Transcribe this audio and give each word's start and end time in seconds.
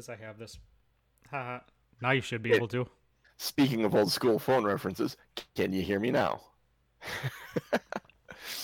Because 0.00 0.18
I 0.18 0.24
have 0.24 0.38
this. 0.38 0.58
Haha. 1.30 1.58
now 2.00 2.12
you 2.12 2.22
should 2.22 2.42
be 2.42 2.54
able 2.54 2.68
to. 2.68 2.86
Speaking 3.36 3.84
of 3.84 3.94
old 3.94 4.10
school 4.10 4.38
phone 4.38 4.64
references, 4.64 5.18
can 5.54 5.74
you 5.74 5.82
hear 5.82 6.00
me 6.00 6.10
now? 6.10 6.40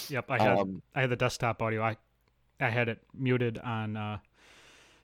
Yep, 0.09 0.31
I 0.31 0.39
had 0.43 0.59
Um, 0.59 0.83
I 0.95 1.03
had 1.03 1.11
the 1.11 1.17
desktop 1.17 1.61
audio. 1.61 1.83
I 1.83 1.97
I 2.59 2.71
had 2.71 2.89
it 2.89 3.01
muted 3.13 3.59
on 3.59 3.97
uh, 3.97 4.19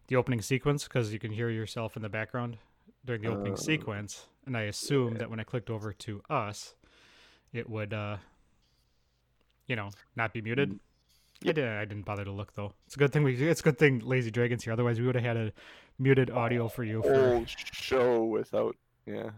the 0.07 0.17
opening 0.17 0.41
sequence 0.41 0.85
because 0.85 1.13
you 1.13 1.19
can 1.19 1.31
hear 1.33 1.51
yourself 1.51 1.97
in 1.97 2.03
the 2.03 2.09
background 2.09 2.57
during 3.05 3.21
the 3.21 3.29
opening 3.29 3.53
Oh. 3.53 3.57
sequence, 3.57 4.27
and 4.47 4.57
I 4.57 4.63
assumed 4.63 5.19
that 5.19 5.29
when 5.29 5.39
I 5.39 5.45
clicked 5.45 5.69
over 5.69 5.93
to 5.93 6.23
us, 6.31 6.75
it 7.53 7.69
would, 7.69 7.93
uh, 7.93 8.17
you 9.67 9.77
know, 9.77 9.91
not 10.17 10.33
be 10.33 10.41
muted. 10.41 10.79
I 11.47 11.53
did. 11.53 11.69
I 11.69 11.85
didn't 11.85 12.05
bother 12.05 12.25
to 12.25 12.33
look 12.33 12.55
though. 12.55 12.73
It's 12.87 12.95
a 12.97 12.99
good 12.99 13.13
thing 13.13 13.23
we. 13.25 13.35
It's 13.37 13.61
a 13.61 13.65
good 13.65 13.79
thing 13.79 13.99
Lazy 14.01 14.31
Dragons 14.31 14.65
here. 14.65 14.73
Otherwise, 14.73 14.99
we 14.99 15.07
would 15.07 15.17
have 15.17 15.25
had 15.25 15.37
a 15.37 15.53
muted 15.99 16.31
audio 16.31 16.69
for 16.69 16.85
you. 16.85 17.03
For, 17.03 17.15
whole 17.31 17.45
show 17.47 18.25
without 18.25 18.77
yeah 19.07 19.31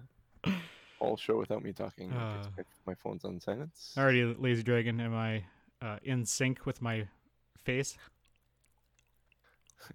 whole 0.99 1.17
show 1.17 1.39
without 1.39 1.63
me 1.63 1.73
talking 1.73 2.13
Uh. 2.13 2.45
my, 2.87 2.95
phone's 2.95 3.25
on 3.25 3.41
silence 3.41 3.95
Alrighty, 3.97 4.35
Lazy 4.39 4.63
Dragon. 4.63 5.01
Am 5.01 5.15
I 5.15 5.45
uh, 5.83 5.99
in 6.03 6.25
sync 6.25 6.65
with 6.67 6.81
my 6.83 7.07
face? 7.65 7.97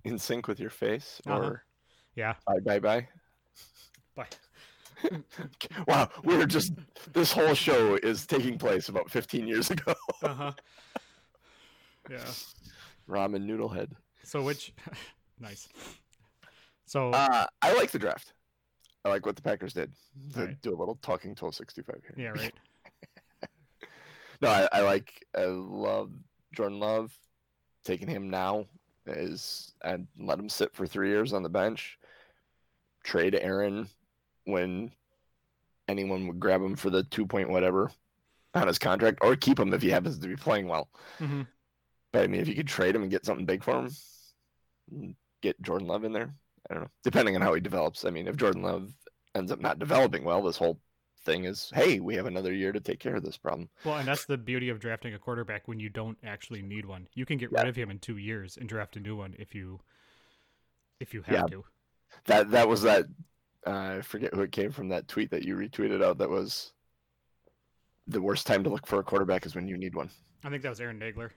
in 0.04 0.20
sync 0.20 0.48
with 0.48 0.60
your 0.60 0.70
face 0.70 1.20
Uh-huh. 1.26 1.40
or 1.40 1.64
Yeah. 2.16 2.36
bye 2.46 2.60
bye 2.60 2.80
bye 2.80 3.08
Bye. 4.16 4.28
wow 5.88 6.10
we're 6.24 6.46
just 6.46 6.74
this 7.14 7.32
whole 7.32 7.54
show 7.56 7.96
is 8.04 8.26
taking 8.28 8.58
place 8.58 8.90
about 8.90 9.10
15 9.10 9.48
years 9.48 9.72
ago 9.72 9.94
Uh 10.22 10.34
huh. 10.34 10.52
yeah. 12.10 12.26
ramen 13.08 13.44
noodle 13.46 13.70
head 13.70 13.96
So 14.24 14.44
which 14.44 14.74
nice. 15.40 15.70
So 16.90 17.12
uh, 17.12 17.46
i 17.62 17.74
like 17.74 17.92
the 17.92 18.00
draft. 18.00 18.34
I 19.06 19.10
like 19.10 19.24
what 19.24 19.36
the 19.36 19.44
packers 19.44 19.74
did. 19.74 19.94
To 20.34 20.46
Right. 20.48 20.62
do 20.64 20.72
a 20.72 20.76
little 20.80 20.96
talking 21.04 21.36
1265 21.36 22.02
here. 22.02 22.16
Yeah, 22.18 22.30
right. 22.32 22.54
no 24.42 24.50
I, 24.50 24.68
I 24.74 24.82
like 24.82 25.24
i 25.38 25.44
love 25.46 26.12
jordan 26.52 26.80
love. 26.80 27.16
Taking 27.86 28.08
him 28.08 28.32
now 28.32 28.66
is 29.06 29.72
and 29.84 30.08
let 30.18 30.40
him 30.40 30.50
sit 30.50 30.74
for 30.74 30.88
three 30.88 31.10
years 31.10 31.32
on 31.32 31.44
the 31.44 31.50
bench. 31.50 32.00
Trade 33.04 33.36
aaron 33.36 33.88
when 34.46 34.92
anyone 35.88 36.26
would 36.28 36.40
grab 36.40 36.62
him 36.62 36.76
for 36.76 36.90
the 36.90 37.04
two 37.04 37.28
point 37.28 37.50
whatever 37.52 37.92
on 38.56 38.66
his 38.68 38.80
contract 38.80 39.20
or 39.22 39.36
keep 39.36 39.60
him 39.60 39.76
if 39.76 39.82
he 39.84 39.90
happens 39.92 40.18
to 40.18 40.28
be 40.28 40.36
playing 40.36 40.68
well. 40.68 40.90
Hmm 41.20 41.44
but 42.12 42.24
i 42.24 42.28
mean 42.28 42.42
if 42.42 42.48
you 42.48 42.56
could 42.56 42.68
trade 42.68 42.96
him 42.96 43.04
and 43.04 43.12
get 43.12 43.24
something 43.24 43.46
big 43.46 43.64
for 43.64 43.86
him 43.86 45.16
get 45.44 45.62
jordan 45.62 45.88
love 45.88 46.04
in 46.04 46.12
there 46.12 46.34
i 46.70 46.74
don't 46.74 46.84
know 46.84 46.90
depending 47.04 47.36
on 47.36 47.42
how 47.42 47.54
he 47.54 47.62
develops 47.62 48.06
i 48.06 48.10
mean 48.10 48.28
if 48.28 48.36
jordan 48.36 48.62
love 48.62 48.92
ends 49.36 49.52
up 49.52 49.60
not 49.60 49.80
developing 49.80 50.24
well 50.24 50.42
this 50.42 50.58
whole 50.58 50.80
thing 51.26 51.44
is 51.46 51.72
hey 51.76 52.00
we 52.00 52.16
have 52.16 52.26
another 52.26 52.54
year 52.54 52.72
to 52.72 52.80
take 52.80 53.00
care 53.00 53.16
of 53.16 53.24
this 53.24 53.38
problem 53.38 53.70
Well, 53.84 53.98
and 53.98 54.08
that's 54.08 54.26
the 54.26 54.38
beauty 54.38 54.70
of 54.70 54.80
drafting 54.80 55.14
a 55.14 55.20
quarterback 55.20 55.68
when 55.68 55.80
you 55.80 55.90
don't 55.90 56.18
actually 56.24 56.62
need 56.62 56.86
one. 56.86 57.08
You 57.14 57.26
can 57.26 57.38
get 57.38 57.52
Yeah. 57.52 57.60
rid 57.60 57.68
of 57.70 57.76
him 57.76 57.92
in 57.92 58.00
two 58.00 58.16
years 58.18 58.56
and 58.58 58.70
draft 58.70 58.96
a 58.96 59.02
new 59.02 59.18
one 59.18 59.36
if 59.38 59.54
you 59.54 59.82
if 61.02 61.14
you 61.14 61.22
have 61.24 61.36
Yeah. 61.36 61.46
to. 61.48 61.66
that 62.26 62.50
that 62.52 62.68
was 62.70 62.82
that 62.84 63.06
uh, 63.68 63.98
I 63.98 64.02
forget 64.02 64.34
who 64.34 64.42
it 64.44 64.54
came 64.54 64.72
from 64.72 64.88
that 64.90 65.10
tweet 65.10 65.30
that 65.32 65.44
you 65.44 65.58
retweeted 65.58 66.02
out 66.02 66.18
that 66.20 66.30
was 66.30 66.72
the 68.08 68.22
worst 68.22 68.48
time 68.48 68.64
to 68.64 68.70
look 68.70 68.88
for 68.88 69.00
a 69.00 69.04
quarterback 69.04 69.46
is 69.46 69.54
when 69.56 69.68
you 69.68 69.78
need 69.78 69.96
one. 69.96 70.10
I 70.46 70.50
think 70.50 70.64
that 70.64 70.70
was 70.70 70.80
Aaron 70.80 71.00
Nagler. 71.00 71.32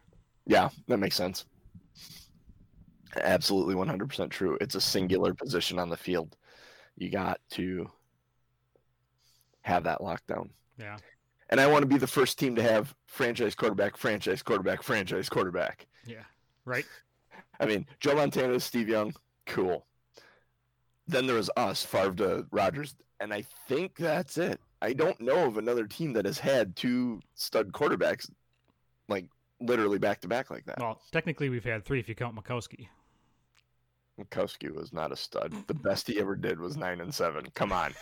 Yeah, 0.47 0.69
that 0.87 0.99
makes 0.99 1.17
sense. 1.17 1.45
Absolutely 3.21 3.75
100% 3.75 4.31
true. 4.31 4.57
It's 4.61 4.75
a 4.75 4.81
singular 4.81 5.35
position 5.35 5.79
on 5.79 5.89
the 5.91 5.97
field. 5.97 6.37
You 6.97 7.11
got 7.11 7.41
to 7.51 7.91
have 9.63 9.85
that 9.85 10.01
lockdown. 10.01 10.51
Yeah. 10.79 10.97
And 11.51 11.61
I 11.61 11.67
want 11.67 11.83
to 11.83 11.87
be 11.87 11.99
the 11.99 12.07
first 12.07 12.39
team 12.39 12.55
to 12.57 12.63
have 12.63 12.95
franchise 13.07 13.55
quarterback, 13.55 13.97
franchise 13.97 14.43
quarterback, 14.43 14.83
franchise 14.83 15.29
quarterback. 15.29 15.87
Yeah. 16.07 16.25
Right? 16.65 16.87
I 17.61 17.67
mean, 17.67 17.87
Joe 18.01 18.17
Montana, 18.17 18.59
Steve 18.59 18.89
Young, 18.89 19.15
cool. 19.47 19.87
Then 21.07 21.27
there 21.27 21.37
was 21.37 21.51
us, 21.57 21.83
Favre 21.83 22.15
to 22.15 22.47
Rodgers, 22.51 22.95
and 23.21 23.33
I 23.33 23.45
think 23.69 23.97
that's 23.97 24.39
it. 24.39 24.61
I 24.81 24.93
don't 24.93 25.21
know 25.21 25.47
of 25.47 25.59
another 25.59 25.87
team 25.87 26.13
that 26.15 26.25
has 26.25 26.39
had 26.39 26.75
two 26.75 27.21
stud 27.35 27.73
quarterbacks, 27.73 28.31
like 29.09 29.27
literally 29.61 29.99
back 29.99 30.21
to 30.23 30.29
back 30.29 30.51
like 30.51 30.65
that. 30.67 30.81
Well, 30.81 31.01
technically 31.13 31.49
we've 31.49 31.65
had 31.65 31.85
three 31.85 32.01
if 32.01 32.09
you 32.09 32.15
count 32.15 32.35
Majkowski. 32.35 32.89
Majkowski 34.31 34.75
was 34.75 34.93
not 34.93 35.13
a 35.13 35.17
stud. 35.17 35.55
The 35.67 35.75
best 35.83 36.07
he 36.07 36.21
ever 36.21 36.37
did 36.37 36.59
was 36.61 36.77
nine 36.77 37.01
and 37.01 37.15
seven. 37.15 37.47
Come 37.55 37.73
on. 37.73 37.95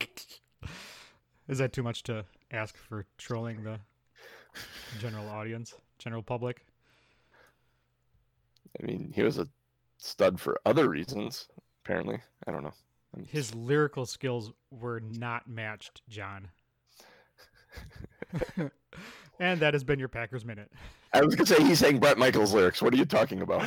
Is 1.48 1.58
that 1.58 1.72
too 1.72 1.82
much 1.82 2.02
to 2.04 2.24
ask 2.50 2.76
for 2.76 3.06
trolling 3.18 3.62
the 3.62 3.78
general 4.98 5.28
audience, 5.28 5.74
general 5.98 6.22
public? 6.22 6.66
I 8.80 8.84
mean, 8.84 9.12
he 9.14 9.22
was 9.22 9.38
a 9.38 9.48
stud 9.98 10.40
for 10.40 10.60
other 10.66 10.88
reasons. 10.88 11.48
Apparently, 11.84 12.18
I 12.46 12.52
don't 12.52 12.64
know. 12.64 12.72
I'm- 13.14 13.24
His 13.24 13.54
lyrical 13.54 14.06
skills 14.06 14.52
were 14.70 15.00
not 15.00 15.48
matched, 15.48 16.02
John. 16.08 16.48
and 19.38 19.60
that 19.60 19.72
has 19.74 19.84
been 19.84 19.98
your 19.98 20.08
Packers 20.08 20.44
minute. 20.44 20.70
I 21.12 21.22
was 21.22 21.34
gonna 21.36 21.46
say 21.46 21.62
he 21.62 21.74
sang 21.74 21.98
Bret 21.98 22.18
Michaels 22.18 22.52
lyrics. 22.52 22.82
What 22.82 22.92
are 22.92 22.96
you 22.96 23.04
talking 23.04 23.40
about? 23.42 23.66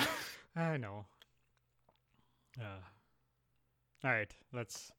I 0.56 0.78
know. 0.78 1.06
Uh, 2.60 2.80
all 4.04 4.12
right, 4.12 4.34
let's. 4.54 4.92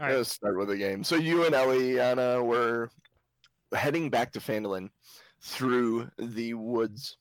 All 0.00 0.06
right, 0.06 0.16
Let's 0.16 0.32
start 0.32 0.58
with 0.58 0.68
the 0.68 0.76
game. 0.76 1.04
So 1.04 1.16
you 1.16 1.44
and 1.44 1.54
Eliana 1.54 2.44
were 2.44 2.90
heading 3.74 4.10
back 4.10 4.32
to 4.32 4.40
Phandalin 4.40 4.90
through 5.42 6.10
the 6.18 6.54
woods. 6.54 7.16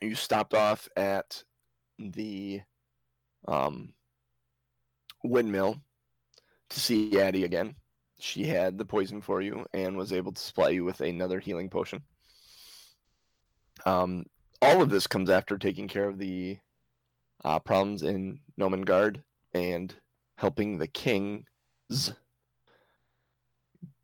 You 0.00 0.14
stopped 0.14 0.54
off 0.54 0.88
at 0.96 1.42
the 1.98 2.60
um, 3.46 3.92
windmill 5.22 5.80
to 6.70 6.80
see 6.80 7.20
Addie 7.20 7.44
again. 7.44 7.74
She 8.18 8.44
had 8.44 8.78
the 8.78 8.84
poison 8.84 9.20
for 9.20 9.40
you 9.40 9.64
and 9.72 9.96
was 9.96 10.12
able 10.12 10.32
to 10.32 10.40
supply 10.40 10.70
you 10.70 10.84
with 10.84 11.00
another 11.00 11.40
healing 11.40 11.70
potion. 11.70 12.02
Um, 13.86 14.26
all 14.60 14.82
of 14.82 14.90
this 14.90 15.06
comes 15.06 15.30
after 15.30 15.56
taking 15.56 15.88
care 15.88 16.08
of 16.08 16.18
the 16.18 16.58
uh, 17.44 17.58
problems 17.58 18.02
in 18.02 18.40
Nomengard 18.58 19.22
and 19.54 19.94
helping 20.36 20.78
the 20.78 20.86
kings 20.86 22.12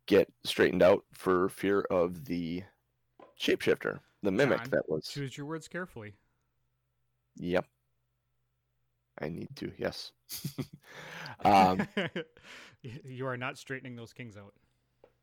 get 0.05 0.31
straightened 0.43 0.83
out 0.83 1.03
for 1.13 1.49
fear 1.49 1.81
of 1.91 2.25
the 2.25 2.63
shapeshifter, 3.39 3.99
the 4.23 4.31
mimic 4.31 4.59
John, 4.61 4.69
that 4.71 4.89
was. 4.89 5.07
choose 5.07 5.37
your 5.37 5.45
words 5.45 5.67
carefully. 5.67 6.13
Yep. 7.37 7.65
I 9.19 9.29
need 9.29 9.49
to, 9.57 9.71
yes. 9.77 10.11
um, 11.45 11.87
you 12.81 13.25
are 13.25 13.37
not 13.37 13.57
straightening 13.57 13.95
those 13.95 14.13
kings 14.13 14.37
out. 14.37 14.53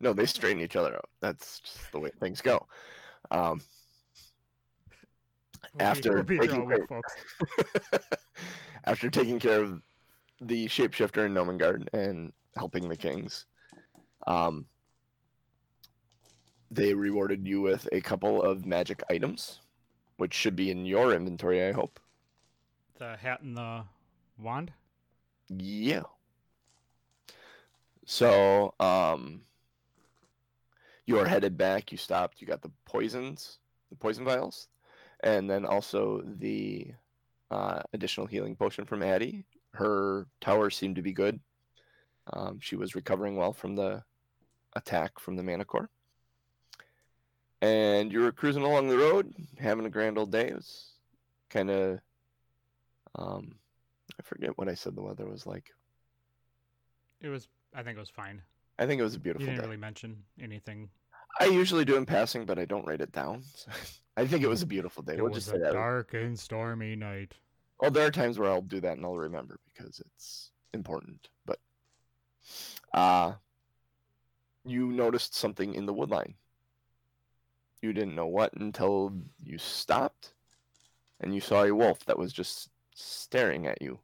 no, 0.00 0.12
they 0.12 0.27
straighten 0.27 0.62
each 0.62 0.77
other 0.77 0.94
out. 0.94 1.09
That's 1.21 1.61
just 1.61 1.93
the 1.93 2.00
way 2.00 2.11
things 2.21 2.41
go. 2.41 2.67
Um, 3.31 3.61
After 5.81 6.23
we'll 6.23 6.25
taking 6.25 6.61
all 6.61 6.67
week, 6.67 6.77
care- 6.77 6.87
folks. 6.87 7.15
after 8.85 9.11
taking 9.11 9.39
care 9.39 9.63
of 9.63 9.83
the 10.41 10.67
shapeshifter 10.67 11.27
in 11.27 11.35
Nomengard 11.35 11.89
and 11.93 12.33
helping 12.57 12.89
the 12.89 12.97
kings, 12.97 13.47
um, 14.27 14.67
they 16.71 16.95
rewarded 16.95 17.47
you 17.47 17.61
with 17.61 17.89
a 17.93 18.01
couple 18.01 18.43
of 18.43 18.67
magic 18.67 19.03
items, 19.11 19.61
which 20.17 20.35
should 20.35 20.57
be 20.57 20.71
in 20.71 20.85
your 20.85 21.15
inventory, 21.15 21.67
I 21.67 21.73
hope. 21.73 22.01
The 22.99 23.17
hat 23.17 23.43
and 23.43 23.57
the 23.57 23.85
wand. 24.39 24.73
Yeah. 25.49 26.03
So, 28.07 28.75
um, 28.81 29.43
you're 31.07 31.27
headed 31.27 31.57
back. 31.57 31.93
You 31.93 31.99
stopped. 31.99 32.41
You 32.41 32.47
got 32.47 32.63
the 32.63 32.71
poisons, 32.85 33.59
the 33.91 33.97
poison 33.97 34.25
vials, 34.25 34.69
and 35.25 35.50
then 35.50 35.65
also 35.65 36.23
the 36.38 36.93
uh, 37.50 37.81
additional 37.93 38.26
healing 38.26 38.55
potion 38.55 38.85
from 38.85 39.03
Addie. 39.03 39.44
Her 39.73 40.26
tower 40.41 40.71
seemed 40.71 40.97
to 40.97 41.03
be 41.03 41.12
good. 41.12 41.41
Um, 42.32 42.59
she 42.61 42.76
was 42.76 42.94
recovering 42.94 43.37
well 43.37 43.53
from 43.53 43.75
the 43.75 44.05
attack 44.76 45.19
from 45.19 45.37
the 45.37 45.43
Manticore. 45.43 45.91
And 47.61 48.12
you 48.12 48.21
were 48.21 48.32
cruising 48.32 48.62
along 48.62 48.88
the 48.88 48.99
road, 48.99 49.35
having 49.59 49.87
a 49.87 49.91
grand 49.91 50.19
old 50.19 50.31
day. 50.31 50.49
It 50.49 50.55
was 50.55 50.93
kind 51.49 51.70
of, 51.70 51.99
um, 53.15 53.55
I 54.19 54.23
forget 54.23 54.56
what 54.59 54.69
I 54.69 54.75
said 54.75 54.94
the 54.94 55.03
weather 55.03 55.27
was 55.27 55.47
like. 55.47 55.70
It 57.20 57.29
was. 57.29 57.49
I 57.75 57.82
think 57.82 57.97
it 57.97 58.00
was 58.00 58.11
fine. 58.11 58.43
I 58.79 58.87
think 58.87 59.00
it 59.00 59.05
was 59.05 59.15
a 59.15 59.19
beautiful 59.19 59.43
You 59.44 59.53
didn't 59.53 59.62
day. 59.62 59.67
really 59.67 59.81
mention 59.81 60.23
anything. 60.41 60.91
I 61.41 61.47
usually 61.47 61.85
do 61.85 61.97
in 61.97 62.07
passing, 62.07 62.45
but 62.45 62.59
I 62.59 62.65
don't 62.65 62.87
write 62.87 63.01
it 63.01 63.13
down. 63.13 63.43
so 63.55 63.71
I 64.17 64.27
think 64.27 64.45
it 64.45 64.49
was 64.49 64.63
a 64.63 64.67
beautiful 64.67 65.03
day. 65.03 65.15
It 65.15 65.23
we'll 65.23 65.33
was 65.33 65.47
just 65.47 65.57
a 65.57 65.73
dark 65.73 66.15
and 66.15 66.39
stormy 66.39 66.95
night. 66.95 67.35
Well, 67.81 67.91
there 67.91 68.07
are 68.07 68.11
times 68.11 68.39
where 68.39 68.49
I'll 68.49 68.63
do 68.63 68.81
that 68.81 68.97
and 68.97 69.05
I'll 69.05 69.17
remember 69.17 69.59
because 69.73 70.01
it's 70.01 70.51
important. 70.73 71.29
But 71.45 71.59
uh 72.93 73.33
you 74.65 74.87
noticed 74.93 75.35
something 75.35 75.75
in 75.75 75.85
the 75.87 75.95
woodline. 75.95 76.35
You 77.83 77.93
didn't 77.93 78.15
know 78.15 78.27
what 78.27 78.53
until 78.55 79.13
you 79.43 79.59
stopped 79.59 80.35
and 81.21 81.35
you 81.35 81.41
saw 81.41 81.65
a 81.65 81.75
wolf 81.75 82.05
that 82.07 82.19
was 82.19 82.33
just 82.33 82.71
staring 82.95 83.67
at 83.67 83.83
you. 83.83 83.99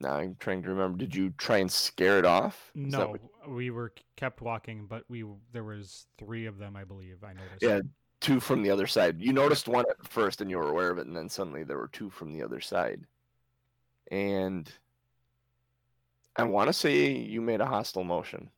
Now 0.00 0.14
I'm 0.14 0.36
trying 0.40 0.62
to 0.62 0.68
remember. 0.70 0.98
Did 0.98 1.14
you 1.14 1.32
try 1.38 1.58
and 1.58 1.70
scare 1.70 2.18
it 2.18 2.24
off? 2.24 2.70
Is 2.74 2.92
that 2.92 2.98
No, 2.98 3.08
what- 3.10 3.20
we 3.48 3.70
were 3.70 3.92
kept 4.16 4.40
walking, 4.40 4.86
but 4.86 5.04
we 5.08 5.24
there 5.52 5.64
was 5.64 6.06
three 6.18 6.46
of 6.46 6.58
them, 6.58 6.76
I 6.76 6.84
believe. 6.84 7.22
I 7.24 7.32
noticed. 7.32 7.62
Yeah, 7.62 7.80
two 8.20 8.40
from 8.40 8.62
the 8.62 8.70
other 8.70 8.86
side. 8.86 9.20
You 9.20 9.32
noticed 9.32 9.68
one 9.68 9.84
at 9.88 10.06
first 10.08 10.40
and 10.40 10.50
you 10.50 10.58
were 10.58 10.70
aware 10.70 10.90
of 10.90 10.98
it, 10.98 11.06
and 11.06 11.16
then 11.16 11.28
suddenly 11.28 11.62
there 11.64 11.78
were 11.78 11.88
two 11.88 12.10
from 12.10 12.32
the 12.32 12.42
other 12.42 12.60
side. 12.60 13.02
And 14.10 14.70
I 16.36 16.44
want 16.44 16.68
to 16.68 16.72
say 16.72 17.12
you 17.12 17.40
made 17.40 17.60
a 17.60 17.66
hostile 17.66 18.04
motion, 18.04 18.50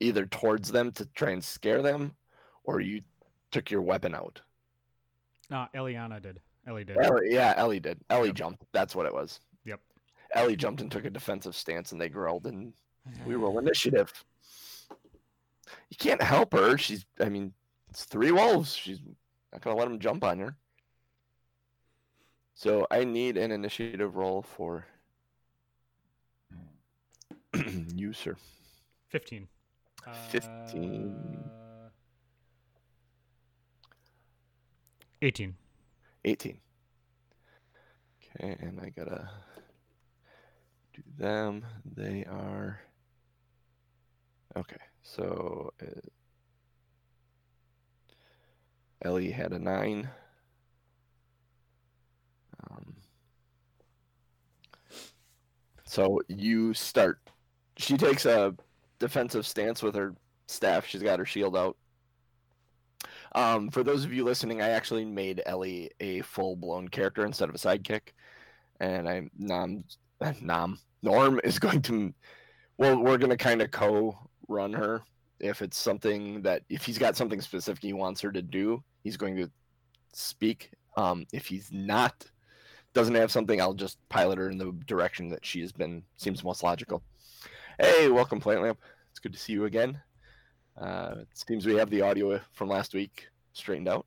either 0.00 0.26
towards 0.26 0.70
them 0.70 0.92
to 0.92 1.06
try 1.06 1.30
and 1.30 1.42
scare 1.44 1.82
them, 1.82 2.14
or 2.64 2.80
you 2.80 3.02
took 3.50 3.70
your 3.70 3.82
weapon 3.82 4.14
out. 4.14 4.40
Uh, 5.50 5.66
Eliana 5.74 6.20
did. 6.22 6.40
Ellie 6.66 6.84
did. 6.84 6.96
Ellie, 6.98 7.28
yeah, 7.34 7.52
Ellie 7.56 7.80
did. 7.80 8.00
Ellie 8.08 8.28
Yep. 8.28 8.36
jumped. 8.36 8.64
That's 8.72 8.94
what 8.96 9.06
it 9.06 9.12
was. 9.12 9.40
Yep. 9.64 9.80
Ellie 10.34 10.56
jumped 10.56 10.80
and 10.80 10.90
took 10.90 11.04
a 11.04 11.10
defensive 11.10 11.54
stance, 11.54 11.92
and 11.92 12.00
they 12.00 12.08
growled, 12.08 12.46
and 12.46 12.72
we 13.26 13.34
roll 13.34 13.58
initiative. 13.58 14.12
You 15.90 15.96
can't 15.98 16.22
help 16.22 16.52
her. 16.52 16.76
She's, 16.78 17.04
I 17.20 17.28
mean, 17.28 17.52
it's 17.90 18.04
three 18.04 18.32
wolves. 18.32 18.74
She's 18.74 19.00
not 19.52 19.62
gonna 19.62 19.76
let 19.76 19.88
them 19.88 19.98
jump 19.98 20.24
on 20.24 20.38
her. 20.40 20.56
So 22.54 22.86
I 22.90 23.04
need 23.04 23.36
an 23.36 23.50
initiative 23.50 24.16
roll 24.16 24.42
for 24.42 24.86
you, 27.94 28.12
sir. 28.12 28.36
Fifteen. 29.08 29.48
15. 30.30 31.14
Uh, 31.14 31.88
Eighteen. 35.22 35.54
18. 36.26 36.58
Okay, 38.36 38.56
and 38.60 38.80
I 38.80 38.90
gotta 38.90 39.30
do 40.92 41.02
them. 41.16 41.64
They 41.96 42.24
are. 42.24 42.80
Okay, 44.56 44.76
so. 45.04 45.72
Uh, 45.80 46.00
Ellie 49.04 49.30
had 49.30 49.52
a 49.52 49.58
9. 49.58 50.08
Um, 52.70 52.94
so 55.84 56.20
you 56.28 56.72
start. 56.72 57.20
She 57.76 57.96
takes 57.96 58.24
a 58.24 58.54
defensive 58.98 59.46
stance 59.46 59.82
with 59.82 59.94
her 59.94 60.14
staff. 60.46 60.86
She's 60.86 61.02
got 61.02 61.18
her 61.18 61.26
shield 61.26 61.56
out. 61.56 61.76
Um, 63.34 63.68
for 63.68 63.82
those 63.82 64.04
of 64.04 64.12
you 64.12 64.24
listening, 64.24 64.62
I 64.62 64.70
actually 64.70 65.04
made 65.04 65.42
Ellie 65.44 65.90
a 66.00 66.22
full 66.22 66.56
blown 66.56 66.88
character 66.88 67.26
instead 67.26 67.48
of 67.48 67.54
a 67.54 67.58
sidekick, 67.58 68.12
and 68.80 69.08
I 69.08 69.28
Nam 69.36 69.84
Nam 70.40 70.78
Norm 71.02 71.40
is 71.44 71.58
going 71.58 71.82
to. 71.82 72.14
Well, 72.78 72.96
we're 72.96 73.18
going 73.18 73.30
to 73.30 73.36
kind 73.36 73.60
of 73.60 73.70
co-run 74.46 74.72
her 74.72 75.02
if 75.40 75.62
it's 75.62 75.78
something 75.78 76.42
that 76.42 76.62
if 76.68 76.84
he's 76.84 76.98
got 76.98 77.16
something 77.16 77.40
specific 77.40 77.82
he 77.82 77.92
wants 77.92 78.20
her 78.20 78.30
to 78.32 78.40
do, 78.42 78.82
he's 79.02 79.16
going 79.16 79.36
to 79.36 79.50
speak. 80.12 80.70
Um, 80.96 81.26
if 81.32 81.46
he's 81.46 81.70
not, 81.72 82.24
doesn't 82.94 83.16
have 83.16 83.32
something, 83.32 83.60
I'll 83.60 83.74
just 83.74 83.98
pilot 84.08 84.38
her 84.38 84.48
in 84.48 84.58
the 84.58 84.72
direction 84.86 85.28
that 85.30 85.44
she 85.44 85.60
has 85.60 85.72
been 85.72 86.02
seems 86.16 86.44
most 86.44 86.62
logical. 86.62 87.02
Hey, 87.80 88.08
welcome, 88.08 88.38
Plant 88.40 88.62
Lamp. 88.62 88.78
It's 89.10 89.18
good 89.18 89.32
to 89.32 89.38
see 89.38 89.52
you 89.52 89.64
again. 89.64 90.00
Uh, 90.80 91.16
it 91.20 91.28
seems 91.34 91.66
we 91.66 91.74
have 91.76 91.90
the 91.90 92.00
audio 92.02 92.40
from 92.52 92.68
last 92.68 92.94
week 92.94 93.26
straightened 93.52 93.88
out. 93.88 94.06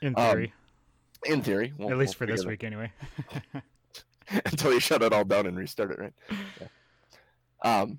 In 0.00 0.14
Um, 0.16 0.30
theory, 0.30 0.52
In 1.26 1.42
theory, 1.42 1.72
we'll- 1.76 1.90
at 1.90 1.98
least 1.98 2.18
we'll 2.20 2.28
for 2.28 2.32
this 2.32 2.46
week, 2.46 2.62
anyway. 2.62 2.92
until 4.46 4.72
you 4.72 4.78
shut 4.80 5.02
it 5.02 5.12
all 5.12 5.24
down 5.24 5.46
and 5.46 5.56
restart 5.56 5.90
it, 5.90 5.98
right? 5.98 6.12
Yeah. 6.60 7.80
Um. 7.80 7.98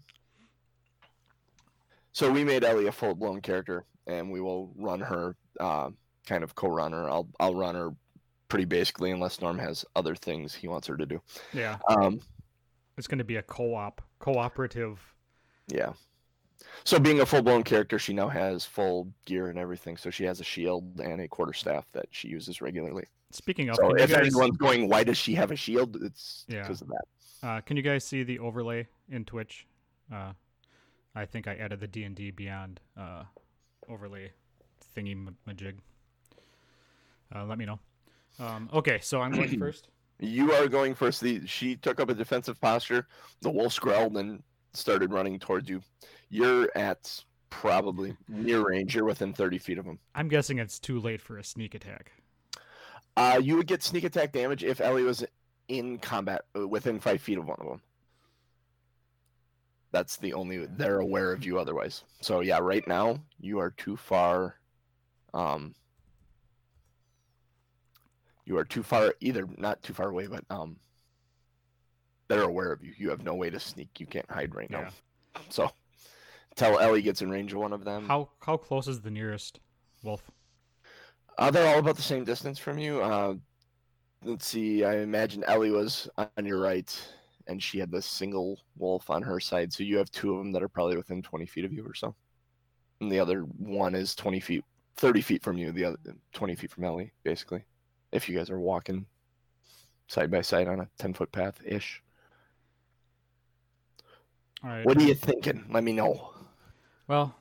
So 2.19 2.29
we 2.29 2.43
made 2.43 2.65
Ellie 2.65 2.87
a 2.87 2.91
full 2.91 3.15
blown 3.15 3.39
character, 3.39 3.85
and 4.05 4.29
we 4.29 4.41
will 4.41 4.73
run 4.75 4.99
her, 4.99 5.37
uh, 5.57 5.89
kind 6.27 6.43
of 6.43 6.53
co-runner. 6.53 7.09
I'll 7.09 7.29
I'll 7.39 7.55
run 7.55 7.75
her 7.75 7.91
pretty 8.49 8.65
basically, 8.65 9.11
unless 9.11 9.39
Norm 9.39 9.57
has 9.57 9.85
other 9.95 10.15
things 10.15 10.53
he 10.53 10.67
wants 10.67 10.85
her 10.87 10.97
to 10.97 11.05
do. 11.05 11.21
yeah, 11.53 11.77
Um. 11.87 12.19
it's 12.97 13.07
going 13.07 13.19
to 13.19 13.23
be 13.23 13.37
a 13.37 13.41
co-op, 13.41 14.01
cooperative. 14.19 14.99
Yeah. 15.69 15.93
So 16.83 16.99
being 16.99 17.21
a 17.21 17.25
full 17.25 17.41
blown 17.41 17.63
character, 17.63 17.97
she 17.97 18.11
now 18.11 18.27
has 18.27 18.65
full 18.65 19.07
gear 19.25 19.47
and 19.47 19.57
everything. 19.57 19.95
So 19.95 20.09
she 20.09 20.25
has 20.25 20.41
a 20.41 20.43
shield 20.43 20.99
and 20.99 21.21
a 21.21 21.27
quarterstaff 21.29 21.89
that 21.93 22.07
she 22.11 22.27
uses 22.27 22.61
regularly. 22.61 23.05
Speaking 23.31 23.69
of, 23.69 23.77
So 23.77 23.93
if 23.95 24.09
guys, 24.09 24.27
anyone's 24.27 24.57
going, 24.57 24.89
why 24.89 25.05
does 25.05 25.17
she 25.17 25.35
have 25.35 25.51
a 25.51 25.55
shield? 25.55 25.95
It's 26.03 26.43
Yeah. 26.49 26.63
because 26.63 26.81
of 26.81 26.89
that. 26.89 27.03
uh, 27.43 27.61
can 27.61 27.77
you 27.77 27.83
guys 27.83 28.03
see 28.03 28.23
the 28.23 28.39
overlay 28.39 28.87
in 29.09 29.23
Twitch? 29.23 29.65
Uh, 30.13 30.33
I 31.15 31.25
think 31.25 31.47
I 31.47 31.55
added 31.55 31.79
the 31.79 31.87
D 31.87 32.03
and 32.03 32.15
D 32.15 32.31
Beyond 32.31 32.79
uh, 32.97 33.23
overlay 33.87 34.31
thingy 34.95 35.33
majig. 35.47 35.75
Uh, 37.33 37.45
let 37.45 37.57
me 37.57 37.65
know. 37.65 37.79
Um, 38.39 38.69
okay, 38.73 38.99
so 39.01 39.21
I'm 39.21 39.31
going 39.31 39.49
first. 39.59 39.89
You 40.19 40.51
are 40.53 40.67
going 40.67 40.95
first. 40.95 41.21
The 41.21 41.45
she 41.47 41.75
took 41.75 41.99
up 41.99 42.09
a 42.09 42.13
defensive 42.13 42.59
posture. 42.59 43.07
The 43.41 43.49
wolf 43.49 43.79
growled 43.79 44.17
and 44.17 44.43
started 44.73 45.11
running 45.11 45.39
towards 45.39 45.69
you. 45.69 45.81
You're 46.29 46.69
at 46.75 47.23
probably 47.49 48.15
near 48.27 48.67
range. 48.67 48.95
You're 48.95 49.05
within 49.05 49.33
30 49.33 49.57
feet 49.57 49.77
of 49.77 49.85
him. 49.85 49.99
I'm 50.13 50.27
guessing 50.27 50.59
it's 50.59 50.79
too 50.79 50.99
late 50.99 51.21
for 51.21 51.37
a 51.37 51.43
sneak 51.43 51.73
attack. 51.73 52.11
Uh, 53.17 53.39
you 53.41 53.55
would 53.55 53.67
get 53.67 53.81
sneak 53.83 54.03
attack 54.03 54.31
damage 54.31 54.63
if 54.63 54.79
Ellie 54.81 55.03
was 55.03 55.25
in 55.67 55.97
combat 55.97 56.43
uh, 56.57 56.67
within 56.67 56.99
five 56.99 57.21
feet 57.21 57.37
of 57.37 57.45
one 57.45 57.57
of 57.59 57.67
them. 57.67 57.81
That's 59.91 60.17
the 60.17 60.33
only 60.33 60.65
they're 60.65 60.99
aware 60.99 61.31
of 61.33 61.43
you 61.43 61.59
otherwise. 61.59 62.03
So 62.21 62.41
yeah, 62.41 62.59
right 62.59 62.87
now 62.87 63.19
you 63.39 63.59
are 63.59 63.71
too 63.71 63.97
far. 63.97 64.55
Um, 65.33 65.73
you 68.45 68.57
are 68.57 68.65
too 68.65 68.83
far 68.83 69.13
either 69.19 69.47
not 69.57 69.81
too 69.81 69.93
far 69.93 70.09
away, 70.09 70.27
but 70.27 70.43
um, 70.49 70.77
they're 72.27 72.43
aware 72.43 72.71
of 72.71 72.83
you. 72.83 72.93
You 72.97 73.09
have 73.09 73.23
no 73.23 73.35
way 73.35 73.49
to 73.49 73.59
sneak. 73.59 73.99
You 73.99 74.05
can't 74.05 74.29
hide 74.29 74.55
right 74.55 74.69
now. 74.69 74.81
Yeah. 74.81 75.41
So 75.49 75.71
tell 76.55 76.79
Ellie 76.79 77.01
gets 77.01 77.21
in 77.21 77.29
range 77.29 77.53
of 77.53 77.59
one 77.59 77.73
of 77.73 77.83
them. 77.83 78.07
How 78.07 78.29
how 78.39 78.57
close 78.57 78.87
is 78.87 79.01
the 79.01 79.11
nearest 79.11 79.59
wolf? 80.03 80.23
Uh, 81.37 81.49
they're 81.49 81.73
all 81.73 81.79
about 81.79 81.95
the 81.95 82.01
same 82.01 82.23
distance 82.23 82.59
from 82.59 82.77
you. 82.77 83.01
Uh, 83.01 83.33
let's 84.23 84.45
see. 84.45 84.83
I 84.83 84.97
imagine 84.97 85.43
Ellie 85.45 85.71
was 85.71 86.09
on 86.17 86.45
your 86.45 86.59
right, 86.59 86.95
and 87.49 87.61
she 87.61 87.79
had 87.79 87.91
the 87.91 88.01
single 88.01 88.59
wolf 88.77 89.09
on 89.09 89.23
her 89.23 89.39
side. 89.39 89.73
So 89.73 89.83
you 89.83 89.97
have 89.97 90.11
two 90.11 90.31
of 90.33 90.37
them 90.37 90.51
that 90.51 90.63
are 90.63 90.69
probably 90.69 90.95
within 90.95 91.21
20 91.21 91.45
feet 91.47 91.65
of 91.65 91.73
you 91.73 91.83
or 91.85 91.95
so. 91.95 92.15
And 93.01 93.11
the 93.11 93.19
other 93.19 93.41
one 93.41 93.95
is 93.95 94.15
20 94.15 94.39
feet, 94.39 94.63
30 94.97 95.21
feet 95.21 95.43
from 95.43 95.57
you. 95.57 95.71
The 95.71 95.85
other 95.85 95.97
20 96.33 96.55
feet 96.55 96.71
from 96.71 96.83
Ellie, 96.83 97.11
basically. 97.23 97.63
If 98.11 98.29
you 98.29 98.37
guys 98.37 98.49
are 98.49 98.59
walking 98.59 99.05
side 100.07 100.29
by 100.31 100.41
side 100.41 100.67
on 100.67 100.79
a 100.79 100.89
10 100.99 101.13
foot 101.13 101.31
path 101.31 101.59
ish. 101.65 102.01
All 104.63 104.69
right. 104.69 104.85
What 104.85 104.97
are 104.97 105.03
you 105.03 105.15
thinking? 105.15 105.65
Let 105.69 105.83
me 105.83 105.93
know. 105.93 106.33
Well, 107.07 107.35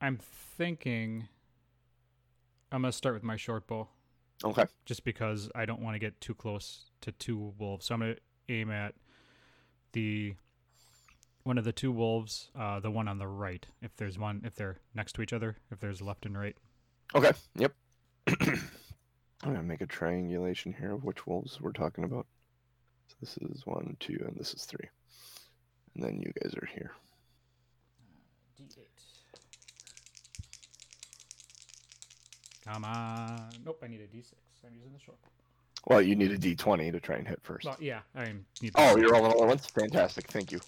I'm 0.00 0.18
thinking 0.56 1.28
I'm 2.70 2.82
gonna 2.82 2.92
start 2.92 3.14
with 3.14 3.22
my 3.22 3.36
short 3.36 3.66
bow, 3.66 3.88
Okay. 4.44 4.66
just 4.84 5.04
because 5.04 5.50
I 5.54 5.64
don't 5.64 5.80
want 5.80 5.94
to 5.94 5.98
get 5.98 6.20
too 6.20 6.34
close 6.34 6.90
to 7.00 7.12
two 7.12 7.54
wolves. 7.58 7.86
So 7.86 7.94
I'm 7.94 8.00
gonna 8.00 8.16
aim 8.48 8.70
at 8.70 8.94
the 9.96 10.34
one 11.42 11.56
of 11.56 11.64
the 11.64 11.72
two 11.72 11.90
wolves, 11.90 12.50
uh, 12.54 12.80
the 12.80 12.90
one 12.90 13.08
on 13.08 13.18
the 13.18 13.26
right. 13.26 13.64
If 13.80 13.96
there's 13.96 14.18
one, 14.18 14.42
if 14.44 14.54
they're 14.54 14.76
next 14.94 15.12
to 15.14 15.22
each 15.22 15.32
other, 15.32 15.56
if 15.70 15.80
there's 15.80 16.02
left 16.02 16.26
and 16.26 16.38
right. 16.38 16.54
Okay. 17.14 17.32
Yep. 17.56 17.72
I'm 18.26 18.60
gonna 19.42 19.62
make 19.62 19.80
a 19.80 19.86
triangulation 19.86 20.74
here 20.78 20.92
of 20.92 21.04
which 21.04 21.26
wolves 21.26 21.58
we're 21.62 21.72
talking 21.72 22.04
about. 22.04 22.26
So 23.08 23.14
this 23.22 23.38
is 23.38 23.64
one, 23.64 23.96
two, 23.98 24.22
and 24.26 24.36
this 24.36 24.52
is 24.52 24.66
three. 24.66 24.86
And 25.94 26.04
then 26.04 26.20
you 26.20 26.30
guys 26.42 26.52
are 26.60 26.66
here. 26.66 26.92
D8. 28.60 28.76
Come 32.66 32.84
on. 32.84 33.50
Nope, 33.64 33.80
I 33.82 33.86
need 33.86 34.02
a 34.02 34.14
D6. 34.14 34.34
I'm 34.66 34.74
using 34.74 34.92
the 34.92 35.00
short. 35.00 35.16
Well, 35.86 36.02
you 36.02 36.16
need 36.16 36.32
a 36.32 36.38
D20 36.38 36.90
to 36.92 37.00
try 37.00 37.16
and 37.16 37.26
hit 37.28 37.40
first. 37.42 37.64
Well, 37.64 37.76
yeah, 37.80 38.00
I 38.14 38.24
need. 38.24 38.44
the 38.60 38.72
Oh, 38.74 38.88
six. 38.88 39.00
you're 39.00 39.12
rolling 39.12 39.32
all 39.32 39.42
at 39.42 39.48
once. 39.48 39.66
Fantastic. 39.66 40.26
Thank 40.28 40.50
you. 40.52 40.60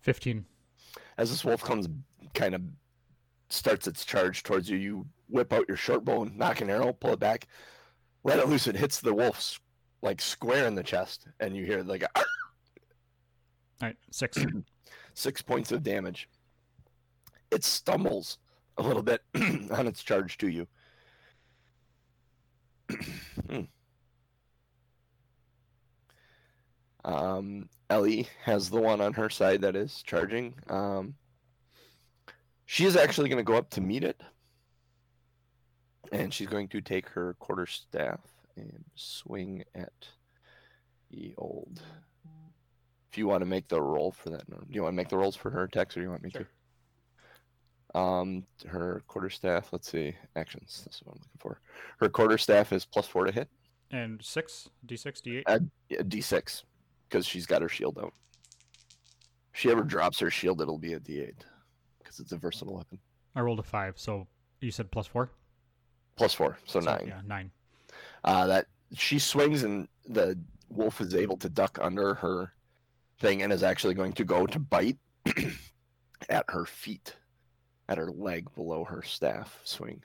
Fifteen. 0.00 0.46
As 1.18 1.30
this 1.30 1.44
wolf 1.44 1.62
comes, 1.62 1.86
kind 2.34 2.54
of 2.54 2.62
starts 3.50 3.86
its 3.86 4.04
charge 4.04 4.42
towards 4.42 4.70
you, 4.70 4.78
you 4.78 5.06
whip 5.28 5.52
out 5.52 5.66
your 5.68 5.76
short 5.76 6.04
bow 6.04 6.22
and 6.22 6.36
knock 6.38 6.60
an 6.62 6.70
arrow, 6.70 6.92
pull 6.94 7.12
it 7.12 7.20
back, 7.20 7.46
let 8.24 8.38
it 8.38 8.48
loose. 8.48 8.66
It 8.66 8.76
hits 8.76 9.00
the 9.00 9.12
wolf 9.12 9.60
like 10.02 10.20
square 10.22 10.66
in 10.66 10.74
the 10.74 10.82
chest, 10.82 11.26
and 11.40 11.54
you 11.54 11.66
hear 11.66 11.82
like 11.82 12.02
a, 12.02 12.08
All 12.16 12.24
right, 13.82 13.96
six. 14.10 14.38
six 15.14 15.42
points 15.42 15.72
of 15.72 15.82
damage. 15.82 16.28
It 17.50 17.64
stumbles 17.64 18.38
a 18.78 18.82
little 18.82 19.02
bit 19.02 19.20
on 19.34 19.86
its 19.86 20.02
charge 20.02 20.38
to 20.38 20.48
you. 20.48 20.66
Um, 27.04 27.68
Ellie 27.88 28.28
has 28.44 28.68
the 28.70 28.80
one 28.80 29.00
on 29.00 29.14
her 29.14 29.30
side 29.30 29.62
that 29.62 29.74
is 29.76 30.02
charging. 30.02 30.54
Um, 30.68 31.14
she 32.66 32.84
is 32.84 32.96
actually 32.96 33.28
going 33.28 33.38
to 33.38 33.42
go 33.44 33.56
up 33.56 33.70
to 33.70 33.80
meet 33.80 34.04
it, 34.04 34.20
and 36.12 36.32
she's 36.32 36.46
going 36.48 36.68
to 36.68 36.80
take 36.80 37.08
her 37.08 37.34
quarter 37.40 37.66
staff 37.66 38.20
and 38.56 38.84
swing 38.94 39.64
at 39.74 39.92
the 41.10 41.34
old. 41.38 41.80
If 43.10 43.18
you 43.18 43.26
want 43.26 43.40
to 43.40 43.46
make 43.46 43.66
the 43.68 43.80
roll 43.80 44.12
for 44.12 44.30
that, 44.30 44.48
do 44.48 44.56
you 44.70 44.82
want 44.82 44.92
to 44.92 44.96
make 44.96 45.08
the 45.08 45.16
rolls 45.16 45.34
for 45.36 45.50
her 45.50 45.64
attacks, 45.64 45.96
or 45.96 46.00
do 46.00 46.04
you 46.04 46.10
want 46.10 46.22
me 46.22 46.30
Sure. 46.30 46.42
to? 46.42 46.48
Um, 47.94 48.44
her 48.66 49.02
quarterstaff. 49.08 49.72
Let's 49.72 49.90
see 49.90 50.14
actions. 50.36 50.82
This 50.86 50.96
is 50.96 51.02
what 51.04 51.14
I'm 51.14 51.18
looking 51.20 51.38
for. 51.38 51.60
Her 51.98 52.08
quarterstaff 52.08 52.72
is 52.72 52.84
plus 52.84 53.06
four 53.06 53.24
to 53.24 53.32
hit. 53.32 53.48
And 53.90 54.20
six, 54.22 54.68
d6, 54.86 55.20
d8. 55.22 55.42
Uh, 55.46 55.58
Yeah, 55.88 56.02
D6, 56.02 56.62
because 57.08 57.26
she's 57.26 57.46
got 57.46 57.62
her 57.62 57.68
shield 57.68 57.98
out. 57.98 58.12
If 59.52 59.60
she 59.60 59.70
ever 59.70 59.82
drops 59.82 60.20
her 60.20 60.30
shield, 60.30 60.60
it'll 60.60 60.78
be 60.78 60.92
a 60.92 61.00
D8, 61.00 61.34
because 61.98 62.20
it's 62.20 62.30
a 62.30 62.36
versatile 62.36 62.76
weapon. 62.76 63.00
I 63.34 63.40
rolled 63.40 63.58
a 63.58 63.64
five, 63.64 63.98
so 63.98 64.28
you 64.60 64.70
said 64.70 64.92
plus 64.92 65.08
four? 65.08 65.30
Plus 66.16 66.32
four, 66.34 66.56
so, 66.66 66.78
nine. 66.78 67.06
Yeah, 67.08 67.20
nine. 67.26 67.50
Uh, 68.22 68.46
that 68.46 68.66
she 68.94 69.18
swings 69.18 69.64
and 69.64 69.88
the 70.08 70.38
wolf 70.68 71.00
is 71.00 71.14
able 71.16 71.36
to 71.38 71.48
duck 71.48 71.78
under 71.82 72.14
her 72.14 72.52
thing 73.18 73.42
and 73.42 73.52
is 73.52 73.62
actually 73.64 73.94
going 73.94 74.12
to 74.12 74.24
go 74.24 74.46
to 74.46 74.58
bite 74.60 74.98
at 76.28 76.44
her 76.48 76.64
feet, 76.64 77.16
at 77.90 77.98
her 77.98 78.10
leg 78.10 78.46
below 78.54 78.84
her 78.84 79.02
staff 79.02 79.60
swing. 79.64 80.02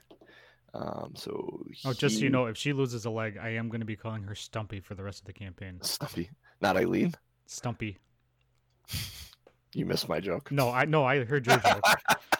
Um, 0.74 1.14
so 1.16 1.64
Oh, 1.86 1.94
just 1.94 2.18
so 2.18 2.24
you 2.24 2.28
know, 2.28 2.46
if 2.46 2.56
she 2.58 2.74
loses 2.74 3.06
a 3.06 3.10
leg, 3.10 3.38
I 3.40 3.50
am 3.50 3.68
going 3.68 3.80
to 3.80 3.86
be 3.86 3.96
calling 3.96 4.24
her 4.24 4.34
Stumpy 4.34 4.80
for 4.80 4.94
the 4.94 5.02
rest 5.02 5.20
of 5.20 5.26
the 5.26 5.32
campaign. 5.32 5.78
Stumpy, 5.80 6.30
not 6.60 6.76
Eileen. 6.76 7.14
Stumpy. 7.46 7.96
You 9.72 9.86
missed 9.86 10.08
my 10.08 10.20
joke. 10.20 10.50
No, 10.50 10.70
I 10.70 10.84
no, 10.84 11.04
I 11.04 11.24
heard 11.24 11.46
your 11.46 11.58
joke. 11.58 11.84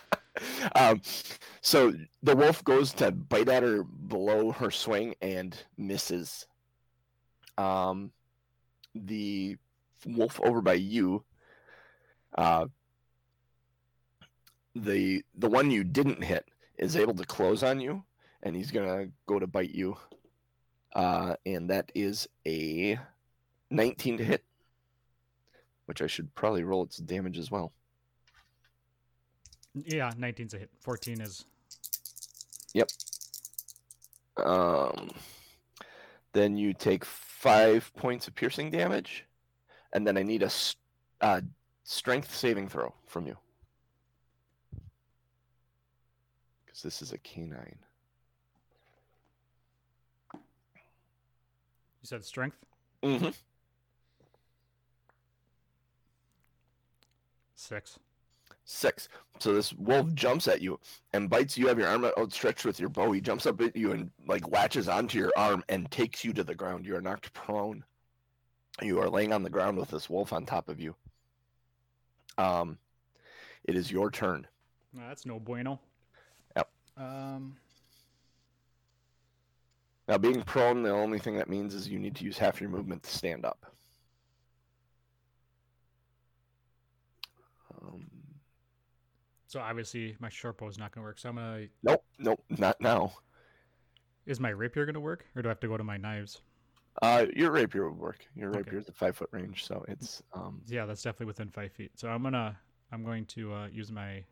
um, 0.74 1.00
so 1.60 1.94
the 2.22 2.36
wolf 2.36 2.62
goes 2.64 2.92
to 2.94 3.10
bite 3.10 3.48
at 3.48 3.62
her 3.62 3.84
below 3.84 4.52
her 4.52 4.70
swing 4.70 5.14
and 5.22 5.56
misses. 5.78 6.46
Um, 7.56 8.10
the 8.94 9.56
wolf 10.06 10.40
over 10.42 10.60
by 10.60 10.74
you, 10.74 11.24
uh, 12.36 12.66
the 14.84 15.24
the 15.36 15.48
one 15.48 15.70
you 15.70 15.84
didn't 15.84 16.22
hit 16.22 16.46
is 16.78 16.96
able 16.96 17.14
to 17.14 17.24
close 17.24 17.62
on 17.62 17.80
you, 17.80 18.02
and 18.42 18.54
he's 18.54 18.70
gonna 18.70 19.08
go 19.26 19.38
to 19.38 19.46
bite 19.46 19.74
you. 19.74 19.96
Uh, 20.94 21.36
and 21.44 21.68
that 21.68 21.92
is 21.94 22.26
a 22.46 22.98
19 23.70 24.16
to 24.16 24.24
hit, 24.24 24.42
which 25.84 26.00
I 26.00 26.06
should 26.06 26.34
probably 26.34 26.64
roll 26.64 26.84
its 26.84 26.96
damage 26.96 27.36
as 27.36 27.50
well. 27.50 27.72
Yeah, 29.74 30.10
19's 30.12 30.54
a 30.54 30.58
hit. 30.58 30.70
14 30.80 31.20
is 31.20 31.44
Yep. 32.72 32.90
Um, 34.38 35.10
then 36.32 36.56
you 36.56 36.74
take 36.74 37.04
five 37.04 37.90
points 37.96 38.28
of 38.28 38.34
piercing 38.34 38.70
damage, 38.70 39.24
and 39.92 40.06
then 40.06 40.18
I 40.18 40.22
need 40.22 40.42
a 40.42 40.50
uh, 41.20 41.40
strength 41.84 42.34
saving 42.34 42.68
throw 42.68 42.94
from 43.06 43.26
you. 43.26 43.36
Because 46.76 46.82
this 46.82 47.00
is 47.00 47.14
a 47.14 47.18
canine. 47.18 47.78
you 50.34 50.40
said 52.02 52.22
strength? 52.22 52.58
Mm-hmm. 53.02 53.30
Six. 57.54 57.98
Six. 58.66 59.08
So 59.38 59.54
this 59.54 59.72
wolf 59.72 60.12
jumps 60.12 60.48
at 60.48 60.60
you 60.60 60.78
and 61.14 61.30
bites. 61.30 61.56
You 61.56 61.66
have 61.68 61.78
your 61.78 61.88
arm 61.88 62.04
outstretched 62.18 62.66
with 62.66 62.78
your 62.78 62.90
bow. 62.90 63.10
He 63.10 63.22
jumps 63.22 63.46
up 63.46 63.58
at 63.62 63.74
you 63.74 63.92
and 63.92 64.10
like 64.28 64.46
latches 64.48 64.86
onto 64.86 65.18
your 65.18 65.32
arm 65.34 65.64
and 65.70 65.90
takes 65.90 66.26
you 66.26 66.34
to 66.34 66.44
the 66.44 66.54
ground. 66.54 66.84
You 66.84 66.96
are 66.96 67.00
knocked 67.00 67.32
prone. 67.32 67.84
You 68.82 69.00
are 69.00 69.08
laying 69.08 69.32
on 69.32 69.42
the 69.42 69.48
ground 69.48 69.78
with 69.78 69.88
this 69.88 70.10
wolf 70.10 70.34
on 70.34 70.44
top 70.44 70.68
of 70.68 70.78
you. 70.78 70.94
Um, 72.36 72.76
it 73.64 73.76
is 73.76 73.90
your 73.90 74.10
turn. 74.10 74.46
That's 74.92 75.24
no 75.24 75.40
bueno. 75.40 75.80
Yep. 76.98 77.06
Um, 77.06 77.56
Now, 80.08 80.18
being 80.18 80.42
prone, 80.42 80.82
the 80.84 80.90
only 80.90 81.18
thing 81.18 81.36
that 81.36 81.48
means 81.50 81.74
is 81.74 81.88
you 81.88 81.98
need 81.98 82.14
to 82.16 82.24
use 82.24 82.38
half 82.38 82.60
your 82.60 82.70
movement 82.70 83.02
to 83.02 83.10
stand 83.10 83.44
up. 83.44 83.74
Um, 87.82 88.06
so 89.48 89.60
obviously 89.60 90.16
my 90.20 90.28
short 90.28 90.58
bow 90.58 90.68
is 90.68 90.78
not 90.78 90.92
going 90.92 91.02
to 91.02 91.08
work. 91.08 91.18
So 91.18 91.28
I'm 91.30 91.36
going 91.36 91.64
to. 91.64 91.68
nope, 91.82 92.04
nope, 92.18 92.44
not 92.50 92.80
now. 92.80 93.12
Is 94.26 94.38
my 94.40 94.50
rapier 94.50 94.84
going 94.86 94.94
to 94.94 95.00
work? 95.00 95.24
Or 95.34 95.42
do 95.42 95.48
I 95.48 95.50
have 95.50 95.60
to 95.60 95.68
go 95.68 95.76
to 95.76 95.84
my 95.84 95.96
knives? 95.96 96.40
Uh, 97.02 97.26
your 97.34 97.50
rapier 97.50 97.88
would 97.90 97.98
work. 97.98 98.24
Your 98.34 98.50
Okay. 98.50 98.58
rapier 98.58 98.78
is 98.78 98.88
at 98.88 98.96
five 98.96 99.16
foot 99.16 99.28
range, 99.32 99.66
so 99.66 99.84
it's 99.88 100.22
um. 100.32 100.62
Yeah, 100.66 100.86
that's 100.86 101.02
definitely 101.02 101.26
within 101.26 101.50
five 101.50 101.72
feet. 101.72 101.90
So 101.96 102.08
I'm 102.08 102.22
gonna 102.22 102.56
I'm 102.90 103.04
going 103.04 103.26
to 103.26 103.52
uh, 103.52 103.66
use 103.66 103.92
my 103.92 104.24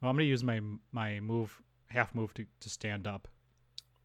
well, 0.00 0.10
I'm 0.10 0.16
gonna 0.16 0.24
use 0.24 0.44
my 0.44 0.60
my 0.92 1.20
move 1.20 1.60
half 1.88 2.14
move 2.14 2.34
to, 2.34 2.44
to 2.60 2.68
stand 2.68 3.06
up. 3.06 3.28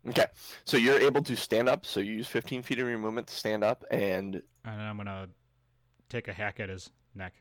Okay, 0.10 0.26
so 0.66 0.76
you're 0.78 1.00
able 1.00 1.22
to 1.24 1.36
stand 1.36 1.70
up. 1.70 1.86
So 1.86 2.00
you 2.02 2.14
use 2.14 2.28
15 2.28 2.62
feet 2.64 2.80
of 2.80 2.88
your 2.90 2.98
movement 2.98 3.28
to 3.28 3.34
stand 3.36 3.64
up, 3.64 3.84
and 3.92 4.36
And 4.66 4.80
then 4.80 4.86
I'm 4.88 4.98
gonna 4.98 5.30
take 6.10 6.28
a 6.28 6.34
hack 6.34 6.60
at 6.60 6.70
his 6.70 6.90
neck. 7.16 7.34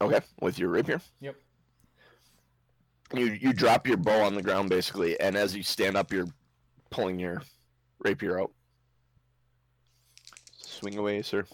okay, 0.00 0.20
with 0.40 0.58
your 0.58 0.70
rapier. 0.70 1.00
Yep. 1.20 1.36
You 3.14 3.26
you 3.26 3.52
drop 3.52 3.86
your 3.86 3.96
bow 3.96 4.22
on 4.22 4.34
the 4.34 4.42
ground 4.42 4.68
basically, 4.70 5.18
and 5.20 5.36
as 5.36 5.54
you 5.56 5.62
stand 5.62 5.96
up, 5.96 6.12
you're 6.12 6.28
pulling 6.90 7.18
your 7.18 7.42
rapier 8.00 8.40
out. 8.40 8.52
Swing 10.58 10.96
away, 10.98 11.22
sir. 11.22 11.44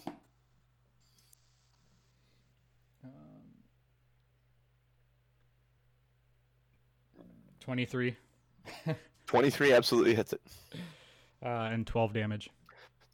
Twenty 7.64 7.84
three 7.86 8.16
23 9.26 9.72
absolutely 9.72 10.14
hits 10.14 10.32
it. 10.34 10.40
uh, 11.42 11.48
and 11.72 11.86
twelve 11.86 12.12
damage. 12.12 12.50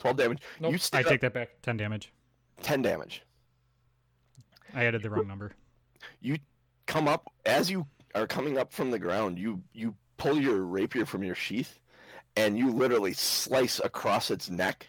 12 0.00 0.16
damage. 0.16 0.38
Nope, 0.60 0.72
You 0.72 0.78
I 0.92 1.02
take 1.02 1.20
that 1.20 1.34
back. 1.34 1.50
Ten 1.62 1.76
damage. 1.76 2.12
10 2.62 2.82
damage. 2.82 3.22
I 4.74 4.84
added 4.86 5.02
the 5.02 5.10
wrong 5.10 5.28
number. 5.28 5.52
You 6.20 6.36
come 6.86 7.06
up 7.06 7.30
as 7.46 7.70
you 7.70 7.86
are 8.14 8.26
coming 8.26 8.58
up 8.58 8.72
from 8.72 8.90
the 8.90 8.98
ground. 8.98 9.38
You 9.38 9.62
you 9.72 9.94
pull 10.16 10.40
your 10.40 10.62
rapier 10.62 11.04
from 11.06 11.22
your 11.22 11.34
sheath, 11.34 11.78
and 12.36 12.58
you 12.58 12.70
literally 12.72 13.12
slice 13.12 13.80
across 13.84 14.30
its 14.30 14.48
neck, 14.50 14.86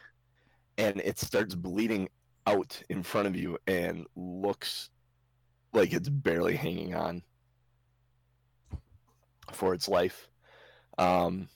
and 0.77 0.99
it 1.01 1.19
starts 1.19 1.55
bleeding 1.55 2.09
out 2.47 2.81
in 2.89 3.03
front 3.03 3.27
of 3.27 3.35
you, 3.35 3.57
and 3.67 4.05
looks 4.15 4.89
like 5.73 5.93
it's 5.93 6.09
barely 6.09 6.55
hanging 6.55 6.95
on 6.95 7.21
for 9.55 9.73
its 9.73 9.87
life. 9.87 10.27
Um, 10.97 11.47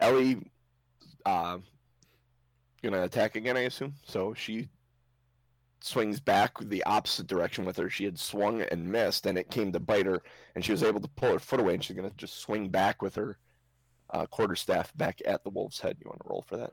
Ellie, 0.00 0.50
uh, 1.24 1.58
gonna 2.82 3.02
attack 3.02 3.36
again, 3.36 3.56
I 3.56 3.60
assume. 3.60 3.94
So 4.04 4.34
she 4.34 4.68
swings 5.80 6.20
back 6.20 6.58
the 6.60 6.82
opposite 6.84 7.26
direction 7.26 7.64
with 7.64 7.76
her. 7.76 7.88
She 7.88 8.04
had 8.04 8.18
swung 8.18 8.62
and 8.62 8.90
missed, 8.90 9.26
and 9.26 9.38
it 9.38 9.50
came 9.50 9.72
to 9.72 9.80
bite 9.80 10.06
her, 10.06 10.22
and 10.54 10.64
she 10.64 10.72
was 10.72 10.82
able 10.82 11.00
to 11.00 11.08
pull 11.08 11.32
her 11.32 11.38
foot 11.38 11.60
away, 11.60 11.74
and 11.74 11.84
she's 11.84 11.96
gonna 11.96 12.12
just 12.16 12.38
swing 12.40 12.68
back 12.68 13.02
with 13.02 13.14
her 13.14 13.38
uh, 14.10 14.26
quarterstaff 14.26 14.96
back 14.96 15.20
at 15.24 15.44
the 15.44 15.50
wolf's 15.50 15.80
head. 15.80 15.96
You 16.00 16.08
want 16.08 16.20
to 16.22 16.28
roll 16.28 16.44
for 16.46 16.56
that? 16.56 16.72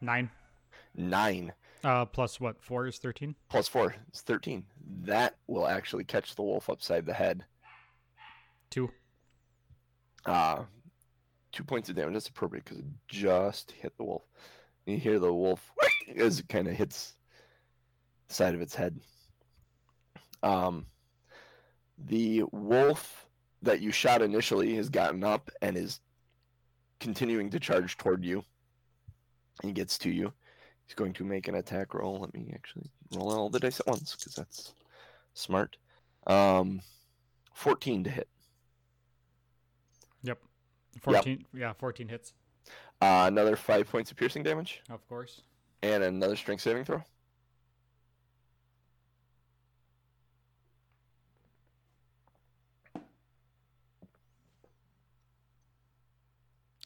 Nine. 0.00 0.30
Nine 0.94 1.52
Uh, 1.84 2.06
plus 2.06 2.40
what? 2.40 2.62
Four 2.62 2.86
is 2.86 2.96
thirteen. 2.98 3.34
plus 3.50 3.68
four 3.68 3.94
is 4.12 4.22
thirteen. 4.22 4.64
That 5.02 5.36
will 5.46 5.66
actually 5.66 6.04
catch 6.04 6.34
the 6.34 6.42
wolf 6.42 6.70
upside 6.70 7.04
the 7.04 7.12
head. 7.12 7.44
Two. 8.70 8.90
Uh, 10.24 10.62
two 11.52 11.62
points 11.62 11.90
of 11.90 11.96
damage. 11.96 12.14
That's 12.14 12.28
appropriate 12.28 12.64
because 12.64 12.78
it 12.78 12.86
just 13.06 13.72
hit 13.72 13.96
the 13.98 14.04
wolf. 14.04 14.22
You 14.86 14.96
hear 14.96 15.18
the 15.18 15.32
wolf 15.32 15.70
as 16.16 16.40
it 16.40 16.48
kind 16.48 16.66
of 16.68 16.74
hits 16.74 17.14
side 18.28 18.54
of 18.54 18.62
its 18.62 18.74
head. 18.74 18.98
Um, 20.42 20.86
the 21.98 22.44
wolf 22.50 23.26
that 23.62 23.80
you 23.80 23.92
shot 23.92 24.22
initially 24.22 24.74
has 24.76 24.88
gotten 24.88 25.22
up 25.22 25.50
and 25.62 25.76
is 25.76 26.00
continuing 27.00 27.50
to 27.50 27.60
charge 27.60 27.96
toward 27.96 28.24
you. 28.24 28.42
He 29.62 29.72
gets 29.72 29.98
to 29.98 30.10
you. 30.10 30.32
He's 30.86 30.94
going 30.94 31.12
to 31.14 31.24
make 31.24 31.48
an 31.48 31.54
attack 31.54 31.94
roll. 31.94 32.20
Let 32.20 32.34
me 32.34 32.50
actually 32.54 32.90
roll 33.14 33.32
all 33.32 33.48
the 33.50 33.58
dice 33.60 33.80
at 33.80 33.86
once 33.86 34.14
because 34.16 34.34
that's 34.34 34.74
smart. 35.34 35.76
Um, 36.26 36.80
14 37.54 38.04
to 38.04 38.10
hit. 38.10 38.28
Yep. 40.22 40.38
14. 41.00 41.44
Yeah, 41.54 41.72
14 41.74 42.08
hits, 42.08 42.32
Uh, 43.00 43.24
another 43.26 43.56
five 43.56 43.88
points 43.88 44.10
of 44.10 44.16
piercing 44.16 44.42
damage 44.42 44.80
of 44.88 45.06
course. 45.08 45.42
and 45.82 46.02
another 46.04 46.36
strength 46.36 46.62
saving 46.62 46.84
throw. 46.84 47.02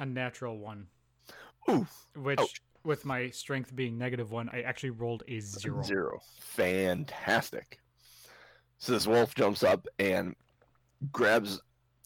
A 0.01 0.07
natural 0.07 0.59
one, 0.59 0.87
Ooh, 1.69 1.87
which 2.15 2.39
Ouch. 2.39 2.63
With 2.89 3.05
my 3.05 3.29
strength 3.31 3.77
being 3.77 3.97
negative 3.97 4.33
one, 4.33 4.49
I 4.53 4.63
actually 4.63 4.91
rolled 4.91 5.23
a 5.29 5.39
zero. 5.39 5.83
Zero. 5.83 6.21
Fantastic. 6.41 7.79
So 8.79 8.93
this 8.93 9.07
wolf 9.07 9.35
jumps 9.35 9.63
up 9.63 9.87
and 9.99 10.35
grabs 11.13 11.61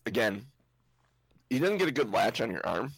again. 0.04 0.44
He 1.48 1.58
doesn't 1.58 1.78
get 1.78 1.88
a 1.88 1.92
good 1.92 2.12
latch 2.12 2.40
on 2.40 2.50
your 2.50 2.66
arm, 2.66 2.92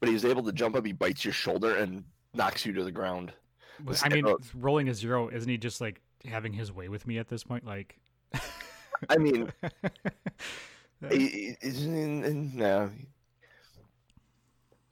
but 0.00 0.08
he's 0.08 0.24
able 0.24 0.42
to 0.42 0.52
jump 0.52 0.74
up. 0.74 0.84
He 0.84 0.92
bites 0.92 1.24
your 1.24 1.32
shoulder 1.32 1.76
and 1.76 2.02
knocks 2.34 2.66
you 2.66 2.72
to 2.74 2.84
the 2.84 2.92
ground. 2.92 3.32
This 3.80 4.02
I 4.04 4.08
mean, 4.08 4.26
arrow- 4.26 4.38
rolling 4.54 4.88
a 4.88 4.94
zero, 4.94 5.28
isn't 5.28 5.48
he 5.48 5.58
just 5.58 5.80
like 5.80 6.00
having 6.24 6.52
his 6.52 6.72
way 6.72 6.88
with 6.88 7.06
me 7.06 7.18
at 7.18 7.28
this 7.28 7.44
point? 7.44 7.64
Like, 7.64 7.98
I 9.08 9.18
mean, 9.18 9.52
he, 11.10 11.56
he- 11.62 11.84
in- 11.84 12.56
no. 12.56 12.90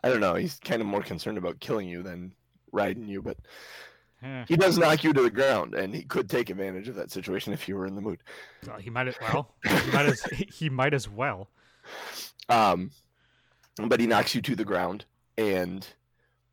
I 0.05 0.09
don't 0.11 0.21
know. 0.21 0.35
He's 0.35 0.59
kind 0.61 0.83
of 0.83 0.87
more 0.87 1.03
concerned 1.03 1.39
about 1.39 1.61
killing 1.61 1.89
you 1.89 2.03
than 2.03 2.35
riding 2.73 3.09
you, 3.09 3.23
but 3.23 3.39
Eh, 4.23 4.45
he 4.49 4.57
does 4.57 4.79
knock 4.79 5.05
you 5.05 5.13
to 5.13 5.23
the 5.23 5.31
ground, 5.31 5.75
and 5.75 5.95
he 5.95 6.03
could 6.03 6.31
take 6.31 6.49
advantage 6.49 6.89
of 6.89 6.95
that 6.95 7.11
situation 7.11 7.53
if 7.53 7.69
you 7.69 7.77
were 7.77 7.87
in 7.87 7.95
the 7.95 8.01
mood. 8.01 8.23
well, 8.67 8.79
he 8.79 8.89
might 8.89 9.07
as 9.09 9.17
well. 9.21 9.55
He 9.65 9.91
might 9.91 10.07
as 10.07 10.23
he 10.23 10.71
might 10.71 10.95
as 10.95 11.09
well. 11.09 11.51
Um, 12.49 12.91
but 13.77 14.01
he 14.01 14.07
knocks 14.07 14.35
you 14.35 14.41
to 14.43 14.57
the 14.57 14.65
ground, 14.65 15.05
and 15.37 15.87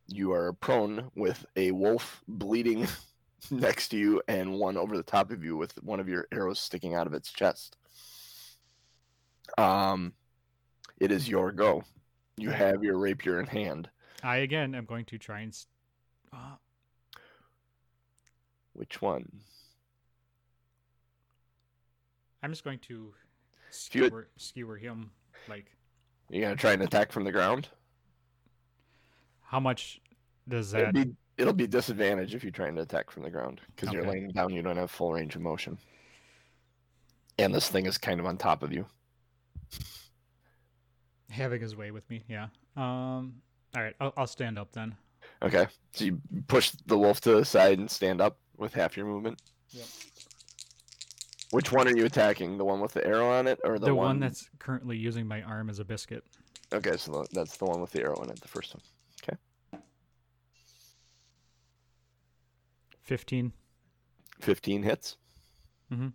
you 0.06 0.32
are 0.32 0.52
prone 0.52 1.10
with 1.14 1.46
a 1.56 1.70
wolf 1.70 2.22
bleeding 2.28 2.86
next 3.50 3.88
to 3.88 3.96
you, 3.98 4.22
and 4.28 4.58
one 4.58 4.76
over 4.76 4.96
the 4.96 5.02
top 5.02 5.30
of 5.30 5.42
you 5.42 5.56
with 5.56 5.82
one 5.82 6.00
of 6.00 6.08
your 6.08 6.26
arrows 6.30 6.60
sticking 6.60 6.94
out 6.94 7.06
of 7.06 7.14
its 7.14 7.32
chest. 7.32 7.76
Um, 9.56 10.12
it 11.00 11.10
is 11.10 11.28
your 11.28 11.52
go. 11.52 11.84
You 12.42 12.50
have 12.50 12.82
your 12.82 12.98
rapier 12.98 13.38
in 13.38 13.46
hand. 13.46 13.88
I 14.22 14.38
again 14.38 14.74
am 14.74 14.84
going 14.84 15.04
to 15.06 15.18
try 15.18 15.40
and. 15.40 15.56
Uh, 16.32 16.56
Which 18.72 19.00
one? 19.00 19.30
I'm 22.42 22.50
just 22.50 22.64
going 22.64 22.80
to 22.80 23.14
skewer 23.70 24.28
skewer 24.36 24.76
him. 24.76 25.10
Like, 25.48 25.66
You 26.30 26.40
gonna 26.40 26.56
try 26.56 26.72
and 26.72 26.82
attack 26.82 27.12
from 27.12 27.24
the 27.24 27.32
ground? 27.32 27.68
how 29.44 29.60
much 29.60 30.00
does 30.48 30.72
It'll 30.72 30.86
that? 30.86 30.94
be 30.94 31.14
it'll 31.36 31.52
be 31.52 31.66
disadvantage 31.66 32.34
if 32.34 32.42
you're 32.42 32.50
trying 32.50 32.74
to 32.76 32.82
attack 32.82 33.10
from 33.10 33.22
the 33.22 33.30
ground 33.30 33.60
because 33.76 33.92
you're 33.92 34.06
laying 34.06 34.30
down. 34.30 34.52
You 34.52 34.62
don't 34.62 34.78
have 34.78 34.90
full 34.90 35.12
range 35.12 35.36
of 35.36 35.42
motion, 35.42 35.78
and 37.38 37.54
this 37.54 37.68
thing 37.68 37.86
is 37.86 37.98
kind 37.98 38.18
of 38.18 38.26
on 38.26 38.36
top 38.38 38.62
of 38.62 38.72
you. 38.72 38.86
Having 41.32 41.60
his 41.60 41.74
way 41.74 41.90
with 41.90 42.08
me. 42.08 42.22
Yeah. 42.28 42.48
Um. 42.76 43.34
All 43.74 43.82
right. 43.82 43.94
I'll, 44.00 44.12
I'll 44.16 44.26
stand 44.26 44.58
up 44.58 44.72
then. 44.72 44.94
Okay, 45.42 45.66
so 45.92 46.04
you 46.04 46.20
push 46.46 46.72
the 46.86 46.98
wolf 46.98 47.20
to 47.22 47.32
the 47.32 47.44
side 47.44 47.78
and 47.78 47.90
stand 47.90 48.20
up 48.20 48.38
with 48.56 48.74
half 48.74 48.96
your 48.96 49.06
movement. 49.06 49.40
Yep. 49.70 49.86
Which 51.50 51.72
one 51.72 51.88
are 51.88 51.96
you 51.96 52.04
attacking? 52.06 52.58
The 52.58 52.64
one 52.64 52.80
with 52.80 52.92
the 52.92 53.06
arrow 53.06 53.30
on 53.30 53.46
it, 53.46 53.60
or 53.64 53.78
the, 53.78 53.86
The, 53.86 53.94
one... 53.94 54.20
that's 54.20 54.48
currently 54.58 54.96
using 54.96 55.26
my 55.26 55.42
arm 55.42 55.68
as 55.68 55.80
a 55.80 55.84
biscuit. 55.84 56.24
Okay, 56.72 56.96
so 56.96 57.24
that's 57.32 57.56
the 57.56 57.64
one 57.66 57.80
with 57.80 57.90
the 57.90 58.02
arrow 58.02 58.20
in 58.22 58.30
it. 58.30 58.40
The 58.40 58.48
first 58.48 58.74
one. 58.74 58.82
Okay. 59.22 59.36
Fifteen. 63.02 63.52
Fifteen 64.40 64.82
hits. 64.82 65.16
Mm-hmm. 65.92 66.08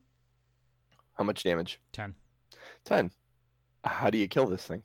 How 1.14 1.24
much 1.24 1.44
damage? 1.44 1.80
Ten. 1.92 2.16
Ten. 2.84 3.12
How 3.84 4.10
do 4.10 4.18
you 4.18 4.28
kill 4.28 4.48
this 4.48 4.66
thing? 4.66 4.84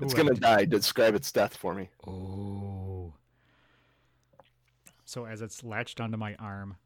It's 0.00 0.14
Ooh, 0.14 0.16
gonna 0.16 0.34
die. 0.34 0.64
Describe 0.64 1.14
its 1.14 1.30
death 1.30 1.56
for 1.56 1.74
me. 1.74 1.88
Oh. 2.06 3.12
So 5.04 5.26
as 5.26 5.42
it's 5.42 5.64
latched 5.64 6.00
onto 6.00 6.16
my 6.16 6.34
arm, 6.36 6.76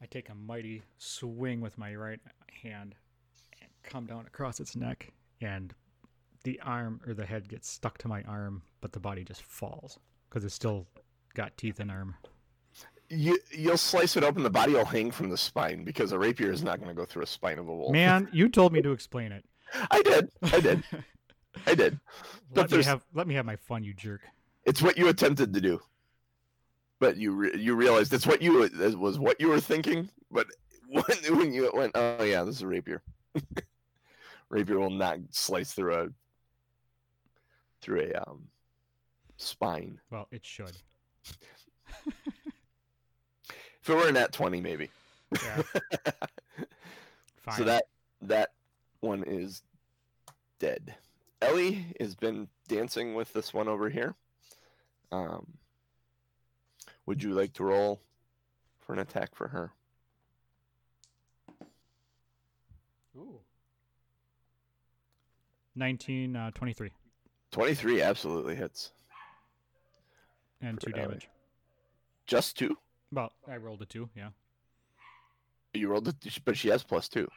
I 0.00 0.06
take 0.06 0.28
a 0.28 0.34
mighty 0.34 0.82
swing 0.98 1.60
with 1.60 1.76
my 1.78 1.94
right 1.94 2.20
hand 2.62 2.94
and 3.60 3.70
come 3.82 4.06
down 4.06 4.26
across 4.26 4.60
its 4.60 4.76
neck, 4.76 5.12
and 5.40 5.74
the 6.44 6.60
arm 6.60 7.00
or 7.06 7.14
the 7.14 7.26
head 7.26 7.48
gets 7.48 7.68
stuck 7.68 7.98
to 7.98 8.08
my 8.08 8.22
arm, 8.22 8.62
but 8.80 8.92
the 8.92 9.00
body 9.00 9.24
just 9.24 9.42
falls 9.42 9.98
because 10.28 10.44
it's 10.44 10.54
still 10.54 10.86
got 11.34 11.56
teeth 11.56 11.80
and 11.80 11.90
arm. 11.90 12.14
You 13.08 13.38
you'll 13.50 13.76
slice 13.76 14.16
it 14.16 14.24
open. 14.24 14.42
The 14.42 14.50
body 14.50 14.72
will 14.72 14.84
hang 14.84 15.10
from 15.10 15.28
the 15.28 15.36
spine 15.36 15.84
because 15.84 16.12
a 16.12 16.18
rapier 16.18 16.50
is 16.50 16.62
not 16.62 16.78
going 16.78 16.88
to 16.88 16.94
go 16.94 17.04
through 17.04 17.24
a 17.24 17.26
spine 17.26 17.58
of 17.58 17.68
a 17.68 17.74
wolf. 17.74 17.92
Man, 17.92 18.28
you 18.32 18.48
told 18.48 18.72
me 18.72 18.80
to 18.80 18.92
explain 18.92 19.32
it. 19.32 19.44
I 19.90 20.02
did. 20.02 20.30
I 20.42 20.60
did. 20.60 20.84
I 21.66 21.74
did. 21.74 21.98
Let 22.54 22.70
me 22.70 22.82
have 22.82 23.02
let 23.14 23.26
me 23.26 23.34
have 23.34 23.46
my 23.46 23.56
fun, 23.56 23.82
you 23.82 23.94
jerk. 23.94 24.20
It's 24.64 24.82
what 24.82 24.98
you 24.98 25.08
attempted 25.08 25.54
to 25.54 25.60
do, 25.60 25.80
but 27.00 27.16
you 27.16 27.32
re- 27.32 27.58
you 27.58 27.74
realized 27.74 28.12
it's 28.12 28.26
what 28.26 28.42
you 28.42 28.62
it 28.64 28.98
was 28.98 29.18
what 29.18 29.40
you 29.40 29.48
were 29.48 29.60
thinking. 29.60 30.10
But 30.30 30.48
when 30.88 31.04
when 31.38 31.52
you 31.54 31.70
went, 31.72 31.92
oh 31.94 32.22
yeah, 32.22 32.44
this 32.44 32.56
is 32.56 32.62
a 32.62 32.66
rapier. 32.66 33.02
rapier 34.50 34.78
will 34.78 34.90
not 34.90 35.18
slice 35.30 35.72
through 35.72 35.94
a 35.94 36.08
through 37.80 38.10
a 38.12 38.22
um 38.22 38.48
spine. 39.38 39.98
Well, 40.10 40.28
it 40.30 40.44
should. 40.44 40.76
If 43.82 43.88
it 43.88 43.94
were 43.94 44.08
an 44.08 44.16
at 44.18 44.32
twenty, 44.32 44.60
maybe. 44.60 44.90
Yeah. 45.42 45.62
So 47.56 47.64
that 47.64 47.84
that 48.20 48.50
one 49.00 49.24
is 49.26 49.62
dead. 50.58 50.94
Ellie 51.42 51.86
has 51.98 52.14
been 52.14 52.48
dancing 52.68 53.14
with 53.14 53.32
this 53.32 53.52
one 53.52 53.68
over 53.68 53.88
here. 53.90 54.14
Um, 55.10 55.46
would 57.04 57.22
you 57.22 57.30
like 57.34 57.52
to 57.54 57.64
roll 57.64 58.00
for 58.80 58.92
an 58.92 59.00
attack 59.00 59.34
for 59.34 59.48
her? 59.48 59.72
Ooh. 63.16 63.40
19, 65.74 66.36
uh, 66.36 66.50
23, 66.54 66.90
Twenty-three 67.50 68.00
absolutely 68.00 68.54
hits. 68.54 68.92
and 70.62 70.80
two 70.80 70.90
Ellie. 70.92 71.02
damage. 71.02 71.28
Just 72.26 72.56
two. 72.56 72.76
Well, 73.10 73.32
I 73.50 73.56
rolled 73.56 73.82
a 73.82 73.86
two, 73.86 74.08
yeah. 74.16 74.28
You 75.74 75.88
rolled 75.88 76.08
it, 76.08 76.16
but 76.44 76.56
she 76.56 76.68
has 76.68 76.82
plus 76.84 77.08
two. 77.08 77.28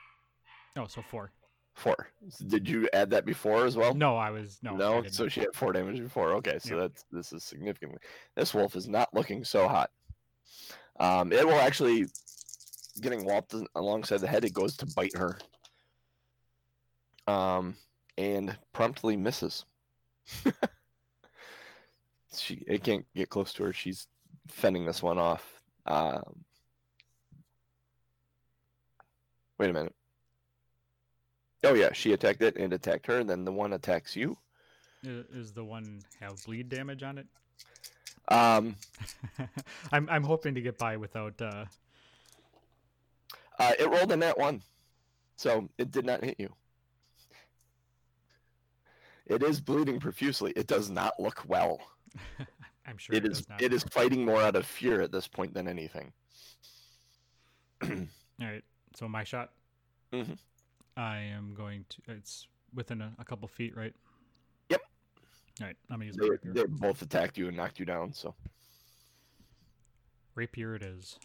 Oh, 0.78 0.88
so 0.88 1.02
four. 1.10 1.32
Four. 1.76 2.08
Did 2.48 2.68
you 2.70 2.88
add 2.94 3.10
that 3.10 3.26
before 3.26 3.66
as 3.66 3.76
well? 3.76 3.94
No, 3.94 4.16
I 4.16 4.32
was 4.32 4.58
no. 4.64 4.76
No. 4.78 5.04
So 5.10 5.28
she 5.28 5.42
had 5.42 5.54
four 5.54 5.74
damage 5.74 6.00
before. 6.00 6.32
Okay, 6.36 6.58
so 6.58 6.76
Yeah. 6.76 6.82
that's 6.82 7.04
this 7.12 7.34
is 7.34 7.44
significantly. 7.44 8.00
This 8.36 8.54
wolf 8.54 8.76
is 8.78 8.88
not 8.88 9.14
looking 9.14 9.44
so 9.44 9.68
hot. 9.68 9.92
Um, 11.02 11.34
it 11.34 11.46
will 11.46 11.60
actually 11.60 12.06
getting 13.02 13.26
whopped 13.26 13.54
alongside 13.76 14.22
the 14.22 14.28
head. 14.28 14.46
It 14.46 14.54
goes 14.54 14.78
to 14.78 14.86
bite 14.96 15.18
her. 15.18 15.38
Um, 17.28 17.76
and 18.18 18.58
promptly 18.72 19.18
misses. 19.18 19.66
she 22.38 22.64
it 22.68 22.84
can't 22.86 23.06
get 23.14 23.30
close 23.30 23.52
to 23.54 23.64
her. 23.66 23.74
She's 23.74 24.08
fending 24.48 24.86
this 24.86 25.04
one 25.04 25.18
off. 25.18 25.62
Um, 25.86 26.46
wait 29.60 29.70
a 29.70 29.74
minute. 29.74 29.94
Oh 31.66 31.74
yeah, 31.74 31.92
she 31.94 32.14
attacked 32.14 32.42
it 32.42 32.56
and 32.58 32.72
attacked 32.74 33.08
her, 33.08 33.20
and 33.20 33.30
then 33.30 33.44
the 33.44 33.52
one 33.52 33.74
attacks 33.74 34.16
you. 34.16 34.38
Is 35.04 35.52
the 35.54 35.64
one 35.64 36.02
have 36.20 36.44
bleed 36.46 36.70
damage 36.70 37.04
on 37.04 37.18
it? 37.18 37.28
Um, 38.28 38.76
I'm 39.92 40.08
I'm 40.10 40.24
hoping 40.24 40.56
to 40.56 40.62
get 40.62 40.78
by 40.78 40.98
without. 40.98 41.40
uh 41.42 41.66
uh, 43.58 43.72
it 43.80 43.90
rolled 43.90 44.12
a 44.12 44.18
net 44.18 44.38
one, 44.38 44.62
so 45.38 45.70
it 45.78 45.92
did 45.92 46.06
not 46.06 46.24
hit 46.24 46.36
you. 46.40 46.50
It 49.26 49.42
is 49.42 49.62
bleeding 49.62 50.00
profusely. 50.00 50.52
It 50.56 50.68
does 50.68 50.90
not 50.90 51.20
look 51.20 51.44
well. 51.48 51.80
I'm 52.88 52.98
sure 52.98 53.16
it 53.16 53.26
it 53.26 53.32
is 53.32 53.46
it 53.60 53.74
is 53.74 53.84
fighting 53.84 54.24
more 54.26 54.42
out 54.42 54.56
of 54.56 54.66
fear 54.66 55.02
at 55.02 55.12
this 55.12 55.28
point 55.28 55.54
than 55.54 55.68
anything. 55.68 56.12
All 57.82 57.98
right. 58.40 58.64
So 58.96 59.08
my 59.08 59.24
shot. 59.24 59.52
Mhm. 60.14 60.38
I 60.98 61.18
am 61.20 61.54
going 61.56 61.86
to. 61.90 62.02
It's 62.08 62.48
within 62.74 63.02
a, 63.02 63.14
a 63.20 63.26
couple 63.26 63.48
feet, 63.48 63.76
right? 63.76 63.94
Yep. 64.70 64.82
All 65.62 65.68
right. 65.68 65.76
I'm 65.90 65.98
gonna 65.98 66.06
use 66.06 66.16
They, 66.16 66.26
my 66.28 66.32
rapier. 66.32 66.54
they 66.54 66.64
both 66.66 67.02
attacked 67.02 67.38
you 67.38 67.48
and 67.48 67.58
knocked 67.58 67.80
you 67.80 67.86
down. 67.86 68.14
So 68.14 68.34
Rapier 70.36 70.76
it 70.76 70.84
is. 70.84 71.18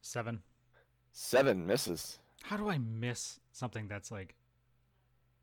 Seven. 0.00 0.42
seven 1.12 1.66
misses. 1.66 2.18
How 2.42 2.56
do 2.56 2.68
I 2.68 2.78
miss 2.78 3.38
something 3.52 3.86
that's 3.88 4.10
like 4.10 4.34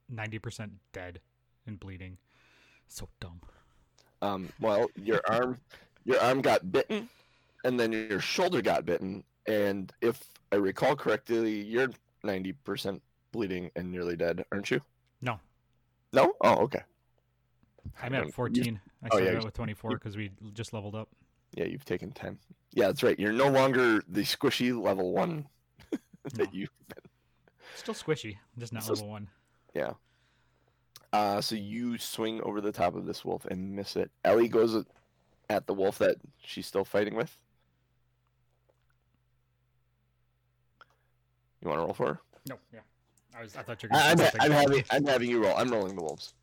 ninety 0.09 0.37
percent 0.37 0.73
dead 0.93 1.19
and 1.65 1.79
bleeding? 1.79 2.17
So 2.87 3.09
dumb. 3.19 3.41
Um, 4.21 4.49
well, 4.59 4.87
your 4.95 5.21
arm, 5.29 5.59
your 6.03 6.19
arm 6.19 6.41
got 6.41 6.71
bitten, 6.71 7.07
and 7.63 7.79
then 7.79 7.91
your 7.91 8.19
shoulder 8.19 8.61
got 8.61 8.85
bitten. 8.85 9.23
And 9.47 9.91
if 10.01 10.23
I 10.51 10.55
recall 10.57 10.95
correctly, 10.95 11.61
you're 11.61 11.89
ninety 12.23 12.53
percent 12.53 13.01
bleeding 13.31 13.71
and 13.75 13.91
nearly 13.91 14.15
dead, 14.15 14.43
aren't 14.51 14.71
you? 14.71 14.81
No, 15.21 15.39
No. 16.13 16.33
Oh, 16.41 16.55
okay. 16.63 16.83
I'm 18.01 18.13
at 18.13 18.25
you- 18.25 18.31
fourteen. 18.31 18.79
I 19.03 19.05
oh, 19.05 19.07
started 19.17 19.31
yeah, 19.31 19.37
out 19.37 19.45
with 19.45 19.53
twenty 19.53 19.73
four 19.73 19.91
because 19.91 20.17
we 20.17 20.31
just 20.53 20.73
leveled 20.73 20.95
up. 20.95 21.09
Yeah, 21.55 21.65
you've 21.65 21.85
taken 21.85 22.11
ten. 22.11 22.37
Yeah, 22.73 22.87
that's 22.87 23.01
right. 23.03 23.19
You're 23.19 23.31
no 23.33 23.49
longer 23.49 24.01
the 24.07 24.21
squishy 24.21 24.79
level 24.79 25.13
one 25.13 25.47
No. 25.91 25.97
that 26.33 26.53
you. 26.53 26.67
Still 27.75 27.93
squishy, 27.93 28.37
just 28.57 28.73
not 28.73 28.83
So- 28.83 28.93
level 28.93 29.09
one. 29.09 29.27
Yeah. 29.73 29.93
Uh, 31.11 31.41
so 31.41 31.55
you 31.55 31.97
swing 31.97 32.39
over 32.41 32.61
the 32.61 32.71
top 32.71 32.93
of 32.95 33.05
this 33.05 33.25
wolf 33.25 33.45
and 33.45 33.75
miss 33.75 33.95
it. 33.95 34.11
Ellie 34.23 34.47
goes 34.47 34.75
at 35.49 35.65
the 35.65 35.73
wolf 35.73 35.97
that 35.97 36.17
she's 36.43 36.67
still 36.67 36.85
fighting 36.85 37.15
with. 37.15 37.35
You 41.61 41.69
want 41.69 41.79
to 41.79 41.83
roll 41.85 41.93
for 41.93 42.07
her? 42.07 42.19
No, 42.47 42.55
yeah. 42.73 42.79
I 43.37 43.41
was. 43.43 43.55
I 43.55 43.61
thought 43.63 43.81
you 43.83 43.89
were 43.91 43.95
I- 43.97 44.15
gonna 44.15 44.23
I'm, 44.23 44.31
say 44.31 44.37
I'm 44.39 44.51
having 44.51 44.83
I'm 44.91 45.05
having 45.05 45.29
you 45.29 45.43
roll. 45.43 45.55
I'm 45.57 45.69
rolling 45.69 45.95
the 45.95 46.01
wolves. 46.01 46.33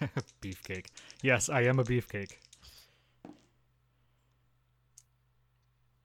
beefcake. 0.42 0.86
Yes, 1.22 1.48
I 1.48 1.62
am 1.62 1.78
a 1.78 1.84
beefcake. 1.84 2.32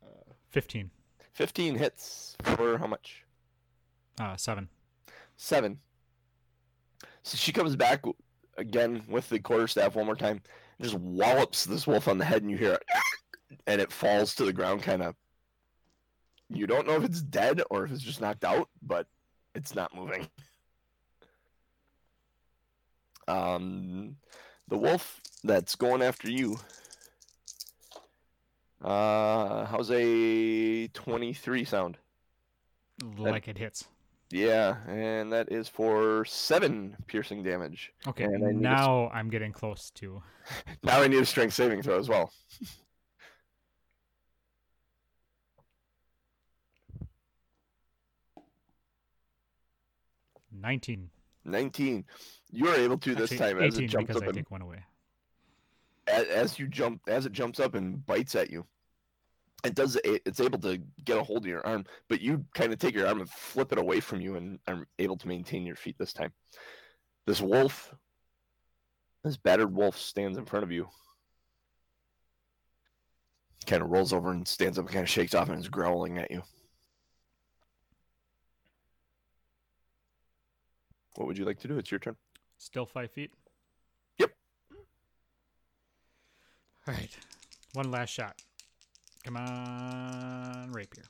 Uh, 0.03 0.33
Fifteen. 0.49 0.91
Fifteen 1.33 1.75
hits 1.75 2.35
for 2.43 2.77
how 2.77 2.87
much? 2.87 3.23
Uh, 4.19 4.35
seven. 4.35 4.67
Seven. 5.37 5.79
So 7.23 7.37
she 7.37 7.51
comes 7.51 7.75
back 7.75 8.03
again 8.57 9.03
with 9.07 9.29
the 9.29 9.39
quarterstaff 9.39 9.95
one 9.95 10.05
more 10.05 10.15
time, 10.15 10.41
and 10.77 10.83
just 10.89 10.95
wallops 10.99 11.65
this 11.65 11.87
wolf 11.87 12.07
on 12.07 12.17
the 12.17 12.25
head, 12.25 12.41
and 12.41 12.51
you 12.51 12.57
hear 12.57 12.73
it, 12.73 12.83
and 13.67 13.79
it 13.81 13.91
falls 13.91 14.35
to 14.35 14.45
the 14.45 14.53
ground, 14.53 14.83
kind 14.83 15.01
of. 15.01 15.15
You 16.51 16.65
don't 16.67 16.87
know 16.87 16.95
if 16.95 17.03
it's 17.03 17.21
dead 17.21 17.61
or 17.69 17.85
if 17.85 17.91
it's 17.91 18.01
just 18.01 18.21
knocked 18.21 18.43
out, 18.43 18.69
but 18.81 19.07
it's 19.55 19.75
not 19.75 19.95
moving. 19.95 20.27
Um, 23.27 24.15
the 24.67 24.77
wolf 24.77 25.21
that's 25.43 25.75
going 25.75 26.01
after 26.01 26.29
you. 26.29 26.57
Uh, 28.81 29.65
how's 29.65 29.91
a 29.91 30.87
twenty-three 30.89 31.65
sound? 31.65 31.97
Like 33.17 33.47
it 33.47 33.57
hits. 33.57 33.85
Yeah, 34.31 34.77
and 34.87 35.31
that 35.33 35.51
is 35.51 35.67
for 35.67 36.23
seven 36.25 36.95
piercing 37.07 37.43
damage. 37.43 37.91
Okay, 38.07 38.23
And 38.25 38.45
I 38.45 38.51
need 38.51 38.65
a 38.65 38.69
s- 38.69 38.79
now 38.79 39.09
I'm 39.13 39.29
getting 39.29 39.51
close 39.51 39.91
to. 39.95 40.21
Now 40.83 41.01
I 41.01 41.07
need 41.07 41.21
a 41.21 41.25
strength 41.25 41.53
saving 41.53 41.81
throw 41.83 41.99
as 41.99 42.09
well. 42.09 42.31
Nineteen. 50.61 51.09
19. 51.45 52.05
You 52.51 52.67
are 52.67 52.75
able 52.75 52.97
to 52.99 53.15
this 53.15 53.31
Actually, 53.31 53.37
time 53.53 53.57
as 53.63 53.73
it 53.75 53.77
18 53.83 53.87
jumps 53.89 54.07
because 54.07 54.21
up 54.21 54.27
I 54.35 54.37
and 54.37 54.45
one 54.49 54.61
away. 54.61 54.83
as, 56.07 56.27
as 56.27 56.59
you 56.59 56.67
jump 56.67 57.01
as 57.07 57.25
it 57.25 57.31
jumps 57.31 57.59
up 57.59 57.75
and 57.75 58.05
bites 58.05 58.35
at 58.35 58.49
you. 58.51 58.65
It 59.63 59.73
does 59.75 59.95
it- 60.03 60.21
it's 60.25 60.39
able 60.39 60.59
to 60.59 60.77
get 61.05 61.17
a 61.17 61.23
hold 61.23 61.43
of 61.43 61.47
your 61.49 61.65
arm, 61.65 61.85
but 62.07 62.21
you 62.21 62.45
kind 62.53 62.71
of 62.73 62.79
take 62.79 62.93
your 62.95 63.07
arm 63.07 63.19
and 63.21 63.29
flip 63.29 63.71
it 63.71 63.77
away 63.79 63.99
from 63.99 64.21
you 64.21 64.35
and 64.35 64.59
are 64.67 64.85
able 64.99 65.17
to 65.17 65.27
maintain 65.27 65.65
your 65.65 65.75
feet 65.75 65.97
this 65.97 66.13
time. 66.13 66.31
This 67.25 67.41
wolf, 67.41 67.93
this 69.23 69.37
battered 69.37 69.73
wolf 69.73 69.97
stands 69.97 70.37
in 70.37 70.45
front 70.45 70.63
of 70.63 70.71
you. 70.71 70.87
Kind 73.65 73.81
of 73.83 73.89
rolls 73.89 74.13
over 74.13 74.31
and 74.31 74.47
stands 74.47 74.77
up 74.79 74.85
and 74.85 74.93
kind 74.93 75.03
of 75.03 75.09
shakes 75.09 75.33
off 75.33 75.49
and 75.49 75.59
is 75.59 75.69
growling 75.69 76.17
at 76.17 76.31
you. 76.31 76.41
What 81.19 81.27
would 81.27 81.37
you 81.37 81.43
like 81.43 81.59
to 81.59 81.67
do? 81.67 81.77
It's 81.77 81.91
your 81.91 81.99
turn. 81.99 82.15
Still 82.57 82.85
five 82.85 83.11
feet. 83.11 83.31
Yep. 84.19 84.31
All 86.87 86.93
right, 86.93 87.17
one 87.73 87.91
last 87.91 88.11
shot. 88.11 88.41
Come 89.25 89.35
on, 89.35 90.71
rapier. 90.71 91.03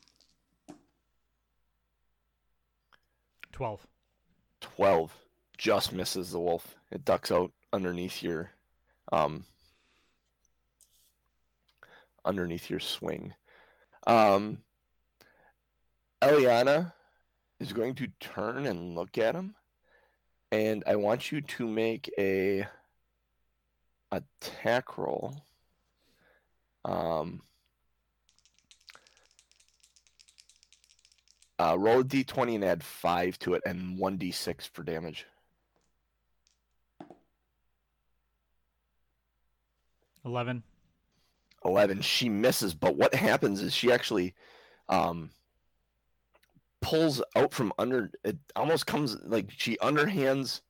Twelve. 3.51 3.85
12 4.61 5.15
just 5.59 5.93
misses 5.93 6.31
the 6.31 6.39
wolf. 6.39 6.75
It 6.91 7.05
ducks 7.05 7.31
out 7.31 7.51
underneath 7.71 8.23
your 8.23 8.49
um 9.11 9.45
underneath 12.25 12.67
your 12.67 12.79
swing. 12.79 13.35
Um 14.07 14.63
Eliana 16.19 16.93
is 17.59 17.73
going 17.73 17.93
to 17.95 18.07
turn 18.19 18.65
and 18.65 18.95
look 18.95 19.19
at 19.19 19.35
him 19.35 19.53
and 20.51 20.83
I 20.87 20.95
want 20.95 21.31
you 21.31 21.41
to 21.41 21.67
make 21.67 22.11
a 22.17 22.67
attack 24.11 24.97
roll. 24.97 25.43
Um 26.85 27.41
Uh, 31.61 31.75
roll 31.77 31.99
a 31.99 32.03
d20 32.05 32.55
and 32.55 32.63
add 32.63 32.81
5 32.81 33.37
to 33.39 33.53
it 33.53 33.61
and 33.65 33.99
1d6 33.99 34.69
for 34.69 34.81
damage. 34.81 35.25
Eleven. 40.23 40.63
11 41.65 42.01
she 42.01 42.29
misses 42.29 42.73
but 42.73 42.95
what 42.95 43.13
happens 43.13 43.61
is 43.61 43.75
she 43.75 43.91
actually 43.91 44.33
um 44.87 45.29
pulls 46.81 47.21
out 47.35 47.53
from 47.53 47.73
under 47.77 48.09
it 48.23 48.37
almost 48.55 48.85
comes 48.87 49.17
like 49.25 49.51
she 49.55 49.75
underhands 49.77 50.61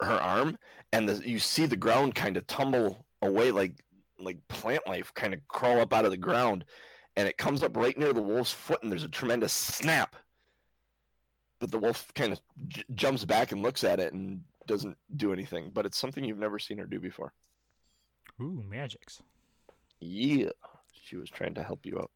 her 0.00 0.20
arm 0.20 0.56
and 0.92 1.08
the, 1.08 1.28
you 1.28 1.38
see 1.38 1.66
the 1.66 1.76
ground 1.76 2.14
kind 2.14 2.36
of 2.36 2.46
tumble 2.46 3.06
away 3.22 3.50
like 3.50 3.74
like 4.18 4.38
plant 4.48 4.86
life 4.86 5.12
kind 5.14 5.34
of 5.34 5.40
crawl 5.48 5.80
up 5.80 5.92
out 5.92 6.04
of 6.04 6.10
the 6.10 6.16
ground 6.16 6.64
and 7.16 7.26
it 7.26 7.36
comes 7.38 7.62
up 7.62 7.76
right 7.76 7.98
near 7.98 8.12
the 8.12 8.22
wolf's 8.22 8.52
foot 8.52 8.82
and 8.82 8.92
there's 8.92 9.04
a 9.04 9.08
tremendous 9.08 9.52
snap 9.52 10.16
but 11.58 11.70
the 11.70 11.78
wolf 11.78 12.06
kind 12.14 12.32
of 12.32 12.40
j- 12.68 12.84
jumps 12.94 13.24
back 13.24 13.52
and 13.52 13.62
looks 13.62 13.84
at 13.84 13.98
it 13.98 14.12
and 14.12 14.40
doesn't 14.66 14.96
do 15.16 15.32
anything 15.32 15.70
but 15.72 15.86
it's 15.86 15.98
something 15.98 16.24
you've 16.24 16.38
never 16.38 16.58
seen 16.58 16.78
her 16.78 16.86
do 16.86 17.00
before 17.00 17.32
Ooh, 18.40 18.62
magics. 18.68 19.22
Yeah, 20.00 20.50
she 21.02 21.16
was 21.16 21.30
trying 21.30 21.54
to 21.54 21.62
help 21.62 21.86
you 21.86 21.98
out. 21.98 22.10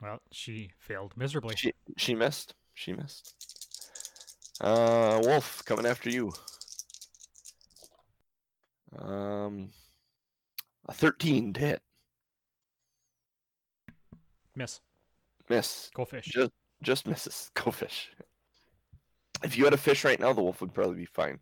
Well, 0.00 0.20
she 0.32 0.70
failed 0.78 1.12
miserably. 1.16 1.56
She 1.56 1.72
she 1.96 2.14
missed. 2.14 2.54
She 2.74 2.92
missed. 2.92 3.34
Uh, 4.60 5.20
Wolf 5.22 5.64
coming 5.64 5.86
after 5.86 6.10
you. 6.10 6.32
Um, 8.98 9.70
a 10.88 10.92
thirteen 10.92 11.52
to 11.54 11.60
hit. 11.60 11.82
Miss. 14.54 14.80
Miss. 15.48 15.90
Go 15.94 16.04
fish. 16.04 16.26
Just 16.26 16.52
just 16.82 17.06
misses. 17.06 17.50
Go 17.54 17.70
fish. 17.70 18.10
If 19.42 19.58
you 19.58 19.64
had 19.64 19.74
a 19.74 19.78
fish 19.78 20.04
right 20.04 20.18
now, 20.18 20.32
the 20.32 20.42
wolf 20.42 20.60
would 20.60 20.72
probably 20.72 20.96
be 20.96 21.04
fine. 21.06 21.38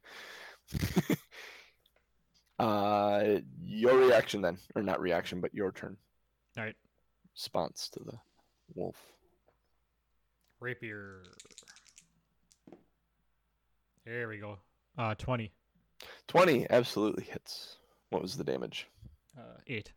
uh, 2.58 3.38
your 3.62 3.96
reaction 3.98 4.42
then, 4.42 4.58
or 4.74 4.82
not 4.82 5.00
reaction, 5.00 5.40
but 5.40 5.54
your 5.54 5.72
turn. 5.72 5.96
All 6.56 6.64
right. 6.64 6.74
Response 7.34 7.88
to 7.90 8.00
the 8.00 8.18
Wolf. 8.74 8.96
Rapier. 10.60 11.22
There 14.04 14.28
we 14.28 14.38
go. 14.38 14.58
Uh, 14.98 15.14
20. 15.14 15.52
20 16.28 16.66
absolutely 16.70 17.24
hits. 17.24 17.76
What 18.10 18.22
was 18.22 18.36
the 18.36 18.44
damage? 18.44 18.88
Uh, 19.38 19.58
8. 19.66 19.92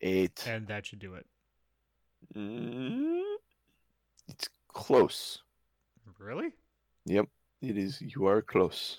8. 0.00 0.44
And 0.48 0.66
that 0.68 0.86
should 0.86 0.98
do 0.98 1.14
it. 1.14 1.26
Mm, 2.34 3.22
it's 4.28 4.48
close. 4.68 5.42
Really? 6.18 6.52
Yep. 7.06 7.28
It 7.62 7.78
is. 7.78 8.00
You 8.00 8.26
are 8.26 8.42
close. 8.42 8.98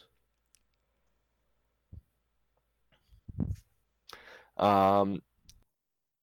Um, 4.57 5.21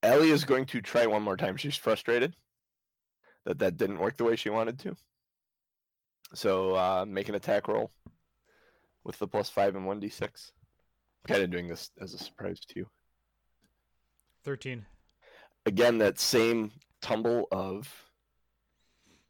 Ellie 0.03 0.31
is 0.31 0.45
going 0.45 0.67
to 0.67 0.81
try 0.81 1.07
one 1.07 1.23
more 1.23 1.37
time. 1.37 1.57
She's 1.57 1.77
frustrated 1.77 2.35
that 3.45 3.59
that 3.59 3.77
didn't 3.77 3.99
work 3.99 4.17
the 4.17 4.25
way 4.25 4.37
she 4.37 4.51
wanted 4.51 4.79
to. 4.81 4.97
So 6.35 6.75
uh, 6.75 7.05
make 7.07 7.29
an 7.29 7.35
attack 7.35 7.69
roll 7.69 7.91
with 9.05 9.19
the 9.19 9.27
plus 9.27 9.51
five 9.51 9.77
and 9.77 9.87
one 9.87 10.01
d 10.01 10.09
six. 10.09 10.53
Kind 11.27 11.43
of 11.43 11.51
doing 11.51 11.69
this 11.69 11.91
as 12.01 12.15
a 12.15 12.19
surprise 12.19 12.61
to 12.61 12.81
you. 12.81 12.87
13. 14.45 14.85
Again, 15.67 15.99
that 15.99 16.19
same 16.19 16.73
tumble 17.01 17.47
of 17.53 17.89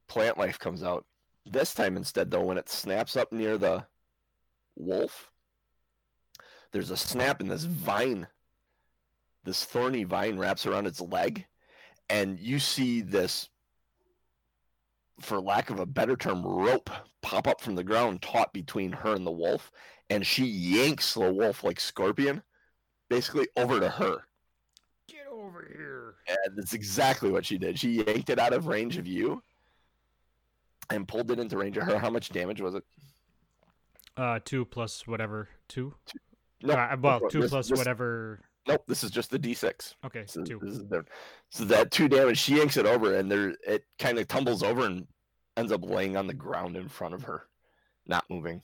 plant 0.09 0.39
life 0.39 0.59
comes 0.59 0.83
out. 0.83 1.05
This 1.45 1.75
time 1.75 1.97
instead, 1.97 2.31
though, 2.31 2.45
when 2.45 2.57
it 2.57 2.69
snaps 2.69 3.17
up 3.17 3.33
near 3.33 3.59
the 3.59 3.85
wolf, 4.77 5.31
there's 6.73 6.91
a 6.91 6.97
snap 6.97 7.41
in 7.41 7.49
this 7.49 7.65
vine. 7.65 8.27
This 9.45 9.65
thorny 9.65 10.05
vine 10.05 10.39
wraps 10.39 10.67
around 10.67 10.87
its 10.87 11.01
leg, 11.01 11.47
and 12.09 12.39
you 12.39 12.59
see 12.59 13.01
this, 13.01 13.49
for 15.25 15.41
lack 15.41 15.71
of 15.71 15.81
a 15.81 15.87
better 15.87 16.17
term, 16.17 16.45
rope 16.45 16.91
pop 17.23 17.47
up 17.47 17.61
from 17.61 17.75
the 17.75 17.85
ground, 17.85 18.23
taut 18.23 18.53
between 18.53 18.93
her 18.93 19.15
and 19.15 19.27
the 19.27 19.31
wolf, 19.31 19.71
and 20.11 20.27
she 20.27 20.45
yanks 20.45 21.15
the 21.15 21.33
wolf 21.33 21.63
like 21.65 21.81
scorpion, 21.81 22.43
basically 23.09 23.49
over 23.57 23.81
to 23.81 23.89
her. 23.89 24.19
Get 25.09 25.27
over 25.31 25.67
here. 25.77 26.15
And 26.29 26.57
that's 26.59 26.73
exactly 26.75 27.31
what 27.31 27.47
she 27.47 27.59
did. 27.59 27.79
She 27.79 28.03
yanked 28.05 28.31
it 28.31 28.39
out 28.39 28.53
of 28.53 28.67
range 28.67 28.99
of 28.99 29.07
you 29.07 29.43
and 30.91 31.07
pulled 31.07 31.31
it 31.31 31.39
into 31.39 31.57
range 31.57 31.77
of 31.77 31.85
her. 31.85 31.99
How 31.99 32.11
much 32.11 32.31
damage 32.31 32.61
was 32.61 32.75
it? 32.75 32.85
Uh, 34.17 34.41
two 34.45 34.65
plus 34.65 35.07
whatever. 35.07 35.49
Two? 35.69 35.95
No, 36.63 36.75
Uh, 36.75 36.97
well, 37.01 37.21
two 37.31 37.41
this- 37.43 37.51
plus 37.51 37.69
this- 37.69 37.79
whatever. 37.79 38.41
Nope, 38.67 38.85
this 38.87 39.03
is 39.03 39.11
just 39.11 39.31
the 39.31 39.39
D6. 39.39 39.95
Okay, 40.05 40.25
So, 40.27 40.45
two. 40.45 40.61
this 40.63 40.75
is 40.77 40.87
the- 40.87 41.05
so 41.51 41.65
that 41.65 41.91
two 41.91 42.09
damage, 42.09 42.39
she 42.39 42.57
yanks 42.57 42.77
it 42.77 42.87
over, 42.87 43.17
and 43.17 43.31
there 43.31 43.57
it 43.67 43.85
kind 43.99 44.19
of 44.19 44.29
tumbles 44.29 44.63
over 44.63 44.87
and 44.87 45.07
ends 45.57 45.73
up 45.73 45.85
laying 45.85 46.17
on 46.17 46.27
the 46.27 46.35
ground 46.35 46.77
in 46.77 46.89
front 46.89 47.15
of 47.15 47.25
her, 47.25 47.49
not 48.07 48.25
moving. 48.31 48.63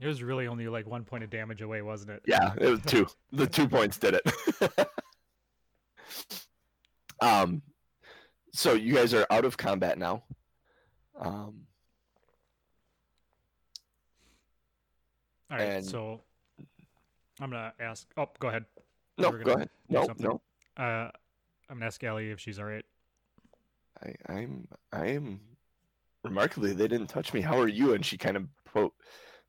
It 0.00 0.06
was 0.08 0.22
really 0.22 0.48
only 0.48 0.66
like 0.68 0.86
one 0.86 1.04
point 1.04 1.24
of 1.24 1.30
damage 1.30 1.62
away, 1.62 1.80
wasn't 1.80 2.10
it? 2.10 2.22
Yeah, 2.26 2.52
it 2.60 2.68
was 2.68 2.80
two. 2.82 3.06
the 3.32 3.46
two 3.46 3.68
points 3.68 3.96
did 3.96 4.14
it. 4.22 4.70
um, 7.20 7.62
so 8.52 8.72
you 8.74 8.94
guys 8.94 9.14
are 9.14 9.26
out 9.30 9.44
of 9.44 9.56
combat 9.56 9.96
now. 9.96 10.24
Um, 11.18 11.60
All 15.54 15.60
right, 15.60 15.76
and- 15.76 15.86
so 15.86 16.20
I'm 17.40 17.50
gonna 17.50 17.72
ask. 17.78 18.06
Oh, 18.16 18.28
go 18.40 18.48
ahead. 18.48 18.64
no, 19.18 19.30
go 19.30 19.52
ahead. 19.52 19.70
No, 19.88 20.06
something. 20.06 20.26
no. 20.26 20.40
Uh, 20.76 21.10
I'm 21.70 21.76
gonna 21.76 21.86
ask 21.86 22.02
Ellie 22.02 22.30
if 22.30 22.40
she's 22.40 22.58
all 22.58 22.64
right. 22.64 22.84
I, 24.02 24.14
I'm 24.28 24.66
I 24.92 25.06
am 25.06 25.40
remarkably 26.24 26.72
they 26.72 26.88
didn't 26.88 27.06
touch 27.06 27.32
me. 27.32 27.40
How 27.40 27.58
are 27.60 27.68
you? 27.68 27.94
And 27.94 28.04
she 28.04 28.18
kind 28.18 28.36
of 28.36 28.48
po- 28.64 28.92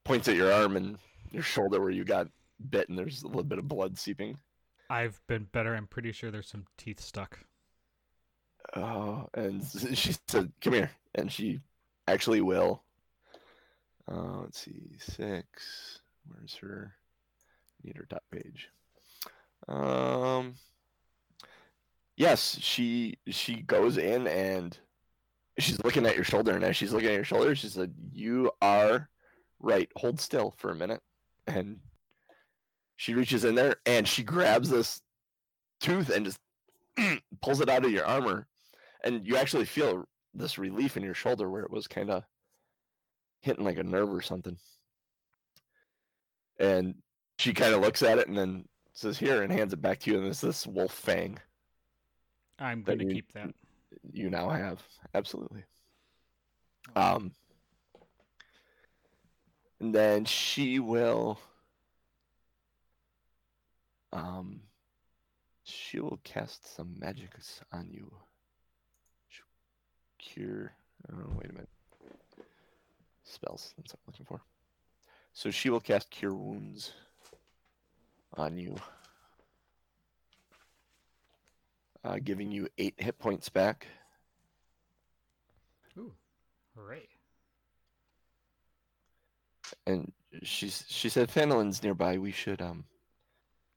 points 0.03 0.27
at 0.27 0.35
your 0.35 0.51
arm 0.53 0.77
and 0.77 0.97
your 1.31 1.41
shoulder 1.41 1.81
where 1.81 1.89
you 1.89 2.03
got 2.03 2.27
bit, 2.69 2.87
and 2.89 2.97
there's 2.97 3.23
a 3.23 3.27
little 3.27 3.43
bit 3.43 3.57
of 3.57 3.67
blood 3.67 3.97
seeping. 3.97 4.37
I've 4.89 5.19
been 5.25 5.47
better. 5.51 5.73
I'm 5.75 5.87
pretty 5.87 6.11
sure 6.11 6.29
there's 6.29 6.47
some 6.47 6.65
teeth 6.77 6.99
stuck. 6.99 7.39
Oh, 8.75 9.27
and 9.33 9.63
she 9.97 10.15
said, 10.27 10.51
"Come 10.61 10.73
here," 10.73 10.91
and 11.15 11.31
she 11.31 11.61
actually 12.07 12.41
will. 12.41 12.83
Uh, 14.11 14.41
let's 14.41 14.59
see, 14.59 14.97
six. 14.99 15.99
Where's 16.27 16.55
her? 16.55 16.93
Need 17.83 17.97
her 17.97 18.07
top 18.09 18.23
page. 18.31 18.69
Um. 19.67 20.55
Yes, 22.17 22.57
she 22.61 23.17
she 23.27 23.55
goes 23.61 23.97
in 23.97 24.27
and 24.27 24.77
she's 25.59 25.83
looking 25.83 26.05
at 26.05 26.15
your 26.15 26.23
shoulder, 26.23 26.53
and 26.55 26.63
as 26.63 26.75
she's 26.77 26.93
looking 26.93 27.09
at 27.09 27.15
your 27.15 27.23
shoulder, 27.23 27.55
she 27.55 27.67
said, 27.67 27.93
"You 28.13 28.51
are 28.61 29.09
right. 29.59 29.89
Hold 29.97 30.19
still 30.19 30.53
for 30.57 30.71
a 30.71 30.75
minute." 30.75 31.01
And 31.47 31.79
she 32.97 33.13
reaches 33.13 33.43
in 33.43 33.55
there 33.55 33.75
and 33.85 34.07
she 34.07 34.23
grabs 34.23 34.69
this 34.69 35.01
tooth 35.79 36.09
and 36.09 36.25
just 36.25 36.39
pulls 37.41 37.61
it 37.61 37.69
out 37.69 37.85
of 37.85 37.91
your 37.91 38.05
armor, 38.05 38.47
and 39.03 39.27
you 39.27 39.35
actually 39.35 39.65
feel 39.65 40.05
this 40.33 40.57
relief 40.57 40.97
in 40.97 41.03
your 41.03 41.13
shoulder 41.13 41.49
where 41.49 41.63
it 41.63 41.71
was 41.71 41.87
kind 41.87 42.09
of 42.09 42.23
hitting 43.45 43.63
like 43.63 43.77
a 43.77 43.83
nerve 43.83 44.11
or 44.11 44.21
something. 44.21 44.57
And 46.59 46.95
she 47.37 47.53
kind 47.53 47.75
of 47.75 47.81
looks 47.81 48.01
at 48.01 48.17
it 48.17 48.27
and 48.27 48.35
then 48.35 48.67
says, 48.93 49.19
"Here," 49.19 49.43
and 49.43 49.51
hands 49.53 49.71
it 49.71 49.81
back 49.81 49.99
to 49.99 50.11
you, 50.11 50.17
and 50.17 50.25
it's 50.27 50.41
this 50.41 50.65
wolf 50.65 50.91
fang 50.91 51.37
I'm 52.57 52.81
gonna 52.81 53.05
keep 53.05 53.31
that. 53.33 53.53
you 54.11 54.29
now 54.29 54.49
have. 54.49 54.81
Absolutely. 55.13 55.63
Um, 56.95 57.33
and 59.79 59.93
then 59.93 60.25
she 60.25 60.79
will. 60.79 61.39
Um, 64.13 64.61
she 65.63 65.99
will 65.99 66.19
cast 66.23 66.73
some 66.75 66.95
magics 66.97 67.59
on 67.71 67.89
you. 67.91 68.09
Sh- 69.27 69.41
Cure. 70.17 70.71
Oh, 71.11 71.33
wait 71.35 71.49
a 71.49 71.53
minute. 71.53 71.69
Spells. 73.35 73.73
That's 73.77 73.93
what 73.93 73.99
I'm 73.99 74.11
looking 74.13 74.25
for. 74.25 74.41
So 75.33 75.51
she 75.51 75.69
will 75.69 75.81
cast 75.81 76.09
Cure 76.09 76.33
Wounds 76.33 76.93
on 78.37 78.57
you, 78.57 78.75
uh, 82.03 82.17
giving 82.23 82.51
you 82.51 82.67
eight 82.77 82.95
hit 82.97 83.19
points 83.19 83.49
back. 83.49 83.87
Ooh, 85.97 86.13
hooray! 86.75 87.07
and 89.87 90.11
she's 90.43 90.85
she 90.87 91.09
said 91.09 91.29
Phandalin's 91.29 91.81
nearby. 91.83 92.17
We 92.17 92.31
should 92.31 92.61
um 92.61 92.85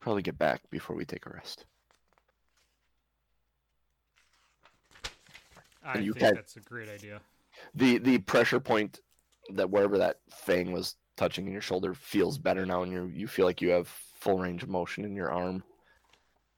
probably 0.00 0.22
get 0.22 0.38
back 0.38 0.60
before 0.70 0.94
we 0.96 1.04
take 1.04 1.26
a 1.26 1.30
rest. 1.30 1.64
I 5.84 5.98
you 5.98 6.12
think 6.12 6.24
can- 6.24 6.34
that's 6.34 6.56
a 6.56 6.60
great 6.60 6.88
idea. 6.88 7.20
The 7.74 7.98
the 7.98 8.18
pressure 8.18 8.60
point 8.60 9.00
that 9.50 9.70
wherever 9.70 9.98
that 9.98 10.16
fang 10.30 10.72
was 10.72 10.96
touching 11.16 11.46
in 11.46 11.52
your 11.52 11.62
shoulder 11.62 11.94
feels 11.94 12.38
better 12.38 12.64
now, 12.66 12.82
and 12.82 12.92
you 12.92 13.06
you 13.06 13.26
feel 13.26 13.46
like 13.46 13.60
you 13.60 13.70
have 13.70 13.88
full 13.88 14.38
range 14.38 14.62
of 14.62 14.68
motion 14.68 15.04
in 15.04 15.14
your 15.14 15.30
arm, 15.30 15.62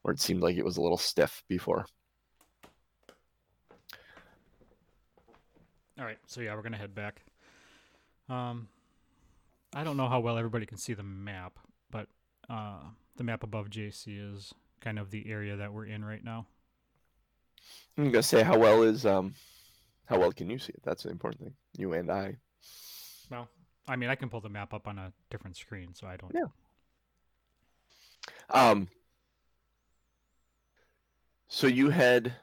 where 0.03 0.13
it 0.13 0.21
seemed 0.21 0.43
like 0.43 0.57
it 0.57 0.65
was 0.65 0.77
a 0.77 0.83
little 0.83 0.99
stiff 0.99 1.43
before. 1.49 1.87
All 5.99 6.07
right, 6.07 6.19
so 6.27 6.41
yeah, 6.41 6.55
we're 6.55 6.63
gonna 6.63 6.79
head 6.79 6.95
back. 6.95 7.23
Um, 8.29 8.69
I 9.75 9.85
don't 9.85 9.97
know 9.97 10.09
how 10.09 10.21
well 10.21 10.39
everybody 10.39 10.67
can 10.67 10.79
see 10.79 10.95
the 10.95 11.03
map, 11.03 11.59
but 11.91 12.07
uh, 12.49 12.81
the 13.17 13.25
map 13.25 13.43
above 13.43 13.69
JC 13.69 14.35
is 14.35 14.55
kind 14.81 14.99
of 14.99 15.11
the 15.11 15.31
area 15.31 15.57
that 15.57 15.73
we're 15.73 15.87
in 15.87 16.05
right 16.05 16.25
now. 16.25 16.47
I'm 17.99 18.11
gonna 18.11 18.23
say 18.23 18.43
how 18.43 18.59
well 18.59 18.83
is 18.83 19.05
um 19.05 19.35
how 20.07 20.19
well 20.19 20.33
can 20.33 20.49
you 20.51 20.59
see 20.59 20.73
it? 20.73 20.83
That's 20.83 21.03
the 21.05 21.11
important 21.11 21.43
thing. 21.43 21.55
You 21.77 21.93
and 21.93 22.11
I. 22.11 22.37
Well, 23.31 23.49
I 23.89 23.97
mean, 23.97 24.11
I 24.11 24.15
can 24.15 24.29
pull 24.29 24.41
the 24.41 24.49
map 24.49 24.75
up 24.75 24.87
on 24.89 24.99
a 24.99 25.13
different 25.31 25.57
screen, 25.57 25.95
so 25.95 26.07
I 26.07 26.17
don't. 26.17 26.33
Yeah. 26.35 26.47
Um. 28.51 28.89
So 31.49 31.67
you 31.67 31.91
head 31.91 32.35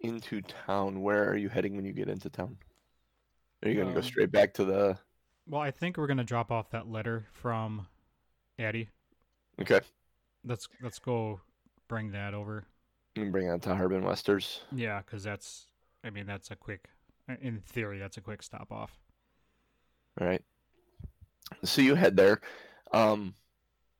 into 0.00 0.42
town. 0.42 1.02
Where 1.02 1.28
are 1.28 1.36
you 1.36 1.48
heading 1.48 1.76
when 1.76 1.84
you 1.84 1.92
get 1.92 2.08
into 2.08 2.28
town? 2.30 2.56
Are 3.62 3.68
you 3.68 3.74
going 3.74 3.88
to 3.88 3.92
go 3.92 3.98
Um, 4.00 4.04
straight 4.04 4.30
back 4.30 4.54
to 4.54 4.64
the? 4.64 4.98
Well, 5.46 5.62
I 5.62 5.70
think 5.70 5.96
we're 5.96 6.06
gonna 6.06 6.24
drop 6.24 6.50
off 6.52 6.68
that 6.72 6.88
letter 6.88 7.26
from 7.32 7.86
Addie. 8.58 8.90
Okay, 9.58 9.80
Let's 10.44 10.68
let's 10.82 10.98
go 10.98 11.40
bring 11.88 12.10
that 12.12 12.34
over. 12.34 12.66
you 13.14 13.22
can 13.22 13.32
bring 13.32 13.48
that 13.48 13.62
to 13.62 13.74
Harbin 13.74 14.04
Wester's. 14.04 14.60
Yeah, 14.72 14.98
because 15.00 15.22
that's. 15.24 15.66
I 16.04 16.10
mean, 16.10 16.26
that's 16.26 16.50
a 16.50 16.56
quick. 16.56 16.90
In 17.40 17.60
theory, 17.60 17.98
that's 17.98 18.18
a 18.18 18.20
quick 18.20 18.42
stop 18.42 18.70
off. 18.70 18.92
All 20.20 20.26
right. 20.26 20.42
So 21.64 21.80
you 21.80 21.94
head 21.94 22.16
there. 22.16 22.40
Um, 22.92 23.34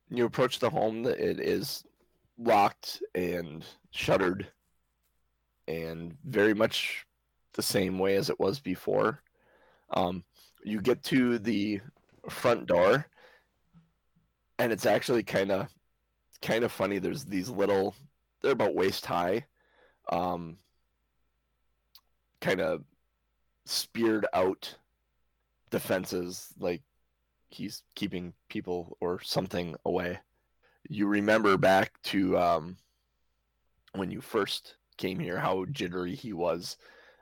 you 0.09 0.25
approach 0.25 0.59
the 0.59 0.69
home. 0.69 1.05
It 1.05 1.39
is 1.39 1.83
locked 2.37 3.01
and 3.15 3.63
shuttered, 3.91 4.47
and 5.67 6.17
very 6.25 6.53
much 6.53 7.05
the 7.53 7.61
same 7.61 7.99
way 7.99 8.15
as 8.15 8.29
it 8.29 8.39
was 8.39 8.59
before. 8.59 9.21
Um, 9.91 10.23
you 10.63 10.81
get 10.81 11.03
to 11.05 11.39
the 11.39 11.79
front 12.29 12.67
door, 12.67 13.05
and 14.57 14.71
it's 14.71 14.85
actually 14.85 15.23
kind 15.23 15.51
of 15.51 15.67
kind 16.41 16.63
of 16.63 16.71
funny. 16.71 16.99
There's 16.99 17.25
these 17.25 17.49
little. 17.49 17.95
They're 18.41 18.51
about 18.51 18.75
waist 18.75 19.05
high. 19.05 19.45
Um, 20.11 20.57
kind 22.41 22.61
of 22.61 22.83
speared 23.65 24.25
out 24.33 24.75
defenses 25.69 26.47
like 26.59 26.81
he's 27.49 27.83
keeping 27.95 28.33
people 28.49 28.97
or 29.01 29.21
something 29.21 29.75
away. 29.85 30.19
You 30.89 31.07
remember 31.07 31.57
back 31.57 31.93
to 32.03 32.37
um, 32.37 32.77
when 33.93 34.11
you 34.11 34.21
first 34.21 34.75
came 34.97 35.19
here, 35.19 35.39
how 35.39 35.65
jittery 35.71 36.15
he 36.15 36.33
was 36.33 36.77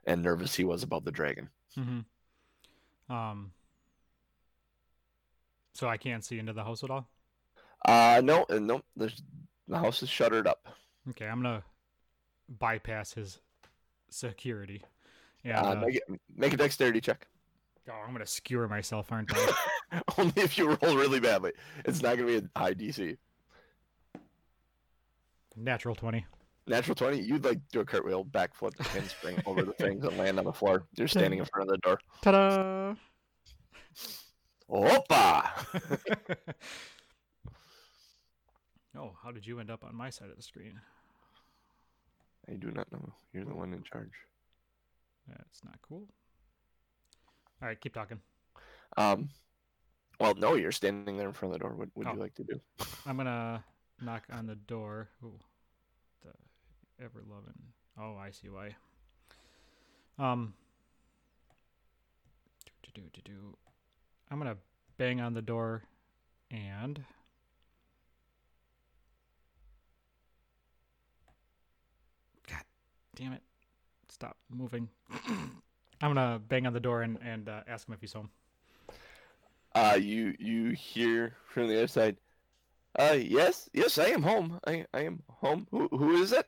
and 0.06 0.22
nervous 0.22 0.56
he 0.56 0.64
was 0.64 0.84
about 0.84 1.06
the 1.06 1.12
dragon. 1.12 1.50
Mm-hmm. 1.78 3.14
Um. 3.14 3.52
So 5.74 5.88
I 5.88 5.98
can't 5.98 6.26
see 6.26 6.40
into 6.40 6.54
the 6.54 6.64
house 6.64 6.84
at 6.84 6.90
all. 6.90 7.08
Uh 7.86 8.22
no, 8.24 8.46
uh, 8.50 8.60
no. 8.60 8.82
There's 8.96 9.22
the 9.68 9.78
house 9.78 10.02
is 10.02 10.10
shuttered 10.10 10.48
up. 10.48 10.68
Okay, 11.10 11.28
I'm 11.28 11.42
gonna 11.42 11.64
bypass 12.50 13.14
his 13.14 13.40
security. 14.10 14.84
Yeah. 15.44 15.62
Uh, 15.62 15.72
uh, 15.72 15.76
make, 15.76 15.96
it, 15.96 16.04
make 16.36 16.54
a 16.54 16.58
dexterity 16.58 17.00
check. 17.00 17.28
Oh, 17.90 18.04
I'm 18.06 18.12
gonna 18.14 18.26
skewer 18.26 18.68
myself, 18.68 19.12
aren't 19.12 19.32
I? 19.34 20.02
Only 20.18 20.34
if 20.36 20.58
you 20.58 20.70
roll 20.82 20.96
really 20.96 21.20
badly. 21.20 21.54
It's 21.86 22.02
not 22.02 22.18
gonna 22.18 22.28
be 22.28 22.38
a 22.38 22.60
high 22.60 22.74
DC. 22.74 23.18
Natural 25.56 25.96
twenty. 25.96 26.26
Natural 26.68 26.96
twenty. 26.96 27.22
You'd 27.22 27.44
like 27.44 27.60
do 27.72 27.80
a 27.80 27.86
cartwheel, 27.86 28.26
backflip, 28.26 28.78
handspring 28.88 29.42
over 29.46 29.64
the 29.64 29.74
things 29.74 30.04
and 30.04 30.18
land 30.18 30.40
on 30.40 30.46
the 30.46 30.54
floor. 30.54 30.86
You're 30.96 31.08
standing 31.08 31.40
in 31.40 31.46
front 31.46 31.70
of 31.70 31.76
the 31.76 31.78
door. 31.80 32.00
Ta-da! 32.22 32.96
Opa! 34.70 35.50
oh, 38.98 39.16
how 39.24 39.32
did 39.32 39.48
you 39.48 39.60
end 39.60 39.72
up 39.72 39.86
on 39.86 39.96
my 39.96 40.10
side 40.10 40.30
of 40.30 40.36
the 40.36 40.44
screen? 40.44 40.80
I 42.50 42.56
do 42.56 42.72
not 42.72 42.92
know. 42.92 43.14
You're 43.34 43.46
the 43.46 43.56
one 43.56 43.74
in 43.74 43.84
charge. 43.84 44.12
That's 45.28 45.64
not 45.64 45.78
cool. 45.82 46.04
All 47.62 47.68
right, 47.68 47.80
keep 47.80 47.94
talking. 47.94 48.20
Um, 48.98 49.30
well, 50.20 50.36
no, 50.36 50.56
you're 50.56 50.72
standing 50.72 51.18
there 51.18 51.28
in 51.28 51.34
front 51.34 51.54
of 51.54 51.60
the 51.60 51.64
door. 51.68 51.76
What 51.76 51.90
would 51.96 52.08
Oh. 52.08 52.14
you 52.14 52.20
like 52.20 52.36
to 52.36 52.44
do? 52.44 52.60
I'm 53.06 53.18
gonna 53.18 53.64
knock 54.02 54.24
on 54.32 54.46
the 54.48 54.56
door. 54.56 55.10
Ooh, 55.24 55.40
the 56.24 56.34
ever 57.04 57.22
loving. 57.30 57.74
Oh, 58.00 58.16
I 58.16 58.32
see 58.32 58.50
why. 58.50 58.76
Um. 60.20 60.54
Do 62.84 62.90
do 62.94 63.02
do 63.14 63.22
do. 63.24 63.58
I'm 64.32 64.38
gonna 64.40 64.58
bang 64.98 65.20
on 65.22 65.34
the 65.34 65.42
door, 65.42 65.84
and. 66.52 67.04
God, 72.48 72.64
damn 73.16 73.34
it! 73.34 73.42
Stop 74.10 74.38
moving. 74.50 74.90
I'm 76.02 76.14
gonna 76.14 76.40
bang 76.40 76.66
on 76.68 76.74
the 76.74 76.80
door 76.80 77.02
and 77.02 77.18
and 77.24 77.50
uh, 77.50 77.62
ask 77.68 77.88
him 77.88 77.94
if 77.94 78.02
he's 78.02 78.14
home. 78.14 78.30
Uh, 79.76 79.98
you 80.00 80.36
you 80.40 80.72
hear 80.72 81.34
from 81.50 81.68
the 81.68 81.78
other 81.78 81.88
side. 81.88 82.18
Uh, 82.98 83.18
yes, 83.20 83.70
yes, 83.74 83.98
I 83.98 84.08
am 84.08 84.24
home. 84.24 84.60
I 84.66 84.86
I 84.94 85.02
am 85.02 85.22
home. 85.30 85.68
Who 85.72 85.88
who 85.90 86.22
is 86.22 86.32
it? 86.32 86.48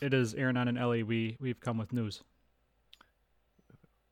It 0.00 0.14
is 0.14 0.34
Aranon 0.34 0.68
and 0.68 0.78
Ellie. 0.78 1.02
We 1.02 1.36
we've 1.40 1.60
come 1.60 1.78
with 1.78 1.92
news. 1.92 2.22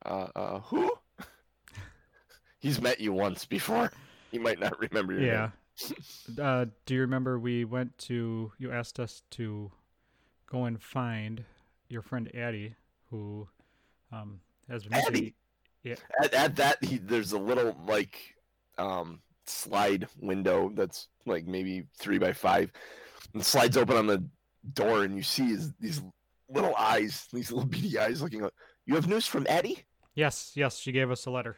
Uh, 0.05 0.27
uh, 0.35 0.59
who? 0.61 0.91
He's 2.59 2.81
met 2.81 2.99
you 2.99 3.13
once 3.13 3.45
before. 3.45 3.91
He 4.31 4.39
might 4.39 4.59
not 4.59 4.79
remember 4.79 5.13
your 5.13 5.21
Yeah. 5.21 5.49
name. 5.89 5.95
uh, 6.41 6.65
do 6.85 6.95
you 6.95 7.01
remember 7.01 7.39
we 7.39 7.65
went 7.65 7.97
to? 7.99 8.51
You 8.57 8.71
asked 8.71 8.99
us 8.99 9.21
to 9.31 9.71
go 10.49 10.65
and 10.65 10.81
find 10.81 11.43
your 11.89 12.01
friend 12.01 12.33
Addie, 12.35 12.75
who 13.11 13.47
um, 14.11 14.39
has 14.69 14.83
been 14.83 14.91
missing. 14.91 15.07
Addie? 15.15 15.35
At, 16.21 16.33
at 16.33 16.55
that, 16.57 16.83
he, 16.83 16.97
there's 16.97 17.31
a 17.31 17.39
little 17.39 17.75
like 17.87 18.19
um 18.77 19.21
slide 19.45 20.07
window 20.19 20.69
that's 20.75 21.07
like 21.25 21.45
maybe 21.47 21.83
three 21.97 22.17
by 22.17 22.33
five, 22.33 22.71
and 23.33 23.43
slides 23.45 23.77
open 23.77 23.95
on 23.97 24.07
the 24.07 24.23
door, 24.73 25.03
and 25.03 25.15
you 25.15 25.23
see 25.23 25.47
his, 25.47 25.73
these 25.79 26.01
little 26.49 26.75
eyes, 26.75 27.27
these 27.31 27.51
little 27.51 27.67
beady 27.69 27.97
eyes 27.97 28.21
looking 28.21 28.43
up. 28.43 28.53
You 28.85 28.95
have 28.95 29.07
news 29.07 29.25
from 29.27 29.45
Addie? 29.49 29.83
Yes, 30.15 30.51
yes, 30.55 30.77
she 30.77 30.91
gave 30.91 31.11
us 31.11 31.25
a 31.25 31.31
letter. 31.31 31.57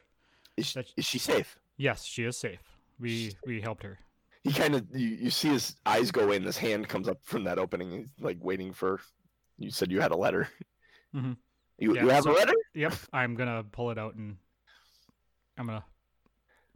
Is 0.57 0.67
she, 0.67 0.79
That's- 0.79 0.93
is 0.97 1.05
she 1.05 1.17
safe? 1.19 1.57
Yes, 1.77 2.03
she 2.03 2.23
is 2.25 2.37
safe. 2.37 2.59
We 2.99 3.33
we 3.47 3.61
helped 3.61 3.83
her. 3.83 3.97
He 4.43 4.51
kind 4.53 4.75
of 4.75 4.85
you, 4.93 5.07
you 5.07 5.29
see 5.29 5.47
his 5.49 5.75
eyes 5.85 6.11
go 6.11 6.31
in, 6.31 6.43
his 6.43 6.57
hand 6.57 6.87
comes 6.87 7.07
up 7.07 7.19
from 7.23 7.43
that 7.45 7.57
opening. 7.57 7.91
He's 7.91 8.09
like 8.23 8.37
waiting 8.41 8.73
for. 8.73 8.99
You 9.57 9.71
said 9.71 9.91
you 9.91 10.01
had 10.01 10.11
a 10.11 10.17
letter. 10.17 10.47
Mm 11.15 11.21
Mhm. 11.23 11.37
You, 11.79 11.95
Yeah, 11.95 12.03
you 12.03 12.09
have 12.09 12.23
so- 12.23 12.31
a 12.31 12.37
letter? 12.37 12.53
Yep, 12.75 12.93
I'm 13.13 13.35
gonna 13.35 13.63
pull 13.63 13.89
it 13.91 13.97
out 13.97 14.15
and 14.15 14.37
I'm 15.57 15.65
gonna 15.65 15.85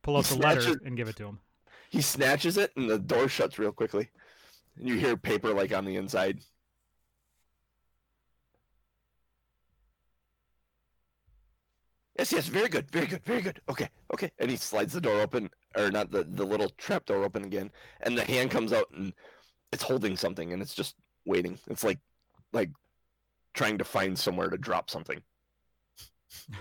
pull 0.02 0.18
out 0.18 0.26
He 0.26 0.36
the 0.36 0.42
letter 0.42 0.80
and 0.86 0.96
give 0.98 1.08
it 1.10 1.16
to 1.18 1.26
him. 1.28 1.40
He 1.90 2.02
snatches 2.02 2.58
it, 2.58 2.72
and 2.76 2.90
the 2.90 2.98
door 2.98 3.28
shuts 3.28 3.60
real 3.60 3.72
quickly. 3.72 4.10
And 4.78 4.88
you 4.88 4.96
hear 4.98 5.16
paper 5.16 5.54
like 5.54 5.72
on 5.74 5.86
the 5.86 5.96
inside. 5.98 6.40
Yes, 12.18 12.32
yes, 12.32 12.48
very 12.48 12.70
good, 12.70 12.90
very 12.92 13.08
good, 13.08 13.24
very 13.26 13.42
good. 13.42 13.60
Okay, 13.70 13.90
okay. 14.14 14.32
And 14.38 14.50
he 14.50 14.56
slides 14.58 14.94
the 14.94 15.02
door 15.02 15.20
open, 15.22 15.50
or 15.76 15.90
not 15.90 16.12
the 16.12 16.24
the 16.24 16.46
little 16.46 16.70
trap 16.78 17.06
door 17.06 17.24
open 17.24 17.44
again, 17.44 17.72
and 18.02 18.16
the 18.18 18.24
hand 18.24 18.52
comes 18.52 18.72
out 18.72 18.86
and 18.96 19.14
it's 19.72 19.84
holding 19.84 20.16
something, 20.16 20.54
and 20.54 20.62
it's 20.62 20.76
just 20.76 20.96
waiting. 21.26 21.58
It's 21.68 21.84
like 21.84 22.00
like 22.52 22.70
trying 23.54 23.78
to 23.78 23.84
find 23.84 24.18
somewhere 24.18 24.50
to 24.50 24.58
drop 24.58 24.90
something. 24.90 25.22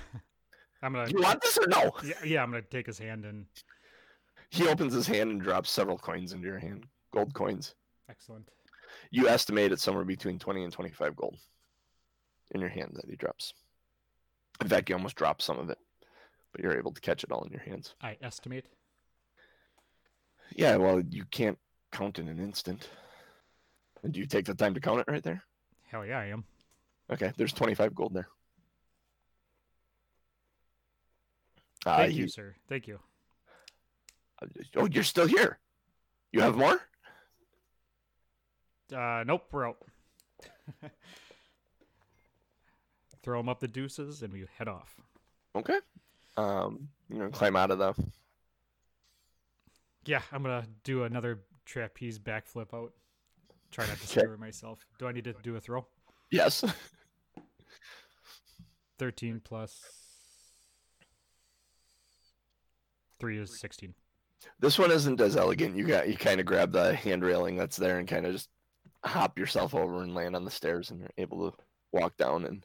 I'm 0.83 0.93
gonna 0.93 1.11
You 1.11 1.21
want 1.23 1.41
this 1.41 1.57
or 1.59 1.67
no? 1.69 1.93
yeah, 2.05 2.15
yeah, 2.25 2.43
I'm 2.43 2.51
gonna 2.51 2.63
take 2.63 2.87
his 2.87 2.99
hand 2.99 3.25
and 3.25 3.47
He 4.51 4.67
opens 4.69 4.93
his 4.93 5.07
hand 5.07 5.31
and 5.31 5.41
drops 5.41 5.71
several 5.71 5.97
coins 5.99 6.33
into 6.33 6.47
your 6.47 6.59
hand, 6.59 6.87
gold 7.13 7.33
coins. 7.35 7.75
excellent. 8.09 8.49
You 9.11 9.29
estimate 9.29 9.73
it's 9.73 9.83
somewhere 9.83 10.05
between 10.05 10.39
20 10.39 10.65
and 10.65 10.73
25 10.73 11.17
gold 11.17 11.39
in 12.51 12.61
your 12.61 12.69
hand 12.69 12.93
that 12.97 13.09
he 13.09 13.17
drops. 13.17 13.55
In 14.61 14.69
fact, 14.69 14.89
you 14.91 14.95
almost 14.97 15.17
drop 15.17 15.41
some 15.41 15.59
of 15.59 15.71
it, 15.71 15.79
but 16.53 16.63
you're 16.63 16.77
able 16.79 16.93
to 16.93 17.01
catch 17.01 17.25
it 17.25 17.33
all 17.33 17.43
in 17.45 17.51
your 17.53 17.63
hands. 17.63 17.95
I 18.03 18.17
estimate. 18.21 18.67
Yeah, 20.55 20.77
well, 20.77 21.01
you 21.01 21.25
can't 21.31 21.59
count 21.91 22.19
in 22.19 22.29
an 22.29 22.39
instant. 22.39 22.91
And 24.03 24.13
do 24.13 24.21
you 24.21 24.27
take 24.27 24.45
the 24.45 24.55
time 24.55 24.75
to 24.75 24.81
count 24.81 25.01
it 25.01 25.11
right 25.11 25.23
there? 25.23 25.43
Hell 25.87 26.05
yeah, 26.05 26.19
I 26.19 26.27
am. 26.27 26.45
Okay, 27.13 27.33
there's 27.37 27.53
25 27.53 27.95
gold 27.95 28.15
there. 28.15 28.29
Uh, 31.85 31.97
Thank 31.99 32.13
he- 32.13 32.19
you, 32.21 32.29
sir. 32.29 32.55
Thank 32.69 32.87
you. 32.87 32.99
oh, 34.77 34.87
you're 34.91 35.03
still 35.05 35.27
here. 35.27 35.59
You 36.33 36.41
have 36.41 36.57
more? 36.57 36.81
Uh, 38.95 39.25
nope, 39.27 39.47
we're 39.53 39.69
out. 39.69 39.79
Throw 43.23 43.39
him 43.41 43.49
up 43.49 43.61
the 43.61 43.69
deuces 43.69 44.23
and 44.23 44.33
we 44.33 44.45
head 44.59 44.69
off. 44.69 44.95
Okay. 45.55 45.79
Um, 46.37 46.89
you're 47.09 47.19
gonna 47.21 47.31
climb 47.31 47.57
out 47.57 47.71
of 47.71 47.79
the. 47.79 47.95
Yeah, 50.07 50.23
I'm 50.33 50.43
gonna 50.43 50.67
do 50.83 51.05
another 51.05 51.41
trapeze 51.65 52.19
backflip 52.19 52.75
out. 52.75 52.93
Try 53.71 53.87
not 53.87 53.99
to 53.99 54.05
Okay. 54.19 54.21
screw 54.27 54.37
myself. 54.39 54.85
Do 54.99 55.07
I 55.07 55.13
need 55.13 55.25
to 55.25 55.35
do 55.43 55.55
a 55.57 55.61
throw? 55.61 55.87
Yes. 56.31 56.65
13 59.03 59.41
plus 59.43 59.81
3 63.19 63.39
is 63.41 63.59
16. 63.59 63.95
This 64.61 64.79
one 64.79 64.93
isn't 64.93 65.21
as 65.21 65.37
elegant. 65.37 65.77
You 65.77 65.89
got 65.89 66.09
you 66.09 66.17
kind 66.17 66.39
of 66.39 66.47
grab 66.47 66.71
the 66.71 66.95
hand 66.95 67.25
railing 67.25 67.57
that's 67.57 67.77
there 67.77 67.99
and 67.99 68.07
kind 68.07 68.27
of 68.27 68.33
just 68.33 68.49
hop 69.05 69.41
yourself 69.41 69.75
over 69.75 70.05
and 70.05 70.15
land 70.15 70.37
on 70.37 70.45
the 70.45 70.53
stairs, 70.53 70.93
and 70.93 71.01
you're 71.01 71.11
able 71.19 71.51
to 71.51 71.57
walk 71.91 72.17
down. 72.17 72.45
And 72.45 72.65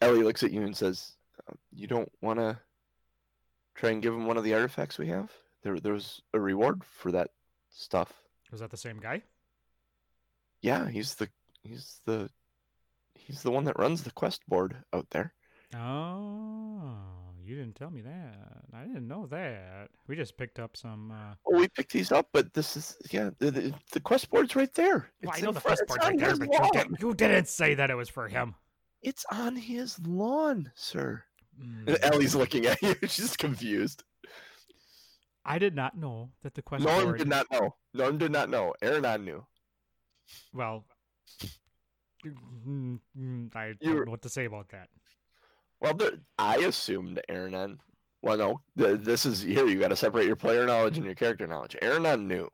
Ellie 0.00 0.22
looks 0.22 0.42
at 0.42 0.50
you 0.50 0.62
and 0.62 0.74
says, 0.74 1.12
uh, 1.46 1.52
"You 1.74 1.88
don't 1.88 2.10
want 2.22 2.38
to 2.38 2.58
try 3.74 3.90
and 3.90 4.00
give 4.00 4.14
him 4.14 4.24
one 4.24 4.38
of 4.38 4.44
the 4.44 4.54
artifacts 4.54 4.96
we 4.96 5.08
have? 5.08 5.30
There, 5.62 5.78
there's 5.78 6.22
a 6.32 6.40
reward 6.40 6.84
for 6.84 7.12
that 7.12 7.32
stuff. 7.68 8.10
Was 8.50 8.60
that 8.60 8.70
the 8.70 8.78
same 8.78 8.98
guy? 8.98 9.20
Yeah, 10.62 10.88
he's 10.88 11.16
the 11.16 11.28
he's 11.62 12.00
the 12.06 12.30
he's 13.26 13.42
the 13.42 13.50
one 13.50 13.64
that 13.64 13.78
runs 13.78 14.02
the 14.02 14.10
quest 14.10 14.42
board 14.48 14.76
out 14.92 15.06
there. 15.10 15.32
Oh, 15.74 16.96
you 17.44 17.56
didn't 17.56 17.74
tell 17.74 17.90
me 17.90 18.02
that. 18.02 18.36
I 18.74 18.84
didn't 18.84 19.08
know 19.08 19.26
that. 19.26 19.88
We 20.06 20.16
just 20.16 20.36
picked 20.36 20.58
up 20.58 20.76
some. 20.76 21.10
Uh... 21.10 21.34
Well, 21.44 21.60
we 21.60 21.68
picked 21.68 21.92
these 21.92 22.12
up, 22.12 22.28
but 22.32 22.52
this 22.52 22.76
is 22.76 22.96
yeah, 23.10 23.30
the, 23.38 23.50
the, 23.50 23.74
the 23.92 24.00
quest 24.00 24.30
board's 24.30 24.54
right 24.54 24.72
there. 24.74 25.10
Well, 25.22 25.34
I 25.34 25.40
know 25.40 25.52
the 25.52 25.60
front- 25.60 25.78
first 25.78 25.96
it's 25.96 26.06
right 26.06 26.18
there, 26.18 26.36
but 26.36 26.48
you, 26.52 26.58
lawn. 26.58 26.70
did, 26.72 26.86
you 27.00 27.14
didn't 27.14 27.48
say 27.48 27.74
that 27.74 27.90
it 27.90 27.94
was 27.94 28.08
for 28.08 28.28
him. 28.28 28.54
It's 29.02 29.24
on 29.32 29.56
his 29.56 29.98
lawn, 30.06 30.70
sir. 30.74 31.24
Mm. 31.60 31.98
Ellie's 32.02 32.34
looking 32.34 32.66
at 32.66 32.80
you. 32.82 32.94
She's 33.08 33.36
confused. 33.36 34.04
I 35.44 35.58
did 35.58 35.74
not 35.74 35.96
know 35.96 36.30
that 36.42 36.54
the 36.54 36.62
quest 36.62 36.84
Norm 36.84 37.04
board. 37.04 37.18
did 37.18 37.28
not 37.28 37.46
know. 37.50 37.74
Norm 37.94 38.18
did 38.18 38.30
not 38.30 38.48
know. 38.48 38.74
Aaron 38.80 39.04
I 39.04 39.16
knew. 39.16 39.44
Well, 40.54 40.84
Mm, 42.24 43.54
I 43.54 43.74
You 43.80 43.90
were- 43.90 43.96
don't 43.96 44.04
know 44.06 44.10
what 44.12 44.22
to 44.22 44.28
say 44.28 44.44
about 44.44 44.68
that. 44.70 44.88
Well, 45.80 45.94
there, 45.94 46.12
I 46.38 46.56
assumed 46.58 47.20
Aaron 47.28 47.80
Well, 48.22 48.36
no. 48.36 48.62
This 48.76 49.26
is 49.26 49.40
here. 49.42 49.66
You 49.66 49.80
got 49.80 49.88
to 49.88 49.96
separate 49.96 50.26
your 50.26 50.36
player 50.36 50.64
knowledge 50.64 50.96
and 50.96 51.04
your 51.04 51.16
character 51.16 51.46
knowledge. 51.48 51.76
Aranon 51.82 52.26
knew. 52.26 52.48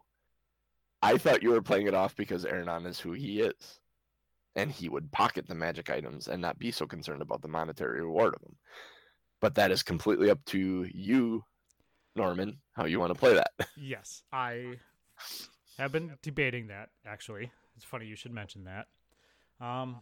I 1.02 1.18
thought 1.18 1.42
you 1.42 1.50
were 1.50 1.60
playing 1.62 1.86
it 1.86 1.94
off 1.94 2.16
because 2.16 2.44
Aranon 2.46 2.86
is 2.86 2.98
who 2.98 3.12
he 3.12 3.42
is, 3.42 3.78
and 4.56 4.70
he 4.72 4.88
would 4.88 5.12
pocket 5.12 5.46
the 5.46 5.54
magic 5.54 5.90
items 5.90 6.26
and 6.26 6.40
not 6.40 6.58
be 6.58 6.70
so 6.72 6.86
concerned 6.86 7.20
about 7.20 7.42
the 7.42 7.48
monetary 7.48 8.00
reward 8.00 8.34
of 8.34 8.40
them. 8.40 8.56
But 9.40 9.54
that 9.56 9.70
is 9.70 9.82
completely 9.82 10.30
up 10.30 10.42
to 10.46 10.88
you, 10.90 11.44
Norman, 12.16 12.58
how 12.72 12.86
you 12.86 12.98
want 12.98 13.12
to 13.12 13.18
play 13.18 13.34
that. 13.34 13.50
Yes, 13.76 14.22
I 14.32 14.78
have 15.76 15.92
been 15.92 16.16
debating 16.22 16.68
that. 16.68 16.88
Actually, 17.06 17.52
it's 17.76 17.84
funny 17.84 18.06
you 18.06 18.16
should 18.16 18.32
mention 18.32 18.64
that. 18.64 18.86
Um, 19.60 19.96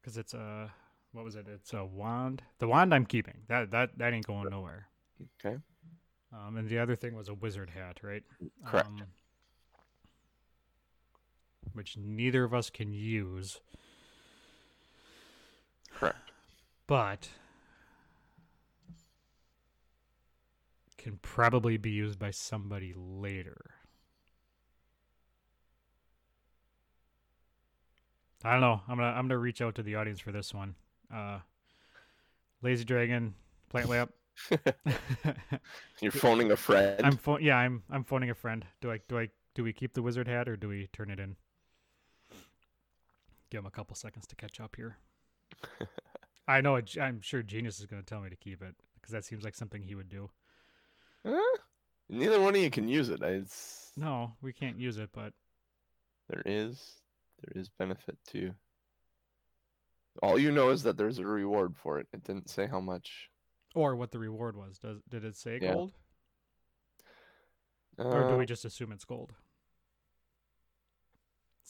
because 0.00 0.16
it's 0.16 0.34
a 0.34 0.70
what 1.12 1.24
was 1.24 1.34
it? 1.34 1.46
It's 1.52 1.72
a 1.72 1.84
wand. 1.84 2.42
The 2.58 2.68
wand 2.68 2.94
I'm 2.94 3.06
keeping. 3.06 3.38
That 3.48 3.70
that 3.70 3.98
that 3.98 4.12
ain't 4.12 4.26
going 4.26 4.48
nowhere. 4.50 4.88
Okay. 5.44 5.56
Um, 6.32 6.56
and 6.56 6.68
the 6.68 6.78
other 6.78 6.96
thing 6.96 7.14
was 7.14 7.28
a 7.28 7.34
wizard 7.34 7.70
hat, 7.70 7.98
right? 8.02 8.22
Correct. 8.64 8.86
Um, 8.86 9.02
which 11.72 11.96
neither 11.96 12.44
of 12.44 12.54
us 12.54 12.70
can 12.70 12.92
use, 12.92 13.60
Correct. 15.98 16.30
but 16.86 17.28
can 21.06 21.18
probably 21.22 21.76
be 21.76 21.90
used 21.90 22.18
by 22.18 22.32
somebody 22.32 22.92
later. 22.96 23.56
I 28.42 28.50
don't 28.50 28.60
know. 28.60 28.80
I'm 28.88 28.96
gonna 28.98 29.10
I'm 29.10 29.28
gonna 29.28 29.38
reach 29.38 29.62
out 29.62 29.76
to 29.76 29.84
the 29.84 29.94
audience 29.94 30.18
for 30.18 30.32
this 30.32 30.52
one. 30.52 30.74
Uh, 31.14 31.38
Lazy 32.60 32.84
Dragon, 32.84 33.36
Plant 33.68 33.88
Lab. 33.88 34.10
You're 36.00 36.10
phoning 36.10 36.50
a 36.50 36.56
friend. 36.56 37.00
I'm 37.04 37.16
pho- 37.16 37.38
yeah, 37.38 37.56
I'm 37.56 37.84
I'm 37.88 38.02
phoning 38.02 38.30
a 38.30 38.34
friend. 38.34 38.64
Do 38.80 38.90
I 38.90 38.98
do 39.08 39.16
I 39.16 39.28
do 39.54 39.62
we 39.62 39.72
keep 39.72 39.94
the 39.94 40.02
wizard 40.02 40.26
hat 40.26 40.48
or 40.48 40.56
do 40.56 40.66
we 40.68 40.88
turn 40.92 41.10
it 41.10 41.20
in? 41.20 41.36
Give 43.50 43.60
him 43.60 43.66
a 43.66 43.70
couple 43.70 43.94
seconds 43.94 44.26
to 44.26 44.34
catch 44.34 44.58
up 44.58 44.74
here. 44.74 44.96
I 46.48 46.60
know. 46.62 46.80
I'm 47.00 47.20
sure 47.20 47.44
Genius 47.44 47.78
is 47.78 47.86
going 47.86 48.02
to 48.02 48.06
tell 48.06 48.20
me 48.20 48.28
to 48.28 48.36
keep 48.36 48.60
it 48.60 48.74
because 48.96 49.12
that 49.12 49.24
seems 49.24 49.44
like 49.44 49.54
something 49.54 49.82
he 49.82 49.94
would 49.94 50.08
do. 50.08 50.30
Huh? 51.26 51.56
Neither 52.08 52.40
one 52.40 52.54
of 52.54 52.60
you 52.60 52.70
can 52.70 52.86
use 52.88 53.08
it. 53.08 53.20
It's 53.22 53.90
No, 53.96 54.32
we 54.40 54.52
can't 54.52 54.78
use 54.78 54.96
it, 54.98 55.10
but 55.12 55.32
there 56.28 56.42
is 56.46 57.00
there 57.42 57.60
is 57.60 57.68
benefit 57.68 58.16
to. 58.28 58.52
All 60.22 60.38
you 60.38 60.50
know 60.52 60.70
is 60.70 60.82
that 60.84 60.96
there's 60.96 61.18
a 61.18 61.26
reward 61.26 61.74
for 61.76 61.98
it. 61.98 62.06
It 62.12 62.22
didn't 62.24 62.48
say 62.48 62.66
how 62.66 62.80
much. 62.80 63.28
or 63.74 63.94
what 63.96 64.10
the 64.12 64.18
reward 64.18 64.56
was. 64.56 64.78
Does 64.78 64.98
did 65.08 65.24
it 65.24 65.36
say 65.36 65.58
Yeah. 65.60 65.74
gold, 65.74 65.92
or 67.98 68.24
do 68.24 68.34
Uh, 68.34 68.36
we 68.38 68.46
just 68.46 68.64
assume 68.64 68.92
it's 68.92 69.04
gold? 69.04 69.34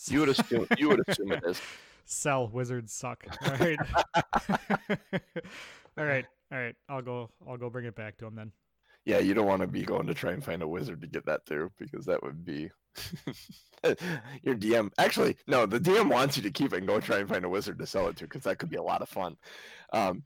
You 0.08 0.20
would 0.20 0.28
assume 0.28 0.66
you 0.76 0.88
would 0.90 1.02
assume 1.08 1.32
it 1.32 1.42
is. 1.46 1.60
Sell 2.04 2.46
wizards 2.48 2.92
suck. 2.92 3.24
All 3.42 3.56
right. 3.56 3.78
all 5.98 6.04
right. 6.04 6.26
All 6.52 6.58
right. 6.58 6.76
I'll 6.88 7.02
go. 7.02 7.30
I'll 7.48 7.56
go 7.56 7.68
bring 7.70 7.86
it 7.86 7.96
back 7.96 8.16
to 8.18 8.26
him 8.26 8.36
then. 8.36 8.52
Yeah, 9.06 9.20
you 9.20 9.34
don't 9.34 9.46
want 9.46 9.62
to 9.62 9.68
be 9.68 9.84
going 9.84 10.08
to 10.08 10.14
try 10.14 10.32
and 10.32 10.44
find 10.44 10.62
a 10.62 10.68
wizard 10.68 11.00
to 11.00 11.06
get 11.06 11.24
that 11.26 11.46
too, 11.46 11.70
because 11.78 12.04
that 12.06 12.22
would 12.24 12.44
be 12.44 12.70
your 14.42 14.56
DM. 14.56 14.90
Actually, 14.98 15.36
no, 15.46 15.64
the 15.64 15.78
DM 15.78 16.10
wants 16.10 16.36
you 16.36 16.42
to 16.42 16.50
keep 16.50 16.72
it 16.72 16.78
and 16.78 16.88
go 16.88 16.98
try 17.00 17.18
and 17.18 17.28
find 17.28 17.44
a 17.44 17.48
wizard 17.48 17.78
to 17.78 17.86
sell 17.86 18.08
it 18.08 18.16
to, 18.16 18.24
because 18.24 18.42
that 18.42 18.58
could 18.58 18.68
be 18.68 18.76
a 18.76 18.82
lot 18.82 19.02
of 19.02 19.08
fun. 19.08 19.36
Um, 19.92 20.24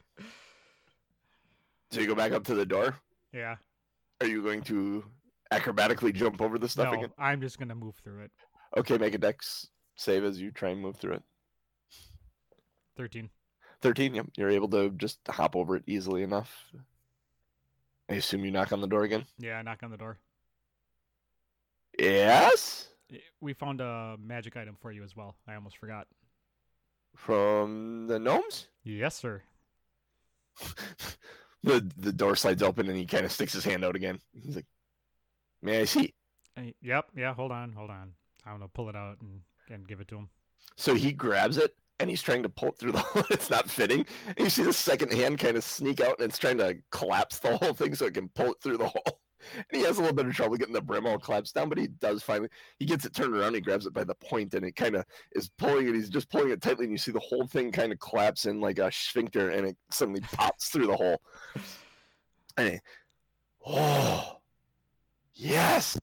so 1.91 2.01
you 2.01 2.07
go 2.07 2.15
back 2.15 2.33
up 2.33 2.45
to 2.45 2.55
the 2.55 2.65
door. 2.65 2.97
Yeah. 3.35 3.57
Are 4.23 4.27
you 4.27 4.43
going 4.43 4.63
to 4.63 5.05
acrobatically 5.53 6.15
jump 6.15 6.41
over 6.41 6.59
the 6.59 6.69
stuff 6.69 6.93
no, 6.93 6.99
again? 6.99 7.11
I'm 7.19 7.43
just 7.43 7.59
gonna 7.59 7.75
move 7.75 7.97
through 8.03 8.23
it. 8.23 8.31
Okay, 8.79 8.97
make 8.97 9.15
a 9.15 9.19
dex 9.19 9.69
save 9.97 10.25
as 10.25 10.41
you 10.41 10.53
try 10.53 10.71
and 10.71 10.81
move 10.81 10.97
through 10.97 11.15
it. 11.15 11.23
Thirteen. 12.97 13.29
13, 13.83 14.15
yep. 14.15 14.27
You're 14.37 14.51
able 14.51 14.69
to 14.69 14.91
just 14.91 15.19
hop 15.29 15.57
over 15.57 15.77
it 15.77 15.85
easily 15.87 16.23
enough. 16.23 16.55
I 18.11 18.15
assume 18.15 18.45
you 18.45 18.51
knock 18.51 18.73
on 18.73 18.81
the 18.81 18.89
door 18.89 19.05
again? 19.05 19.25
Yeah. 19.39 19.59
I 19.59 19.63
knock 19.63 19.83
on 19.83 19.91
the 19.91 19.97
door. 19.97 20.19
Yes? 21.99 22.89
We 23.41 23.53
found 23.53 23.81
a 23.81 24.17
magic 24.21 24.57
item 24.57 24.77
for 24.81 24.91
you 24.91 25.03
as 25.05 25.17
well. 25.17 25.37
I 25.47 25.55
almost 25.55 25.79
forgot. 25.79 26.07
From 27.17 28.07
the 28.07 28.19
gnomes? 28.19 28.67
Yes, 28.85 29.17
sir. 29.17 29.43
the 31.63 31.87
the 31.97 32.13
door 32.13 32.37
slides 32.37 32.63
open 32.63 32.89
and 32.89 32.97
he 32.97 33.07
kind 33.07 33.25
of 33.25 33.33
sticks 33.33 33.53
his 33.53 33.65
hand 33.65 33.85
out 33.85 33.97
again. 33.97 34.21
He's 34.33 34.57
like, 34.57 34.67
"May 35.63 35.81
I 35.81 35.85
see?" 35.85 36.15
Yep. 36.83 37.07
Yeah. 37.17 37.35
Hold 37.35 37.53
on. 37.53 37.73
Hold 37.73 37.91
on. 37.91 38.13
I'm 38.47 38.55
gonna 38.55 38.69
pull 38.69 38.89
it 38.89 38.97
out 38.97 39.19
and, 39.21 39.41
and 39.69 39.87
give 39.89 40.01
it 40.01 40.09
to 40.09 40.17
him. 40.17 40.29
So 40.77 40.95
he 40.95 41.13
grabs 41.13 41.57
it 41.57 41.75
and 42.01 42.09
he's 42.09 42.23
trying 42.23 42.43
to 42.43 42.49
pull 42.49 42.71
it 42.71 42.79
through 42.79 42.93
the 42.93 42.99
hole. 42.99 43.23
It's 43.31 43.51
not 43.51 43.71
fitting. 43.71 44.05
And 44.27 44.39
you 44.41 44.51
see 44.51 44.63
the 44.63 44.73
second 44.73 45.13
hand 45.13 45.39
kind 45.39 45.57
of 45.57 45.63
sneak 45.63 46.01
out 46.01 46.19
and 46.19 46.29
it's 46.29 46.39
trying 46.39 46.59
to 46.59 46.79
collapse 46.91 47.39
the 47.39 47.57
whole 47.59 47.75
thing 47.75 47.95
so 47.95 48.07
it 48.07 48.15
can 48.15 48.29
pull 48.31 48.53
it 48.53 48.61
through 48.63 48.79
the 48.79 48.89
hole. 48.89 49.21
And 49.57 49.81
he 49.81 49.87
has 49.87 49.99
a 49.99 50.01
little 50.01 50.17
bit 50.17 50.27
of 50.27 50.35
trouble 50.35 50.57
getting 50.57 50.75
the 50.75 50.83
brim 50.83 51.07
all 51.07 51.19
collapsed 51.19 51.55
down, 51.55 51.69
but 51.69 51.79
he 51.79 51.87
does 51.87 52.23
finally. 52.23 52.49
He 52.79 52.85
gets 52.85 53.05
it 53.05 53.15
turned 53.15 53.35
around. 53.35 53.55
He 53.55 53.61
grabs 53.61 53.87
it 53.87 53.95
by 53.95 54.05
the 54.05 54.15
point 54.15 54.55
and 54.55 54.65
it 54.67 54.77
kind 54.77 54.97
of 54.97 55.05
is 55.33 55.51
pulling 55.57 55.89
it. 55.89 55.95
He's 55.95 56.11
just 56.11 56.31
pulling 56.31 56.51
it 56.51 56.61
tightly, 56.61 56.85
and 56.85 56.93
you 56.93 56.99
see 56.99 57.13
the 57.13 57.21
whole 57.21 57.47
thing 57.47 57.73
kind 57.73 57.93
of 57.93 57.99
collapse 57.99 58.45
in 58.45 58.61
like 58.61 58.79
a 58.79 58.93
sphincter, 58.93 59.49
and 59.51 59.67
it 59.67 59.77
suddenly 59.91 60.21
pops 60.21 60.69
through 60.69 60.89
the 60.89 60.97
hole. 60.97 61.23
And 62.59 62.81
oh, 63.67 64.41
yes, 65.33 65.99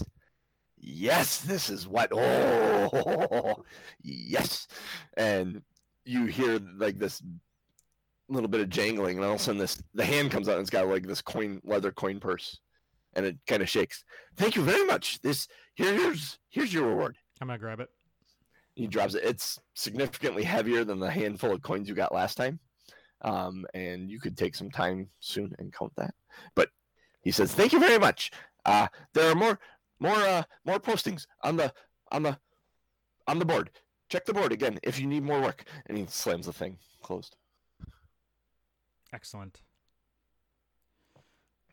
yes, 0.79 1.41
this 1.41 1.69
is 1.69 1.87
what. 1.87 2.09
Oh, 2.11 3.63
yes, 4.01 4.67
and 5.15 5.61
you 6.08 6.26
hear 6.26 6.60
like 6.78 6.97
this 6.97 7.22
little 8.30 8.49
bit 8.49 8.62
of 8.62 8.70
jangling, 8.70 9.18
and 9.18 9.26
all 9.26 9.36
of 9.36 9.39
a 9.39 9.43
sudden 9.43 9.60
this 9.60 9.82
the 9.93 10.05
hand 10.05 10.32
comes 10.32 10.47
out 10.47 10.53
and 10.53 10.62
it's 10.62 10.70
got 10.70 10.88
like 10.88 11.08
this 11.08 11.22
coin 11.22 11.62
leather 11.64 11.91
coin 11.91 12.20
purse, 12.20 12.60
and 13.14 13.26
it 13.26 13.38
kind 13.47 13.62
of 13.62 13.70
shakes. 13.70 14.03
Thank 14.36 14.55
you 14.55 14.64
very 14.64 14.86
much. 14.86 15.22
This 15.22 15.47
here, 15.76 15.93
here's 15.93 16.39
here's 16.49 16.74
your 16.74 16.88
reward. 16.88 17.18
I'm 17.41 17.47
gonna 17.47 17.60
grab 17.60 17.80
it. 17.80 17.89
He 18.76 18.88
drops 18.88 19.16
it. 19.16 19.24
It's 19.24 19.60
significantly 19.76 20.43
heavier 20.43 20.84
than 20.84 20.99
the 20.99 21.10
handful 21.10 21.51
of 21.51 21.62
coins 21.62 21.89
you 21.89 21.95
got 21.95 22.14
last 22.14 22.36
time, 22.36 22.60
um, 23.22 23.66
and 23.74 24.10
you 24.10 24.20
could 24.20 24.38
take 24.38 24.55
some 24.55 24.70
time 24.72 25.10
soon 25.20 25.53
and 25.60 25.74
count 25.74 25.93
that. 25.97 26.14
But 26.55 26.70
he 27.22 27.32
says, 27.32 27.53
"Thank 27.53 27.74
you 27.74 27.80
very 27.80 27.99
much. 27.99 28.32
Uh, 28.66 28.88
there 29.14 29.32
are 29.32 29.36
more 29.36 29.60
more 29.99 30.16
uh, 30.16 30.43
more 30.66 30.80
postings 30.80 31.26
on 31.43 31.58
the 31.58 31.74
on 32.12 32.24
the 32.24 32.38
on 33.28 33.39
the 33.39 33.45
board. 33.45 33.72
Check 34.10 34.26
the 34.26 34.34
board 34.34 34.51
again 34.51 34.80
if 34.84 34.99
you 34.99 35.08
need 35.08 35.24
more 35.24 35.41
work." 35.41 35.64
And 35.86 35.97
he 35.97 36.05
slams 36.08 36.45
the 36.45 36.53
thing 36.53 36.78
closed. 37.01 37.36
Excellent. 39.14 39.62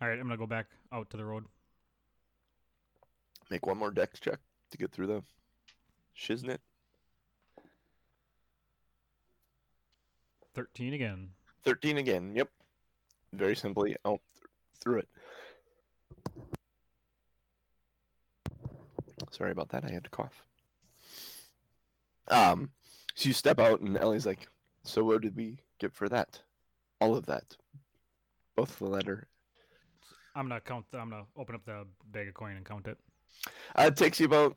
All 0.00 0.08
right. 0.08 0.18
I'm 0.18 0.26
gonna 0.26 0.36
go 0.36 0.46
back 0.46 0.66
out 0.92 1.10
to 1.10 1.16
the 1.16 1.24
road. 1.24 1.46
Make 3.50 3.66
one 3.66 3.78
more 3.78 3.90
dex 3.90 4.20
check 4.20 4.40
to 4.70 4.78
get 4.78 4.92
through 4.92 5.06
the 5.06 5.22
shiznit. 6.16 6.58
Thirteen 10.54 10.94
again. 10.94 11.30
13 11.64 11.96
again. 11.96 12.36
Yep. 12.36 12.50
Very 13.32 13.56
simply 13.56 13.96
out 14.04 14.20
th- 14.34 14.46
through 14.80 14.98
it. 14.98 15.08
Sorry 19.30 19.50
about 19.50 19.70
that. 19.70 19.84
I 19.84 19.90
had 19.90 20.04
to 20.04 20.10
cough. 20.10 20.44
Um, 22.28 22.70
so 23.14 23.28
you 23.28 23.32
step 23.32 23.60
out, 23.60 23.80
and 23.80 23.96
Ellie's 23.96 24.26
like, 24.26 24.48
"So 24.82 25.04
what 25.04 25.22
did 25.22 25.36
we 25.36 25.58
get 25.78 25.92
for 25.94 26.08
that? 26.08 26.40
All 27.00 27.16
of 27.16 27.26
that, 27.26 27.56
both 28.56 28.78
the 28.78 28.86
letter. 28.86 29.28
I'm 30.34 30.48
gonna 30.48 30.60
count. 30.60 30.86
I'm 30.92 31.10
gonna 31.10 31.26
open 31.36 31.54
up 31.54 31.64
the 31.64 31.86
bag 32.12 32.28
of 32.28 32.34
coin 32.34 32.56
and 32.56 32.64
count 32.64 32.86
it. 32.86 32.98
Uh, 33.76 33.84
it 33.84 33.96
takes 33.96 34.18
you 34.18 34.26
about 34.26 34.56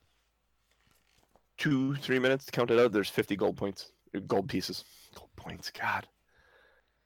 two, 1.57 1.95
three 1.95 2.19
minutes 2.19 2.45
to 2.45 2.51
count 2.51 2.71
it 2.71 2.79
out. 2.79 2.91
There's 2.91 3.09
50 3.09 3.35
gold 3.35 3.57
points, 3.57 3.91
gold 4.27 4.47
pieces, 4.47 4.85
gold 5.13 5.29
points. 5.35 5.71
God, 5.71 6.07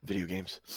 video 0.03 0.25
games. 0.25 0.61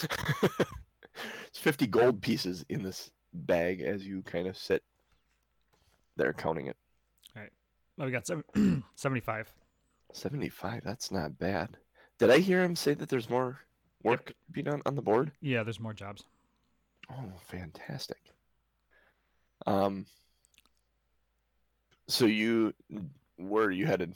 it's 1.47 1.59
50 1.59 1.87
gold 1.89 2.23
pieces 2.23 2.65
in 2.69 2.83
this 2.83 3.11
bag 3.33 3.81
as 3.81 4.07
you 4.07 4.23
kind 4.23 4.47
of 4.47 4.57
sit 4.57 4.83
there 6.17 6.33
counting 6.33 6.67
it. 6.69 6.77
Oh, 7.99 8.07
we 8.07 8.11
got 8.11 8.27
seven, 8.27 8.45
75. 8.97 9.53
75. 10.15 10.83
That's 10.85 11.11
not 11.11 11.39
bad. 11.39 11.77
Did 12.19 12.31
I 12.31 12.39
hear 12.39 12.63
him 12.63 12.77
say 12.77 12.95
that 12.95 13.09
there's 13.09 13.29
more 13.29 13.59
work 14.03 14.27
to 14.27 14.53
be 14.53 14.63
done 14.63 14.81
on 14.87 14.95
the 14.95 15.03
board? 15.03 15.33
Yeah, 15.41 15.63
there's 15.63 15.81
more 15.81 15.93
jobs. 15.93 16.25
Oh, 17.11 17.33
fantastic. 17.47 18.21
Um. 19.67 20.07
So 22.07 22.27
you, 22.27 22.75
where 23.37 23.65
are 23.65 23.71
you 23.71 23.87
headed? 23.87 24.15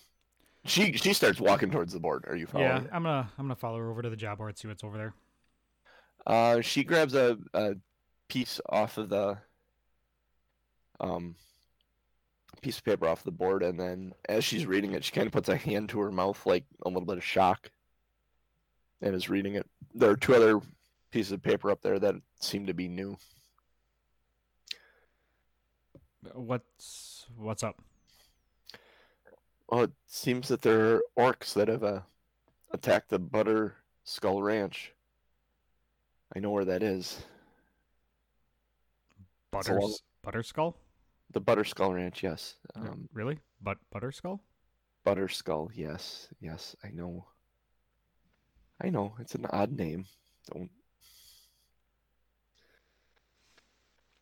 She 0.64 0.92
she 0.92 1.14
starts 1.14 1.40
walking 1.40 1.70
towards 1.70 1.92
the 1.92 2.00
board. 2.00 2.24
Are 2.28 2.36
you 2.36 2.46
following? 2.46 2.68
Yeah? 2.68 2.90
I'm 2.92 3.02
gonna 3.02 3.30
I'm 3.38 3.44
gonna 3.46 3.56
follow 3.56 3.78
her 3.78 3.90
over 3.90 4.02
to 4.02 4.10
the 4.10 4.16
job 4.16 4.38
board, 4.38 4.58
see 4.58 4.68
what's 4.68 4.84
over 4.84 4.98
there. 4.98 5.14
Uh, 6.26 6.60
she 6.60 6.84
grabs 6.84 7.14
a, 7.14 7.38
a 7.54 7.74
piece 8.28 8.60
off 8.68 8.98
of 8.98 9.08
the 9.08 9.38
um 11.00 11.34
piece 12.60 12.78
of 12.78 12.84
paper 12.84 13.06
off 13.06 13.22
the 13.24 13.30
board, 13.30 13.62
and 13.62 13.78
then 13.78 14.12
as 14.28 14.44
she's 14.44 14.66
reading 14.66 14.92
it, 14.92 15.04
she 15.04 15.12
kind 15.12 15.26
of 15.26 15.32
puts 15.32 15.48
a 15.48 15.56
hand 15.56 15.88
to 15.90 16.00
her 16.00 16.10
mouth, 16.10 16.44
like 16.46 16.64
a 16.84 16.88
little 16.88 17.06
bit 17.06 17.18
of 17.18 17.24
shock, 17.24 17.70
and 19.00 19.14
is 19.14 19.28
reading 19.28 19.54
it. 19.54 19.66
There 19.94 20.10
are 20.10 20.16
two 20.16 20.34
other 20.34 20.60
pieces 21.10 21.32
of 21.32 21.42
paper 21.42 21.70
up 21.70 21.82
there 21.82 21.98
that 21.98 22.16
seem 22.40 22.66
to 22.66 22.74
be 22.74 22.88
new. 22.88 23.16
What's 26.32 27.26
what's 27.36 27.62
up? 27.62 27.80
Well, 29.68 29.84
it 29.84 29.92
seems 30.06 30.48
that 30.48 30.62
there 30.62 30.96
are 30.96 31.02
orcs 31.18 31.52
that 31.54 31.68
have 31.68 31.84
uh, 31.84 32.00
attacked 32.72 33.10
the 33.10 33.18
Butter 33.18 33.76
Skull 34.04 34.42
Ranch. 34.42 34.92
I 36.34 36.40
know 36.40 36.50
where 36.50 36.64
that 36.64 36.82
is. 36.82 37.24
Long- 39.52 39.62
Butters 39.62 40.02
Butterskull? 40.26 40.74
The 41.32 41.40
Butterskull 41.40 41.94
Ranch, 41.94 42.22
yes. 42.22 42.54
Um, 42.74 43.08
really? 43.12 43.38
But 43.60 43.78
Butterskull? 43.94 44.40
Butter 45.08 45.28
Skull, 45.28 45.70
yes, 45.74 46.28
yes, 46.38 46.76
I 46.84 46.90
know. 46.90 47.24
I 48.78 48.90
know 48.90 49.14
it's 49.18 49.34
an 49.34 49.46
odd 49.48 49.72
name. 49.72 50.04
Don't. 50.52 50.70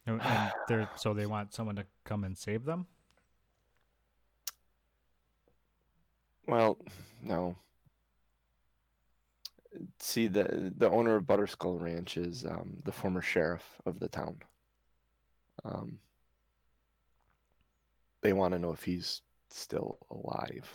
No, 0.07 0.15
And 0.23 0.53
they're 0.69 0.89
so 0.95 1.13
they 1.13 1.27
want 1.27 1.53
someone 1.53 1.75
to 1.75 1.87
come 2.05 2.23
and 2.23 2.39
save 2.39 2.65
them? 2.65 2.87
Well, 6.47 6.79
no. 7.21 7.57
See, 9.99 10.29
the 10.29 10.73
the 10.77 10.89
owner 10.89 11.17
of 11.17 11.25
Butterskull 11.25 11.81
Ranch 11.81 12.17
is 12.17 12.45
um, 12.45 12.77
the 12.85 12.93
former 12.93 13.23
sheriff 13.23 13.65
of 13.85 13.99
the 13.99 14.09
town. 14.09 14.37
Um, 15.65 15.99
they 18.23 18.33
want 18.33 18.55
to 18.55 18.59
know 18.59 18.73
if 18.73 18.83
he's 18.83 19.23
still 19.51 19.99
alive. 20.11 20.69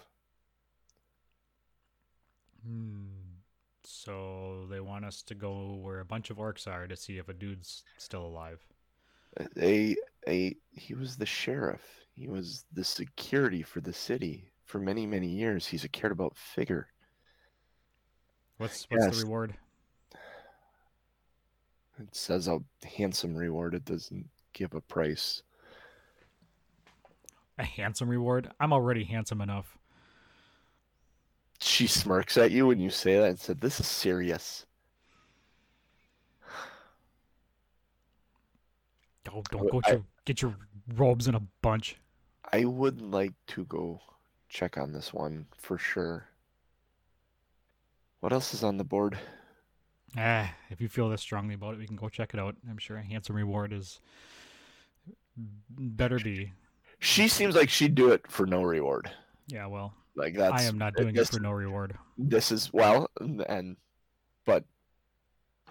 Hmm. 2.66 3.08
So 3.84 4.68
they 4.70 4.80
want 4.80 5.06
us 5.06 5.22
to 5.24 5.36
go 5.36 5.76
where 5.82 6.00
a 6.00 6.06
bunch 6.06 6.30
of 6.30 6.38
orcs 6.38 6.68
are 6.68 6.88
to 6.88 6.96
see 6.96 7.18
if 7.18 7.30
a 7.30 7.34
dude's 7.34 7.84
still 7.98 8.26
alive. 8.26 8.60
A 9.58 9.96
a 10.28 10.56
he 10.72 10.94
was 10.94 11.18
the 11.18 11.26
sheriff. 11.26 11.82
He 12.14 12.28
was 12.28 12.66
the 12.74 12.84
security 12.84 13.64
for 13.64 13.82
the 13.82 13.94
city 13.94 14.52
for 14.66 14.80
many 14.80 15.06
many 15.06 15.28
years. 15.28 15.66
He's 15.68 15.84
a 15.84 15.90
cared 15.90 16.12
about 16.12 16.38
figure. 16.38 16.88
What's 18.58 18.86
what's 18.90 19.06
Yes. 19.06 19.18
the 19.18 19.24
reward? 19.24 19.56
It 22.00 22.16
says 22.16 22.48
a 22.48 22.60
handsome 22.84 23.36
reward. 23.36 23.74
It 23.74 23.86
doesn't 23.86 24.30
give 24.54 24.74
a 24.74 24.82
price. 24.82 25.44
A 27.62 27.64
handsome 27.64 28.10
reward? 28.10 28.52
I'm 28.60 28.74
already 28.74 29.04
handsome 29.04 29.40
enough. 29.40 29.78
She 31.60 31.86
smirks 31.86 32.36
at 32.36 32.50
you 32.50 32.66
when 32.66 32.80
you 32.80 32.90
say 32.90 33.20
that 33.20 33.30
and 33.30 33.40
said, 33.40 33.62
"This 33.62 33.80
is 33.80 33.86
serious." 33.86 34.66
Oh, 39.32 39.44
don't 39.52 39.72
go 39.72 39.80
I- 39.86 40.02
get 40.26 40.42
your 40.42 40.56
robes 40.96 41.28
in 41.28 41.36
a 41.36 41.40
bunch. 41.62 41.98
I 42.52 42.66
would 42.66 43.00
like 43.00 43.34
to 43.48 43.64
go 43.66 44.02
check 44.50 44.76
on 44.76 44.92
this 44.92 45.14
one 45.14 45.46
for 45.56 45.78
sure. 45.78 46.28
What 48.22 48.34
else 48.34 48.56
is 48.56 48.64
on 48.64 48.78
the 48.78 48.84
board? 48.84 49.20
Ah, 50.18 50.54
if 50.72 50.82
you 50.82 50.90
feel 50.90 51.10
this 51.10 51.22
strongly 51.22 51.54
about 51.54 51.76
it, 51.76 51.78
we 51.78 51.86
can 51.86 51.96
go 51.96 52.10
check 52.10 52.34
it 52.34 52.40
out. 52.40 52.56
I'm 52.68 52.80
sure 52.80 52.98
a 52.98 53.04
handsome 53.04 53.36
reward 53.36 53.72
is 53.72 54.02
better 55.38 56.18
be. 56.18 56.54
She 57.02 57.28
seems 57.28 57.56
like 57.56 57.70
she'd 57.70 57.96
do 57.96 58.12
it 58.12 58.22
for 58.30 58.46
no 58.46 58.62
reward. 58.64 59.10
Yeah, 59.48 59.66
well, 59.66 59.94
Like 60.16 60.36
that's 60.36 60.62
I 60.64 60.66
am 60.68 60.78
not 60.78 60.96
doing 60.96 61.10
it 61.10 61.16
this- 61.16 61.32
for 61.32 61.40
no 61.40 61.52
reward. 61.52 61.98
this 62.18 62.52
is 62.52 62.72
well 62.72 63.10
and, 63.20 63.42
and 63.50 63.76
but 64.46 64.64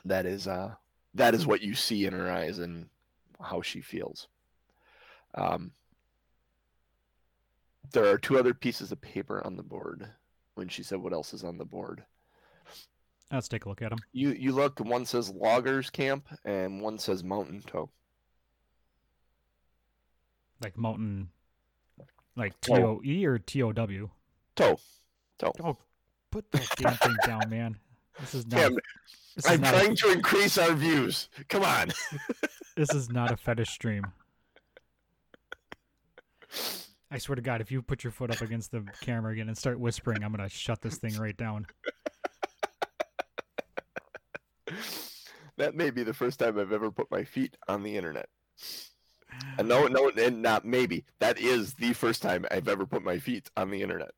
that 0.05 0.26
is 0.26 0.47
uh 0.49 0.74
that 1.14 1.35
is 1.35 1.47
what 1.47 1.61
you 1.62 1.74
see 1.74 2.05
in 2.07 2.12
her 2.12 2.31
eyes 2.31 2.59
and 2.59 2.89
how 3.41 3.62
she 3.62 3.81
feels 3.81 4.26
um 5.35 5.70
there 7.93 8.07
are 8.09 8.18
two 8.18 8.39
other 8.39 8.55
pieces 8.55 8.91
of 8.93 9.01
paper 9.01 9.45
on 9.45 9.57
the 9.57 9.62
board 9.62 10.07
when 10.55 10.68
she 10.68 10.83
said 10.83 10.99
what 11.01 11.12
else 11.12 11.33
is 11.33 11.45
on 11.45 11.59
the 11.59 11.64
board 11.64 12.05
Let's 13.33 13.47
take 13.49 13.64
a 13.64 13.68
look 13.68 13.83
at 13.83 13.91
them. 13.91 13.99
you 14.12 14.31
you 14.31 14.53
look 14.53 14.81
one 14.81 15.05
says 15.07 15.31
loggers 15.31 15.91
camp 15.91 16.26
and 16.45 16.81
one 16.81 16.99
says 16.99 17.22
mountain 17.22 17.61
toe 17.66 17.89
Like 20.61 20.77
mountain, 20.77 21.31
like 22.37 22.61
Toe. 22.61 22.75
O 22.75 23.01
E 23.05 23.27
or 23.27 23.39
T 23.39 23.63
O 23.63 23.73
W. 23.73 24.11
toe 24.57 24.79
Oh, 25.63 25.77
put 26.31 26.51
that 26.53 26.69
damn 26.77 26.95
thing 26.95 27.17
down, 27.27 27.49
man. 27.49 27.79
This 28.21 28.35
is 28.35 28.47
not. 28.47 28.73
This, 29.37 29.47
is 29.47 29.51
i'm 29.51 29.61
not 29.61 29.75
a, 29.75 29.79
trying 29.79 29.97
to 29.97 30.11
increase 30.11 30.59
our 30.59 30.73
views 30.73 31.29
come 31.49 31.63
on 31.63 31.93
this 32.77 32.93
is 32.93 33.09
not 33.11 33.31
a 33.31 33.37
fetish 33.37 33.71
stream. 33.71 34.05
I 37.13 37.19
swear 37.19 37.37
to 37.37 37.43
God, 37.43 37.61
if 37.61 37.71
you 37.73 37.83
put 37.83 38.05
your 38.05 38.13
foot 38.13 38.31
up 38.31 38.41
against 38.41 38.71
the 38.71 38.85
camera 39.01 39.33
again 39.33 39.49
and 39.49 39.59
start 39.59 39.81
whispering, 39.81 40.23
I'm 40.23 40.31
gonna 40.33 40.49
shut 40.49 40.81
this 40.81 40.97
thing 40.97 41.17
right 41.17 41.37
down. 41.37 41.67
that 45.57 45.75
may 45.75 45.91
be 45.91 46.05
the 46.05 46.15
first 46.15 46.39
time 46.39 46.59
I've 46.59 46.73
ever 46.73 46.91
put 46.91 47.11
my 47.11 47.25
feet 47.25 47.57
on 47.67 47.83
the 47.83 47.97
internet. 47.97 48.29
And 49.59 49.68
no, 49.68 49.86
no, 49.86 50.11
and 50.11 50.42
not 50.42 50.64
maybe. 50.64 51.05
That 51.18 51.38
is 51.38 51.74
the 51.74 51.92
first 51.92 52.22
time 52.22 52.46
I've 52.51 52.68
ever 52.68 52.86
put 52.86 53.03
my 53.03 53.18
feet 53.18 53.51
on 53.57 53.70
the 53.70 53.82
internet. 53.82 54.12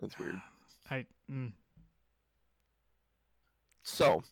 That's 0.00 0.18
weird. 0.18 0.40
I, 0.90 1.06
mm, 1.30 1.52
So, 3.82 4.22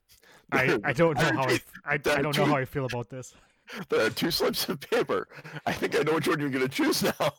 I, 0.52 0.78
I 0.84 0.92
don't 0.92 1.16
know 1.16 1.24
how 1.24 1.42
I, 1.42 1.60
I, 1.84 1.94
I 1.94 1.96
don't 1.98 2.36
know 2.36 2.46
how 2.46 2.56
I 2.56 2.64
feel 2.64 2.86
about 2.86 3.10
this. 3.10 3.34
there 3.88 4.06
are 4.06 4.10
two 4.10 4.30
slips 4.30 4.68
of 4.68 4.80
paper. 4.80 5.28
I 5.66 5.72
think 5.72 5.98
I 5.98 6.02
know 6.02 6.14
which 6.14 6.28
one 6.28 6.38
you're 6.40 6.50
going 6.50 6.66
to 6.66 6.68
choose 6.68 7.02
now. 7.02 7.32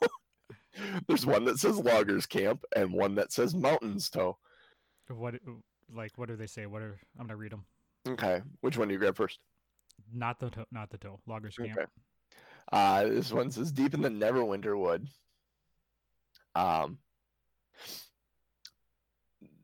There's 1.07 1.25
one 1.25 1.45
that 1.45 1.57
says 1.57 1.80
Loggers 1.80 2.25
Camp 2.25 2.63
and 2.75 2.91
one 2.93 3.15
that 3.15 3.32
says 3.32 3.55
Mountains 3.55 4.09
Toe. 4.09 4.38
What, 5.09 5.36
like, 5.95 6.11
what 6.17 6.28
do 6.28 6.36
they 6.36 6.47
say? 6.47 6.65
What 6.65 6.82
are 6.82 6.99
I'm 7.19 7.28
gonna 7.28 7.38
read 7.38 7.51
them. 7.51 7.65
Okay, 8.07 8.41
which 8.61 8.78
one 8.78 8.88
do 8.88 8.93
you 8.93 8.99
grab 8.99 9.15
first? 9.15 9.39
Not 10.13 10.39
the 10.39 10.49
toe, 10.49 10.65
not 10.71 10.89
the 10.89 10.97
toe. 10.97 11.19
Loggers 11.25 11.55
camp. 11.55 11.71
Okay. 11.78 11.86
Uh, 12.72 13.05
this 13.05 13.32
one 13.32 13.51
says 13.51 13.72
deep 13.72 13.93
in 13.93 14.01
the 14.01 14.09
Neverwinter 14.09 14.78
Wood. 14.78 15.07
Um, 16.55 16.97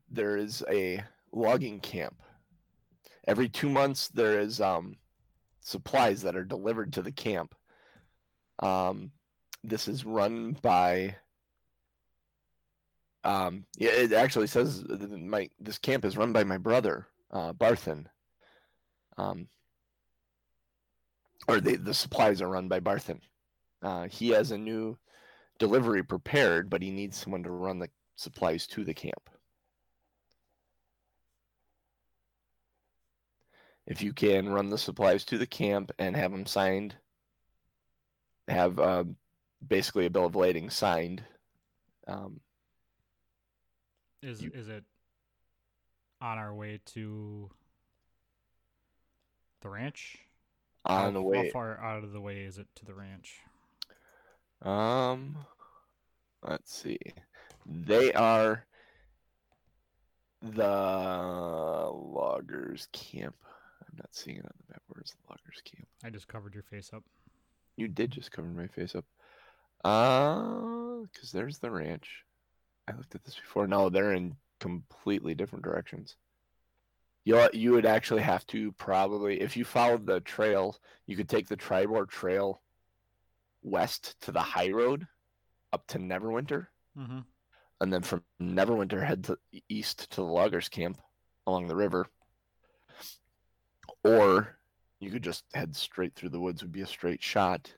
there 0.10 0.38
is 0.38 0.64
a 0.70 1.04
logging 1.32 1.80
camp. 1.80 2.16
Every 3.28 3.50
two 3.50 3.70
months, 3.70 4.10
there 4.10 4.40
is 4.40 4.62
um, 4.62 4.96
supplies 5.62 6.22
that 6.22 6.36
are 6.36 6.46
delivered 6.46 6.94
to 6.94 7.02
the 7.02 7.12
camp. 7.12 7.56
Um, 8.60 9.12
this 9.64 9.88
is 9.88 10.06
run 10.06 10.58
by. 10.62 11.16
Um, 13.24 13.66
yeah, 13.78 13.92
it 13.92 14.12
actually 14.12 14.48
says 14.48 14.84
my 14.88 15.50
this 15.60 15.78
camp 15.78 16.04
is 16.06 16.18
run 16.18 16.34
by 16.34 16.44
my 16.44 16.58
brother, 16.58 17.08
uh, 17.32 17.54
Barthen. 17.54 18.06
Um, 19.18 19.48
or 21.48 21.60
the 21.60 21.76
the 21.78 21.94
supplies 21.94 22.42
are 22.42 22.50
run 22.50 22.68
by 22.68 22.80
Barthen. 22.80 23.20
Uh, 23.82 24.08
he 24.08 24.30
has 24.30 24.52
a 24.52 24.58
new 24.58 24.98
delivery 25.60 26.04
prepared, 26.04 26.70
but 26.70 26.82
he 26.82 26.90
needs 26.90 27.18
someone 27.18 27.44
to 27.44 27.52
run 27.52 27.80
the 27.80 27.90
supplies 28.16 28.66
to 28.68 28.84
the 28.84 28.94
camp. 28.94 29.30
If 33.86 34.02
you 34.02 34.14
can 34.14 34.48
run 34.50 34.70
the 34.70 34.78
supplies 34.78 35.26
to 35.26 35.38
the 35.38 35.46
camp 35.48 35.92
and 36.00 36.16
have 36.16 36.32
them 36.32 36.46
signed, 36.46 36.96
have 38.48 38.80
uh, 38.80 39.04
basically 39.68 40.06
a 40.06 40.10
bill 40.10 40.26
of 40.26 40.36
lading 40.36 40.70
signed. 40.70 41.24
Um, 42.08 42.40
Is 44.22 44.42
You- 44.42 44.52
is 44.54 44.70
it 44.70 44.86
on 46.22 46.38
our 46.38 46.54
way 46.54 46.80
to 46.86 47.52
the 49.60 49.70
ranch? 49.70 50.20
How- 50.86 51.08
on 51.08 51.14
the 51.14 51.22
How 51.24 51.50
far 51.52 51.80
out 51.80 52.04
of 52.04 52.12
the 52.12 52.22
way 52.22 52.44
is 52.44 52.58
it 52.58 52.68
to 52.76 52.86
the 52.86 52.94
ranch? 52.94 53.40
Um, 54.62 55.38
let's 56.42 56.74
see. 56.74 57.00
They 57.66 58.14
are 58.14 58.66
the 60.42 61.90
loggers 61.94 62.88
camp. 62.92 63.36
I'm 63.82 63.98
not 63.98 64.14
seeing 64.14 64.38
it 64.38 64.46
on 64.46 64.52
the 64.68 64.74
map. 64.74 64.82
Where's 64.88 65.12
the 65.12 65.30
loggers 65.30 65.62
camp? 65.64 65.88
I 66.04 66.10
just 66.10 66.28
covered 66.28 66.54
your 66.54 66.64
face 66.64 66.92
up. 66.94 67.04
You 67.76 67.88
did 67.88 68.12
just 68.12 68.32
cover 68.32 68.48
my 68.48 68.68
face 68.68 68.96
up. 68.96 69.06
Uh, 69.84 71.02
because 71.12 71.32
there's 71.32 71.60
the 71.60 71.72
ranch. 71.72 72.24
I 72.88 72.94
looked 72.94 73.16
at 73.16 73.24
this 73.24 73.36
before. 73.36 73.68
No, 73.68 73.90
they're 73.90 74.14
in 74.14 74.36
completely 74.60 75.36
different 75.36 75.64
directions. 75.64 76.16
You 77.26 77.48
you 77.54 77.72
would 77.72 77.86
actually 77.86 78.22
have 78.22 78.46
to 78.48 78.72
probably 78.74 79.40
if 79.42 79.56
you 79.56 79.64
followed 79.64 80.06
the 80.06 80.20
trail, 80.20 80.78
you 81.06 81.16
could 81.16 81.30
take 81.30 81.48
the 81.48 81.56
Triboar 81.58 82.08
Trail 82.08 82.62
west 83.62 84.20
to 84.22 84.32
the 84.32 84.42
high 84.42 84.72
road 84.72 85.08
up 85.72 85.88
to 85.88 86.00
Neverwinter, 86.00 86.68
Mm-hmm. 86.98 87.20
and 87.82 87.94
then 87.94 88.02
from 88.02 88.24
Neverwinter 88.42 89.04
head 89.06 89.24
to 89.26 89.38
east 89.70 90.10
to 90.12 90.18
the 90.18 90.28
loggers 90.28 90.70
camp 90.70 91.00
along 91.48 91.68
the 91.68 91.76
river. 91.76 92.08
Or 94.04 94.58
you 95.00 95.10
could 95.10 95.24
just 95.24 95.46
head 95.54 95.76
straight 95.76 96.14
through 96.16 96.30
the 96.30 96.40
woods 96.40 96.62
would 96.62 96.72
be 96.72 96.82
a 96.82 96.88
straight 96.88 97.24
shot. 97.24 97.74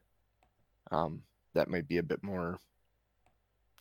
Um, 0.91 1.21
that 1.53 1.69
might 1.69 1.87
be 1.87 1.97
a 1.99 2.03
bit 2.03 2.23
more 2.23 2.59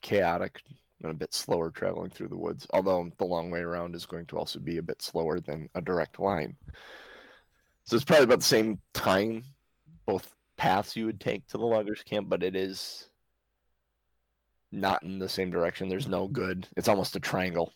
chaotic 0.02 0.62
and 1.04 1.12
a 1.12 1.18
bit 1.18 1.34
slower 1.34 1.70
traveling 1.70 2.10
through 2.10 2.28
the 2.28 2.36
woods. 2.36 2.66
Although 2.72 3.10
the 3.18 3.24
long 3.24 3.50
way 3.50 3.60
around 3.60 3.94
is 3.94 4.06
going 4.06 4.26
to 4.26 4.38
also 4.38 4.58
be 4.58 4.78
a 4.78 4.82
bit 4.82 5.02
slower 5.02 5.38
than 5.40 5.68
a 5.74 5.80
direct 5.80 6.18
line. 6.18 6.56
So 7.84 7.96
it's 7.96 8.04
probably 8.04 8.24
about 8.24 8.40
the 8.40 8.46
same 8.46 8.80
time, 8.94 9.44
both 10.06 10.34
paths 10.56 10.96
you 10.96 11.06
would 11.06 11.20
take 11.20 11.46
to 11.48 11.58
the 11.58 11.64
loggers 11.64 12.02
camp, 12.02 12.28
but 12.28 12.42
it 12.42 12.56
is 12.56 13.08
not 14.72 15.02
in 15.02 15.18
the 15.18 15.28
same 15.28 15.50
direction. 15.50 15.88
There's 15.88 16.08
no 16.08 16.26
good. 16.26 16.66
It's 16.76 16.88
almost 16.88 17.16
a 17.16 17.20
triangle. 17.20 17.72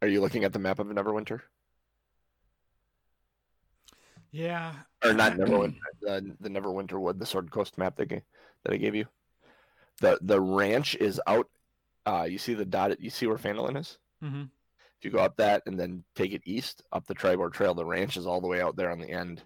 Are 0.00 0.08
you 0.08 0.20
looking 0.20 0.44
at 0.44 0.52
the 0.52 0.60
map 0.60 0.78
of 0.78 0.86
Neverwinter? 0.86 1.40
Yeah. 4.30 4.74
Or 5.04 5.12
not 5.12 5.32
Neverwinter, 5.36 5.78
the, 6.00 6.36
the 6.40 6.48
Neverwinter 6.48 7.00
Wood, 7.00 7.18
the 7.18 7.26
Sword 7.26 7.50
Coast 7.50 7.76
map 7.76 7.96
that, 7.96 8.08
that 8.08 8.72
I 8.72 8.76
gave 8.76 8.94
you. 8.94 9.06
The 10.00 10.18
the 10.22 10.40
ranch 10.40 10.94
is 10.94 11.20
out. 11.26 11.48
Uh, 12.08 12.24
you 12.24 12.38
see 12.38 12.54
the 12.54 12.64
dot. 12.64 12.98
You 13.00 13.10
see 13.10 13.26
where 13.26 13.36
Phandalin 13.36 13.76
is. 13.76 13.98
Mm-hmm. 14.24 14.44
If 14.98 15.04
you 15.04 15.10
go 15.10 15.18
up 15.18 15.36
that 15.36 15.62
and 15.66 15.78
then 15.78 16.04
take 16.16 16.32
it 16.32 16.40
east 16.44 16.82
up 16.90 17.06
the 17.06 17.14
Triboar 17.14 17.52
Trail, 17.52 17.74
the 17.74 17.84
ranch 17.84 18.16
is 18.16 18.26
all 18.26 18.40
the 18.40 18.46
way 18.48 18.62
out 18.62 18.76
there 18.76 18.90
on 18.90 18.98
the 18.98 19.10
end. 19.10 19.42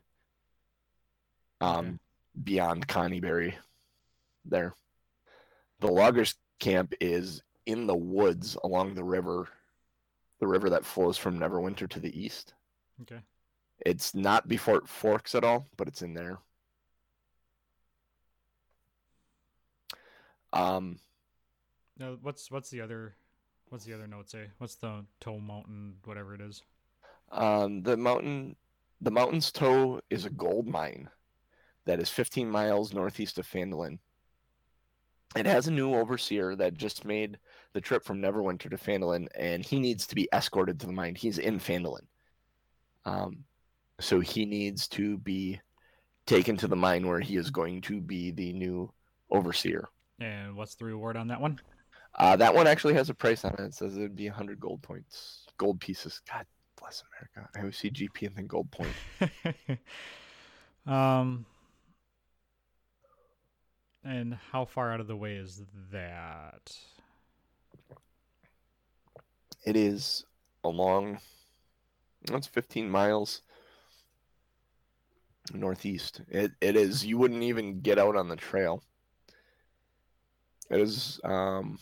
Um, 1.61 1.77
Okay. 1.77 1.97
beyond 2.45 2.87
Conyberry, 2.87 3.55
there. 4.45 4.75
The 5.81 5.89
loggers 5.91 6.37
camp 6.61 6.95
is 7.01 7.43
in 7.67 7.87
the 7.87 7.97
woods 7.97 8.57
along 8.63 8.95
the 8.95 9.05
river, 9.05 9.49
the 10.39 10.47
river 10.47 10.71
that 10.71 10.85
flows 10.85 11.19
from 11.19 11.39
Neverwinter 11.39 11.89
to 11.91 12.01
the 12.01 12.17
east. 12.19 12.55
Okay. 13.03 13.21
It's 13.85 14.15
not 14.15 14.47
before 14.47 14.77
it 14.77 14.89
forks 14.89 15.35
at 15.35 15.43
all, 15.45 15.67
but 15.77 15.89
it's 15.89 16.03
in 16.03 16.15
there. 16.15 16.39
Um, 20.53 20.99
Now, 22.03 22.17
what's 22.21 22.51
what's 22.51 22.69
the 22.69 22.81
other 22.81 23.15
what's 23.69 23.85
the 23.85 23.95
other 23.95 24.09
note 24.09 24.29
say? 24.29 24.47
What's 24.59 24.75
the 24.75 25.05
Toe 25.21 25.39
Mountain, 25.39 25.95
whatever 26.05 26.35
it 26.35 26.41
is? 26.41 26.61
um, 27.31 27.81
the 27.83 27.97
mountain, 27.97 28.57
the 29.01 29.13
mountain's 29.13 29.53
toe 29.53 30.01
is 30.11 30.25
a 30.25 30.31
gold 30.31 30.67
mine 30.67 31.09
that 31.85 32.01
is 32.01 32.11
15 32.11 32.51
miles 32.51 32.93
northeast 32.93 33.39
of 33.39 33.47
Phandalin. 33.47 34.01
It 35.37 35.47
has 35.47 35.69
a 35.69 35.71
new 35.71 35.95
overseer 35.95 36.57
that 36.57 36.75
just 36.75 37.05
made 37.05 37.39
the 37.73 37.81
trip 37.81 38.05
from 38.05 38.21
Neverwinter 38.21 38.69
to 38.69 38.77
Phandalin, 38.77 39.29
and 39.37 39.65
he 39.65 39.79
needs 39.79 40.05
to 40.09 40.17
be 40.17 40.29
escorted 40.33 40.81
to 40.81 40.87
the 40.87 40.93
mine. 40.93 41.15
He's 41.15 41.39
in 41.39 41.61
Phandalin, 41.61 42.07
um, 43.05 43.45
so 44.01 44.19
he 44.19 44.45
needs 44.45 44.89
to 44.89 45.19
be 45.19 45.61
taken 46.27 46.57
to 46.57 46.67
the 46.67 46.75
mine 46.75 47.07
where 47.07 47.21
he 47.21 47.37
is 47.37 47.51
going 47.51 47.81
to 47.83 48.01
be 48.01 48.33
the 48.33 48.53
new 48.53 48.93
overseer. 49.31 49.89
And 50.19 50.57
what's 50.57 50.75
the 50.75 50.85
reward 50.85 51.17
on 51.17 51.29
that 51.29 51.41
one? 51.41 51.61
Uh, 52.15 52.37
that 52.37 52.55
one 52.55 52.67
actually 52.67 52.95
has 52.95 53.09
a 53.09 53.15
price 53.15 53.45
on 53.45 53.55
it. 53.55 53.61
It 53.61 53.75
says 53.75 53.97
it'd 53.97 54.17
be 54.17 54.29
100 54.29 54.61
gold 54.61 54.83
points, 54.83 55.47
gold 55.57 55.81
pieces. 55.81 56.21
God 56.31 56.47
bless 56.79 57.03
America. 57.13 57.51
I 57.57 57.61
always 57.61 57.77
see 57.77 57.91
GP 57.91 58.27
and 58.27 58.37
then 58.37 58.47
gold 58.47 58.71
point. 58.71 59.79
um. 60.87 61.47
And 64.05 64.37
how 64.51 64.65
far 64.65 64.93
out 64.93 64.99
of 64.99 65.07
the 65.07 65.17
way 65.17 65.37
is 65.37 65.63
that? 65.93 66.77
It 69.65 69.77
is 69.77 70.25
along. 70.65 71.21
That's 72.27 72.49
15 72.49 72.91
miles 72.91 73.43
northeast. 75.53 76.23
It 76.29 76.53
it 76.61 76.77
is. 76.77 77.05
You 77.05 77.19
wouldn't 77.19 77.43
even 77.43 77.81
get 77.81 77.99
out 77.99 78.17
on 78.17 78.29
the 78.29 78.37
trail. 78.37 78.83
It 80.71 80.81
is. 80.81 81.21
Um. 81.25 81.79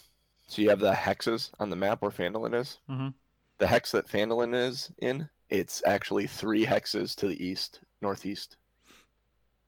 So 0.50 0.62
you 0.62 0.70
have 0.70 0.80
the 0.80 0.92
hexes 0.92 1.50
on 1.60 1.70
the 1.70 1.76
map 1.76 2.02
where 2.02 2.10
Phandalin 2.10 2.58
is. 2.58 2.80
Mhm. 2.88 3.14
The 3.58 3.68
hex 3.68 3.92
that 3.92 4.08
Phandalin 4.08 4.52
is 4.52 4.90
in, 4.98 5.30
it's 5.48 5.80
actually 5.86 6.26
three 6.26 6.66
hexes 6.66 7.14
to 7.16 7.28
the 7.28 7.40
east, 7.40 7.78
northeast, 8.00 8.56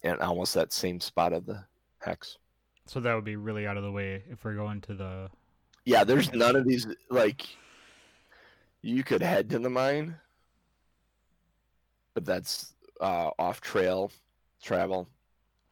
and 0.03 0.19
almost 0.19 0.55
that 0.55 0.73
same 0.73 0.99
spot 0.99 1.33
of 1.33 1.47
the 1.47 1.65
hex. 2.01 2.37
So 2.87 2.99
that 2.99 3.15
would 3.15 3.23
be 3.23 3.37
really 3.37 3.65
out 3.65 3.77
of 3.77 3.85
the 3.85 3.93
way 3.93 4.25
if 4.29 4.43
we're 4.45 4.57
going 4.57 4.81
to 4.81 4.95
the. 4.95 5.31
Yeah, 5.85 6.03
there's 6.03 6.33
none 6.33 6.57
of 6.57 6.67
these 6.67 6.89
like 7.11 7.47
you 8.81 9.05
could 9.05 9.23
head 9.23 9.51
to 9.51 9.61
the 9.61 9.71
mine, 9.71 10.19
but 12.15 12.25
that's 12.25 12.75
uh, 13.01 13.31
off 13.39 13.61
trail 13.61 14.11
travel, 14.61 15.09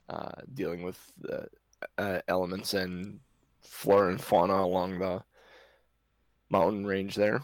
uh, 0.08 0.30
dealing 0.54 0.84
with 0.84 1.12
the 1.18 1.48
uh, 1.98 2.20
elements 2.28 2.74
and 2.74 3.18
flora 3.62 4.11
and 4.11 4.20
fauna 4.20 4.54
along 4.54 4.98
the 4.98 5.22
mountain 6.50 6.86
range 6.86 7.14
there. 7.14 7.40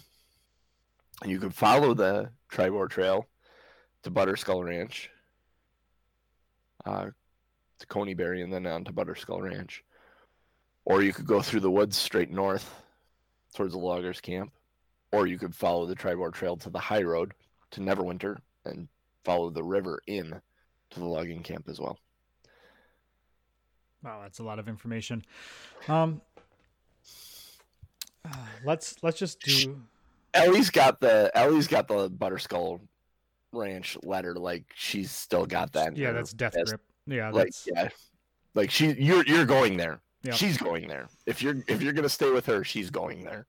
And 1.23 1.31
You 1.31 1.39
could 1.39 1.55
follow 1.55 1.95
the 1.95 2.31
Triboar 2.53 2.91
Trail 2.91 3.27
to 4.03 4.11
Butterskull 4.11 4.65
Ranch, 4.65 5.11
uh, 6.85 7.07
to 7.79 7.87
Conyberry, 7.87 8.43
and 8.43 8.53
then 8.53 8.67
on 8.67 8.85
to 8.85 8.93
Butterskull 8.93 9.43
Ranch. 9.43 9.83
Or 10.85 11.03
you 11.03 11.13
could 11.13 11.27
go 11.27 11.43
through 11.43 11.61
the 11.61 11.71
woods 11.71 11.97
straight 11.97 12.31
north 12.31 12.73
towards 13.55 13.73
the 13.73 13.79
loggers 13.79 14.21
camp. 14.21 14.53
Or 15.13 15.27
you 15.27 15.39
could 15.39 15.55
follow 15.55 15.87
the 15.87 15.97
Triboar 15.97 16.33
Trail 16.33 16.57
to 16.59 16.71
the 16.71 16.79
high 16.79 17.03
road 17.03 17.33
to 17.73 17.81
Neverwinter 17.81 18.39
and 18.65 18.89
follow 19.25 19.51
the 19.51 19.65
river 19.65 20.01
in 20.07 20.41
to 20.91 21.01
the 21.01 21.07
logging 21.07 21.43
camp 21.43 21.69
as 21.69 21.81
well. 21.81 21.99
Wow, 24.07 24.21
that's 24.23 24.39
a 24.39 24.45
lot 24.45 24.61
of 24.61 24.69
information. 24.69 25.25
Um. 25.89 26.21
uh, 28.25 28.37
let's 28.65 28.95
let's 29.03 29.19
just 29.19 29.41
do. 29.41 29.83
Ellie's 30.33 30.71
got 30.71 31.01
the 31.01 31.31
Ellie's 31.35 31.67
got 31.67 31.89
the 31.89 32.09
Butterskull 32.09 32.81
Ranch 33.53 33.99
letter. 34.05 34.35
Like 34.35 34.65
she's 34.77 35.11
still 35.11 35.45
got 35.45 35.73
that. 35.73 35.97
Yeah, 35.97 36.13
that's 36.13 36.33
death 36.33 36.55
vest. 36.55 36.69
grip. 36.69 36.83
Yeah, 37.09 37.31
Like 37.31 37.47
that's 37.47 37.69
yeah, 37.73 37.89
like 38.55 38.71
she 38.71 38.93
you're 38.93 39.25
you're 39.27 39.45
going 39.45 39.77
there. 39.77 40.01
Yeah. 40.23 40.35
She's 40.35 40.57
going 40.57 40.87
there. 40.87 41.09
If 41.27 41.43
you're 41.43 41.57
if 41.67 41.83
you're 41.83 41.93
gonna 41.93 42.09
stay 42.09 42.31
with 42.31 42.47
her, 42.47 42.63
she's 42.63 42.91
going 42.91 43.25
there, 43.25 43.47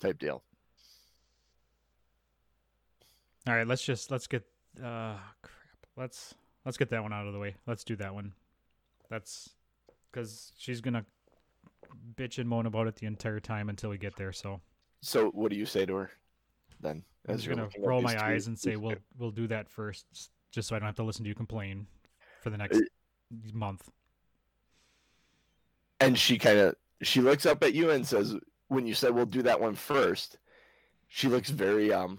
type 0.00 0.18
deal. 0.20 0.42
all 3.48 3.54
right. 3.54 3.66
Let's 3.66 3.82
just 3.82 4.10
let's 4.12 4.26
get. 4.28 4.44
Uh, 4.78 5.16
crap. 5.42 5.52
Let's 5.96 6.34
let's 6.64 6.76
get 6.76 6.90
that 6.90 7.02
one 7.02 7.12
out 7.12 7.26
of 7.26 7.32
the 7.32 7.38
way. 7.40 7.56
Let's 7.66 7.82
do 7.82 7.96
that 7.96 8.14
one. 8.14 8.34
That's 9.08 9.50
because 10.16 10.52
she's 10.56 10.80
gonna 10.80 11.04
bitch 12.16 12.38
and 12.38 12.48
moan 12.48 12.64
about 12.64 12.86
it 12.86 12.96
the 12.96 13.06
entire 13.06 13.38
time 13.38 13.68
until 13.68 13.90
we 13.90 13.98
get 13.98 14.16
there. 14.16 14.32
So 14.32 14.60
So 15.02 15.28
what 15.30 15.50
do 15.50 15.56
you 15.58 15.66
say 15.66 15.84
to 15.84 15.94
her 15.94 16.10
then? 16.80 17.04
I'm 17.28 17.34
as 17.34 17.44
just 17.44 17.54
gonna 17.54 17.68
roll 17.86 18.00
my 18.00 18.14
two- 18.14 18.20
eyes 18.24 18.46
and 18.46 18.58
say 18.58 18.76
we'll 18.76 18.92
two? 18.92 19.00
we'll 19.18 19.30
do 19.30 19.46
that 19.48 19.68
first, 19.68 20.06
just 20.50 20.68
so 20.68 20.74
I 20.76 20.78
don't 20.78 20.86
have 20.86 20.94
to 20.96 21.02
listen 21.02 21.24
to 21.24 21.28
you 21.28 21.34
complain 21.34 21.86
for 22.40 22.48
the 22.50 22.56
next 22.56 22.80
month. 23.52 23.90
and 26.00 26.18
she 26.18 26.38
kind 26.38 26.58
of 26.58 26.74
she 27.02 27.20
looks 27.20 27.44
up 27.44 27.62
at 27.62 27.74
you 27.74 27.90
and 27.90 28.06
says 28.06 28.34
when 28.68 28.86
you 28.86 28.94
said 28.94 29.10
we'll 29.14 29.26
do 29.26 29.42
that 29.42 29.60
one 29.60 29.74
first 29.74 30.38
she 31.08 31.26
looks 31.28 31.50
very 31.50 31.92
um 31.92 32.18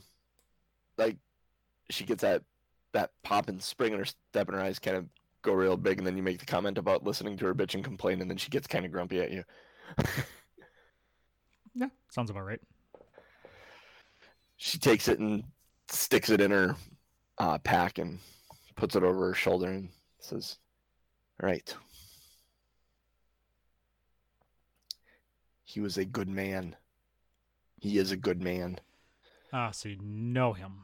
like 0.98 1.16
she 1.90 2.04
gets 2.04 2.22
that 2.22 2.44
that 2.92 3.12
pop 3.24 3.48
and 3.50 3.62
spring 3.62 3.94
in 3.94 4.00
her 4.00 4.06
step 4.06 4.48
and 4.50 4.58
her 4.58 4.62
eyes 4.64 4.80
kind 4.80 4.98
of 4.98 5.06
go 5.48 5.54
real 5.54 5.78
big 5.78 5.98
and 5.98 6.06
then 6.06 6.16
you 6.18 6.24
make 6.24 6.40
the 6.40 6.46
comment 6.46 6.78
about 6.78 7.04
listening 7.04 7.38
to 7.38 7.46
her 7.46 7.56
bitch 7.56 7.74
and 7.76 7.84
complain 7.84 8.22
and 8.22 8.30
then 8.30 8.38
she 8.38 8.50
gets 8.50 8.68
kind 8.68 8.86
of 8.86 8.92
grumpy 8.92 9.20
at 9.22 9.32
you 9.32 9.44
Yeah, 11.76 11.90
sounds 12.10 12.30
about 12.32 12.44
right. 12.46 12.60
she 14.58 14.78
takes 14.80 15.08
it 15.08 15.20
and 15.20 15.44
sticks 15.90 16.30
it 16.30 16.42
in 16.42 16.50
her 16.52 16.76
uh, 17.38 17.58
pack 17.60 18.00
and 18.00 18.20
puts 18.76 18.96
it 18.96 19.04
over 19.04 19.28
her 19.28 19.34
shoulder 19.34 19.68
and 19.68 19.90
says 20.20 20.58
all 21.42 21.48
right 21.50 21.76
he 25.64 25.80
was 25.80 25.98
a 25.98 26.06
good 26.06 26.28
man 26.30 26.76
he 27.80 27.98
is 28.00 28.12
a 28.12 28.18
good 28.18 28.42
man 28.42 28.80
Ah, 29.54 29.72
so 29.72 29.88
you 29.88 29.98
know 30.02 30.52
him. 30.52 30.84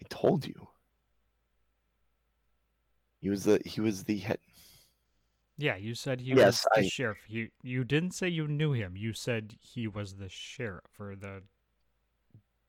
I 0.00 0.06
told 0.08 0.46
you. 0.46 0.68
He 3.22 3.30
was 3.30 3.44
the 3.44 3.62
he 3.64 3.80
was 3.80 4.04
the 4.04 4.18
head. 4.18 4.38
Yeah, 5.56 5.76
you 5.76 5.94
said 5.94 6.20
he 6.20 6.30
Yes, 6.34 6.64
was 6.64 6.66
the 6.74 6.80
I- 6.82 6.88
sheriff. 6.88 7.18
You 7.28 7.48
you 7.62 7.84
didn't 7.84 8.10
say 8.12 8.28
you 8.28 8.46
knew 8.48 8.72
him. 8.72 8.96
You 8.96 9.12
said 9.14 9.54
he 9.60 9.86
was 9.86 10.16
the 10.16 10.28
sheriff 10.28 10.98
or 10.98 11.14
the. 11.16 11.42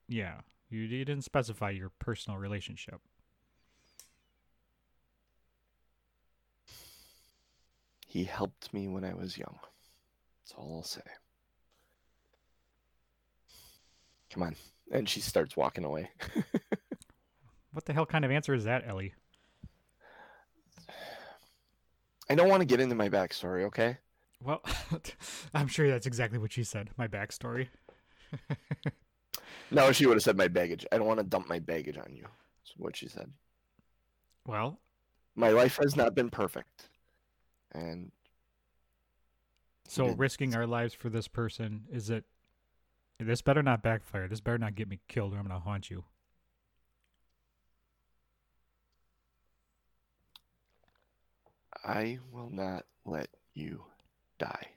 Yeah, 0.08 0.40
you, 0.70 0.80
you 0.82 1.04
didn't 1.04 1.24
specify 1.24 1.70
your 1.70 1.90
personal 1.98 2.38
relationship. 2.38 3.00
He 8.06 8.24
helped 8.24 8.72
me 8.72 8.86
when 8.86 9.04
I 9.04 9.12
was 9.14 9.36
young. 9.36 9.58
That's 10.44 10.54
all 10.56 10.76
I'll 10.76 10.82
say. 10.84 11.00
Come 14.30 14.44
on. 14.44 14.56
And 14.92 15.08
she 15.08 15.20
starts 15.20 15.56
walking 15.56 15.84
away. 15.84 16.10
What 17.72 17.86
the 17.86 17.92
hell 17.92 18.06
kind 18.06 18.24
of 18.24 18.30
answer 18.30 18.54
is 18.54 18.62
that, 18.66 18.86
Ellie? 18.86 19.14
I 22.30 22.34
don't 22.34 22.48
want 22.48 22.60
to 22.60 22.66
get 22.66 22.80
into 22.80 22.94
my 22.94 23.08
backstory, 23.08 23.64
okay? 23.64 23.98
Well, 24.40 24.62
I'm 25.54 25.68
sure 25.68 25.88
that's 25.88 26.06
exactly 26.06 26.38
what 26.38 26.52
she 26.52 26.64
said. 26.64 26.90
My 26.96 27.08
backstory. 27.08 27.68
No, 29.70 29.90
she 29.92 30.06
would 30.06 30.14
have 30.16 30.22
said 30.22 30.36
my 30.36 30.46
baggage. 30.46 30.86
I 30.92 30.98
don't 30.98 31.06
want 31.06 31.18
to 31.18 31.24
dump 31.24 31.48
my 31.48 31.58
baggage 31.58 31.96
on 31.96 32.14
you. 32.14 32.22
That's 32.22 32.74
what 32.76 32.94
she 32.96 33.08
said. 33.08 33.30
Well, 34.46 34.78
My 35.34 35.48
life 35.48 35.78
has 35.82 35.96
not 35.96 36.14
been 36.14 36.30
perfect. 36.30 36.90
And 37.72 38.12
so 39.88 40.08
did- 40.08 40.18
risking 40.18 40.54
our 40.54 40.66
lives 40.66 40.94
for 40.94 41.08
this 41.08 41.26
person 41.28 41.84
is 41.90 42.10
it? 42.10 42.24
This 43.18 43.42
better 43.42 43.62
not 43.62 43.82
backfire. 43.82 44.28
This 44.28 44.40
better 44.40 44.58
not 44.58 44.74
get 44.74 44.88
me 44.88 45.00
killed, 45.08 45.32
or 45.34 45.38
I'm 45.38 45.46
gonna 45.46 45.58
haunt 45.60 45.90
you. 45.90 46.04
I 51.84 52.18
will 52.32 52.50
not 52.50 52.84
let 53.04 53.28
you 53.52 53.84
die. 54.38 54.68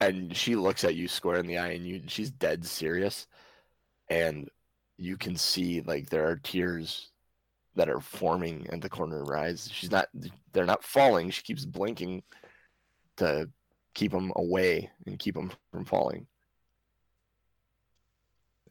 And 0.00 0.36
she 0.36 0.56
looks 0.56 0.82
at 0.82 0.94
you 0.96 1.08
square 1.08 1.38
in 1.38 1.46
the 1.46 1.58
eye 1.58 1.72
and 1.72 1.86
you 1.86 2.02
she's 2.06 2.30
dead 2.30 2.66
serious. 2.66 3.26
And 4.08 4.48
you 4.96 5.16
can 5.16 5.36
see 5.36 5.82
like 5.82 6.08
there 6.08 6.28
are 6.28 6.36
tears 6.36 7.10
that 7.76 7.88
are 7.88 8.00
forming 8.00 8.66
at 8.72 8.80
the 8.80 8.88
corner 8.88 9.22
of 9.22 9.28
her 9.28 9.36
eyes. 9.36 9.70
She's 9.72 9.90
not 9.90 10.08
they're 10.52 10.66
not 10.66 10.82
falling. 10.82 11.30
She 11.30 11.42
keeps 11.42 11.64
blinking 11.64 12.22
to 13.18 13.48
keep 13.94 14.10
them 14.10 14.32
away 14.36 14.90
and 15.06 15.18
keep 15.18 15.34
them 15.34 15.52
from 15.70 15.84
falling. 15.84 16.26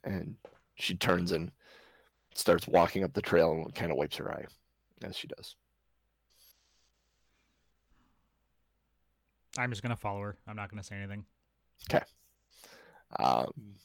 And 0.04 0.36
she 0.76 0.96
turns 0.96 1.32
and 1.32 1.52
starts 2.34 2.68
walking 2.68 3.04
up 3.04 3.14
the 3.14 3.22
trail 3.22 3.52
and 3.52 3.74
kind 3.76 3.92
of 3.92 3.98
wipes 3.98 4.18
her 4.18 4.32
eye 4.32 4.46
as 5.04 5.16
she 5.16 5.28
does. 5.28 5.56
I'm 9.60 9.70
just 9.72 9.82
gonna 9.84 9.98
follow 9.98 10.22
her. 10.22 10.38
I'm 10.48 10.56
not 10.56 10.70
gonna 10.70 10.84
say 10.84 10.96
anything. 10.96 11.26
Okay. 11.90 12.04
Um, 13.20 13.76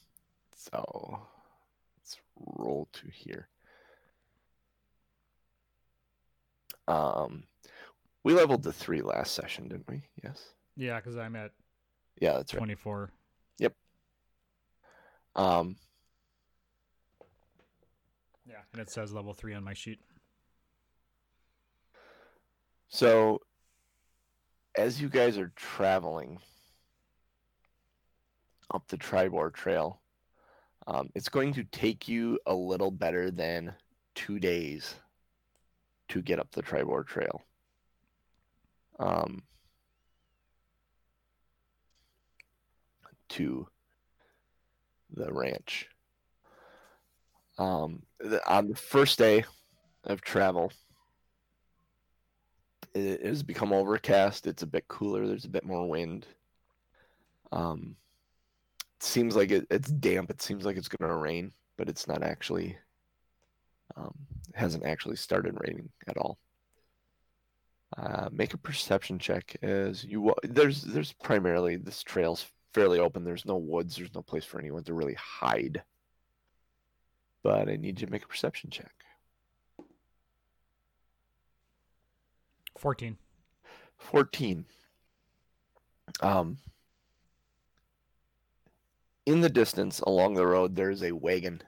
so 0.55 1.19
let's 1.97 2.17
roll 2.57 2.87
to 2.93 3.07
here. 3.11 3.49
Um, 6.87 7.43
we 8.23 8.33
leveled 8.33 8.63
to 8.63 8.71
three 8.71 9.01
last 9.01 9.33
session, 9.33 9.67
didn't 9.67 9.89
we? 9.89 10.03
Yes. 10.23 10.53
Yeah, 10.77 10.97
because 10.99 11.17
I'm 11.17 11.35
at 11.35 11.51
Yeah, 12.21 12.33
that's 12.33 12.53
right. 12.53 12.59
24. 12.59 13.11
Yep. 13.59 13.73
Um, 15.35 15.75
Yeah, 18.47 18.61
and 18.71 18.81
it 18.81 18.89
says 18.89 19.11
level 19.11 19.33
three 19.33 19.53
on 19.53 19.63
my 19.63 19.73
sheet. 19.73 19.99
so 22.87 23.41
as 24.77 25.01
you 25.01 25.09
guys 25.09 25.37
are 25.37 25.51
traveling 25.55 26.39
up 28.73 28.87
the 28.87 28.97
Triboar 28.97 29.53
Trail, 29.53 30.01
um, 30.87 31.09
it's 31.15 31.29
going 31.29 31.53
to 31.53 31.63
take 31.63 32.07
you 32.07 32.39
a 32.45 32.53
little 32.53 32.91
better 32.91 33.31
than 33.31 33.73
two 34.13 34.39
days 34.39 34.95
to 36.09 36.21
get 36.21 36.39
up 36.39 36.51
the 36.51 36.63
Triboar 36.63 37.05
Trail. 37.05 37.41
Um, 38.99 39.43
to 43.29 43.67
the 45.13 45.31
ranch. 45.31 45.89
Um, 47.57 48.03
the, 48.19 48.41
on 48.49 48.69
the 48.69 48.75
first 48.75 49.17
day 49.17 49.45
of 50.03 50.21
travel, 50.21 50.71
it 52.95 53.25
has 53.25 53.43
become 53.43 53.73
overcast. 53.73 54.47
It's 54.47 54.63
a 54.63 54.67
bit 54.67 54.87
cooler. 54.87 55.27
There's 55.27 55.45
a 55.45 55.49
bit 55.49 55.65
more 55.65 55.87
wind. 55.87 56.25
Um, 57.51 57.95
it 58.97 59.03
seems 59.03 59.35
like 59.35 59.51
it, 59.51 59.67
it's 59.69 59.91
damp. 59.91 60.29
It 60.29 60.41
seems 60.41 60.65
like 60.65 60.77
it's 60.77 60.87
going 60.87 61.09
to 61.09 61.15
rain, 61.15 61.51
but 61.77 61.89
it's 61.89 62.07
not 62.07 62.23
actually. 62.23 62.77
Um, 63.97 64.13
it 64.49 64.55
hasn't 64.55 64.85
actually 64.85 65.17
started 65.17 65.57
raining 65.59 65.89
at 66.07 66.17
all. 66.17 66.39
Uh, 67.97 68.29
make 68.31 68.53
a 68.53 68.57
perception 68.57 69.19
check 69.19 69.55
as 69.61 70.03
you 70.03 70.33
there's 70.43 70.81
there's 70.81 71.13
primarily 71.13 71.77
this 71.77 72.03
trail's 72.03 72.45
fairly 72.73 72.99
open. 72.99 73.23
There's 73.23 73.45
no 73.45 73.57
woods. 73.57 73.95
There's 73.95 74.13
no 74.15 74.21
place 74.21 74.43
for 74.43 74.59
anyone 74.59 74.83
to 74.85 74.93
really 74.93 75.13
hide. 75.13 75.83
But 77.43 77.69
I 77.69 77.75
need 77.75 77.99
you 77.99 78.07
to 78.07 78.11
make 78.11 78.23
a 78.23 78.27
perception 78.27 78.69
check. 78.69 79.04
14. 82.85 83.17
14. 83.97 84.63
Um, 86.21 86.59
in 89.25 89.41
the 89.41 89.49
distance 89.49 90.01
along 90.01 90.35
the 90.35 90.45
road, 90.45 90.75
there's 90.75 91.01
a 91.01 91.11
wagon 91.11 91.63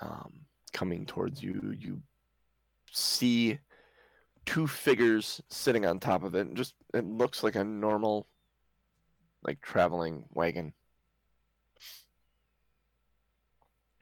um, 0.00 0.32
coming 0.72 1.04
towards 1.04 1.42
you. 1.42 1.76
You 1.78 2.00
see 2.90 3.58
two 4.46 4.66
figures 4.66 5.42
sitting 5.50 5.84
on 5.84 6.00
top 6.00 6.22
of 6.22 6.34
it. 6.34 6.46
and 6.46 6.56
Just 6.56 6.72
it 6.94 7.04
looks 7.04 7.42
like 7.42 7.56
a 7.56 7.64
normal, 7.64 8.26
like 9.42 9.60
traveling 9.60 10.24
wagon. 10.32 10.72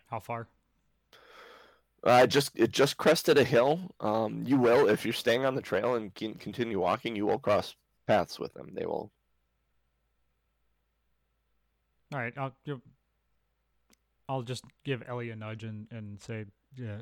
How 0.09 0.21
far? 0.21 0.47
Uh, 2.03 2.27
just 2.27 2.53
it 2.55 2.71
just 2.71 2.97
crested 2.97 3.37
a 3.37 3.45
hill. 3.45 3.79
Um, 4.01 4.43
you 4.47 4.57
will 4.57 4.89
if 4.89 5.05
you're 5.05 5.13
staying 5.13 5.45
on 5.45 5.55
the 5.55 5.61
trail 5.61 5.95
and 5.95 6.15
can 6.15 6.35
continue 6.35 6.81
walking. 6.81 7.15
You 7.15 7.27
will 7.27 7.39
cross 7.39 7.75
paths 8.07 8.39
with 8.39 8.55
them. 8.55 8.71
They 8.75 8.87
will 8.87 9.13
All 12.13 12.19
right, 12.19 12.33
I'll 12.37 12.55
I'll 14.29 14.43
just 14.43 14.65
give 14.85 15.03
Ellie 15.07 15.31
a 15.31 15.37
nudge 15.37 15.65
and, 15.65 15.87
and 15.91 16.21
say, 16.21 16.47
yeah, 16.77 16.99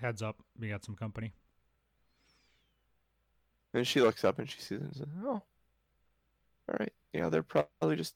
heads 0.00 0.22
up, 0.22 0.36
we 0.58 0.68
got 0.68 0.84
some 0.84 0.96
company. 0.96 1.32
And 3.74 3.86
she 3.86 4.00
looks 4.00 4.24
up 4.24 4.38
and 4.38 4.48
she 4.48 4.60
sees 4.60 4.78
it 4.78 4.84
and 4.84 4.94
says, 4.96 5.06
"Oh, 5.22 5.42
all 6.68 6.76
right. 6.80 6.92
Yeah, 7.12 7.28
they're 7.28 7.42
probably 7.42 7.96
just 7.96 8.14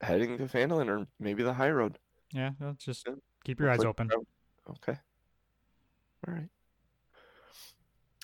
heading 0.00 0.38
to 0.38 0.44
Phandalin 0.44 0.88
or 0.88 1.06
maybe 1.18 1.42
the 1.42 1.52
high 1.52 1.70
road." 1.70 1.98
Yeah, 2.32 2.52
just 2.78 3.06
Yeah, 3.06 3.14
keep 3.44 3.60
your 3.60 3.70
eyes 3.70 3.84
open. 3.84 4.08
Okay. 4.70 4.98
All 6.26 6.34
right. 6.34 6.48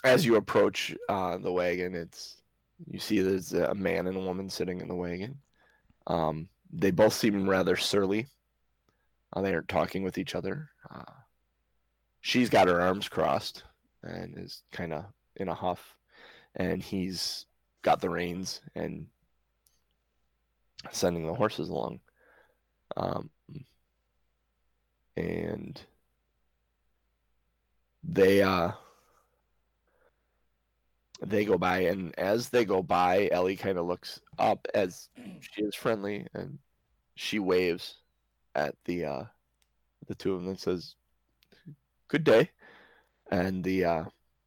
As 0.03 0.25
you 0.25 0.37
approach 0.37 0.95
uh, 1.09 1.37
the 1.39 1.53
wagon, 1.53 1.95
it's 1.95 2.37
you 2.87 2.99
see 2.99 3.21
there's 3.21 3.53
a 3.53 3.75
man 3.75 4.07
and 4.07 4.17
a 4.17 4.21
woman 4.21 4.49
sitting 4.49 4.81
in 4.81 4.89
the 4.89 4.95
wagon. 4.95 5.39
Um, 6.07 6.49
they 6.73 6.91
both 6.91 7.13
seem 7.13 7.49
rather 7.49 7.77
surly. 7.77 8.27
Uh, 9.33 9.43
they 9.43 9.53
aren't 9.53 9.69
talking 9.69 10.03
with 10.03 10.17
each 10.19 10.35
other. 10.35 10.71
Uh, 10.93 11.13
she's 12.21 12.49
got 12.49 12.69
her 12.69 12.81
arms 12.81 13.09
crossed 13.09 13.65
and 14.03 14.39
is 14.39 14.63
kind 14.73 14.95
of 14.95 15.05
in 15.37 15.49
a 15.49 15.55
huff, 15.55 15.95
and 16.57 16.83
he's 16.83 17.45
got 17.83 18.01
the 18.01 18.11
reins 18.11 18.61
and 18.75 19.07
sending 20.91 21.27
the 21.27 21.35
horses 21.35 21.69
along. 21.69 22.01
Um, 22.97 23.31
and 25.17 25.81
they 28.03 28.43
uh 28.43 28.73
they 31.23 31.45
go 31.45 31.59
by 31.59 31.81
and 31.81 32.19
as 32.19 32.49
they 32.49 32.65
go 32.65 32.83
by 32.83 33.29
ellie 33.31 33.57
kind 33.57 33.79
of 33.79 33.87
looks 33.87 34.21
up 34.39 34.67
as 34.75 35.09
she 35.41 35.63
is 35.63 35.75
friendly 35.75 36.27
and 36.35 36.59
she 37.15 37.39
waves 37.39 37.97
at 38.55 38.75
the 38.87 39.05
uh 39.05 39.25
the 40.09 40.15
two 40.15 40.35
of 40.35 40.41
them 40.41 40.51
and 40.51 40.59
says 40.59 40.95
good 42.09 42.25
day. 42.25 42.51
And 43.31 43.63
the 43.63 43.85
uh 43.85 44.05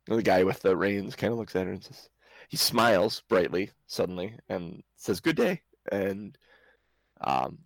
the 0.08 0.22
guy 0.22 0.43
with 0.43 0.62
the 0.62 0.76
reins 0.76 1.16
kind 1.16 1.32
of 1.32 1.39
looks 1.39 1.56
at 1.56 1.66
her 1.66 1.72
and 1.72 1.84
says 1.84 2.10
he 2.49 2.58
smiles 2.58 3.24
brightly 3.30 3.72
suddenly 3.88 4.36
and 4.49 4.84
says 4.97 5.22
good 5.22 5.38
day. 5.38 5.62
And 5.91 6.38
um 7.22 7.60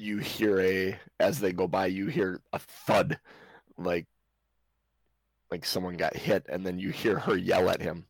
you 0.00 0.18
hear 0.18 0.60
a 0.60 0.98
as 1.18 1.38
they 1.38 1.52
go 1.52 1.68
by 1.68 1.86
you 1.86 2.06
hear 2.06 2.40
a 2.52 2.58
thud 2.58 3.18
like 3.76 4.06
like 5.50 5.64
someone 5.64 5.96
got 5.96 6.16
hit, 6.16 6.46
and 6.48 6.64
then 6.64 6.78
you 6.78 6.90
hear 6.90 7.18
her 7.18 7.36
yell 7.36 7.68
at 7.68 7.80
him. 7.80 8.06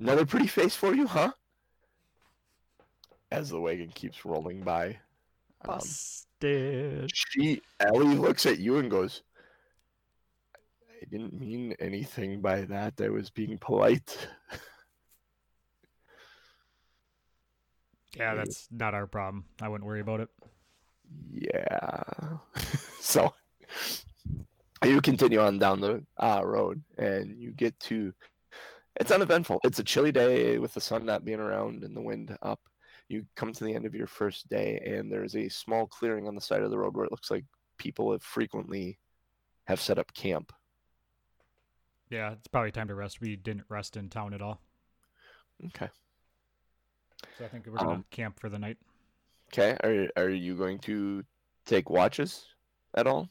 Another 0.00 0.26
pretty 0.26 0.48
face 0.48 0.74
for 0.74 0.94
you, 0.94 1.06
huh? 1.06 1.32
As 3.30 3.48
the 3.48 3.60
wagon 3.60 3.90
keeps 3.94 4.24
rolling 4.24 4.62
by. 4.62 4.98
Um, 5.64 5.78
Busted. 5.78 7.10
she 7.14 7.62
Ellie 7.78 8.16
looks 8.16 8.46
at 8.46 8.58
you 8.58 8.78
and 8.78 8.90
goes, 8.90 9.22
I 11.00 11.04
didn't 11.10 11.38
mean 11.38 11.74
anything 11.78 12.40
by 12.40 12.62
that. 12.62 12.94
I 13.00 13.08
was 13.08 13.30
being 13.30 13.58
polite. 13.58 14.28
Yeah, 18.16 18.34
that's 18.34 18.68
not 18.70 18.92
our 18.92 19.06
problem. 19.06 19.46
I 19.62 19.68
wouldn't 19.68 19.86
worry 19.86 20.00
about 20.00 20.20
it. 20.20 20.28
Yeah. 21.30 22.02
so 23.00 23.32
you 24.84 25.00
continue 25.00 25.40
on 25.40 25.58
down 25.58 25.80
the 25.80 26.04
uh, 26.18 26.42
road 26.44 26.82
and 26.98 27.40
you 27.40 27.52
get 27.52 27.78
to 27.80 28.12
it's 29.00 29.10
uneventful. 29.10 29.58
It's 29.64 29.78
a 29.78 29.84
chilly 29.84 30.12
day 30.12 30.58
with 30.58 30.74
the 30.74 30.80
sun 30.80 31.06
not 31.06 31.24
being 31.24 31.40
around 31.40 31.82
and 31.82 31.96
the 31.96 32.00
wind 32.02 32.36
up. 32.42 32.60
You 33.08 33.24
come 33.36 33.52
to 33.52 33.64
the 33.64 33.74
end 33.74 33.86
of 33.86 33.94
your 33.94 34.06
first 34.06 34.48
day 34.48 34.82
and 34.84 35.10
there's 35.10 35.34
a 35.34 35.48
small 35.48 35.86
clearing 35.86 36.28
on 36.28 36.34
the 36.34 36.40
side 36.42 36.62
of 36.62 36.70
the 36.70 36.78
road 36.78 36.94
where 36.94 37.06
it 37.06 37.10
looks 37.10 37.30
like 37.30 37.44
people 37.78 38.12
have 38.12 38.22
frequently 38.22 38.98
have 39.64 39.80
set 39.80 39.98
up 39.98 40.12
camp. 40.14 40.52
Yeah, 42.10 42.32
it's 42.32 42.48
probably 42.48 42.70
time 42.70 42.88
to 42.88 42.94
rest. 42.94 43.20
We 43.22 43.36
didn't 43.36 43.64
rest 43.70 43.96
in 43.96 44.10
town 44.10 44.34
at 44.34 44.42
all, 44.42 44.60
Okay. 45.66 45.88
so 47.38 47.44
I 47.46 47.48
think 47.48 47.66
we're 47.66 47.76
gonna 47.78 47.92
Um, 47.92 48.04
camp 48.10 48.38
for 48.38 48.50
the 48.50 48.58
night. 48.58 48.76
Okay. 49.52 49.76
Are 49.84 50.22
are 50.22 50.30
you 50.30 50.54
going 50.54 50.78
to 50.80 51.24
take 51.66 51.90
watches 51.90 52.46
at 52.94 53.06
all? 53.06 53.28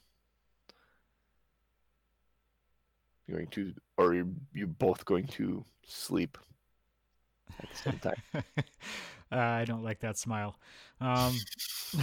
You're 3.28 3.38
going 3.38 3.50
to, 3.52 3.74
or 3.98 4.08
are 4.08 4.14
you, 4.16 4.36
you 4.54 4.68
both 4.68 5.06
going 5.06 5.26
to 5.28 5.64
sleep 5.86 6.38
at 7.60 7.70
the 7.70 7.78
same 7.78 8.00
time? 8.00 8.22
uh, 9.32 9.36
I 9.36 9.66
don't 9.66 9.84
like 9.84 10.00
that 10.02 10.18
smile. 10.18 10.60
Um, 11.00 11.38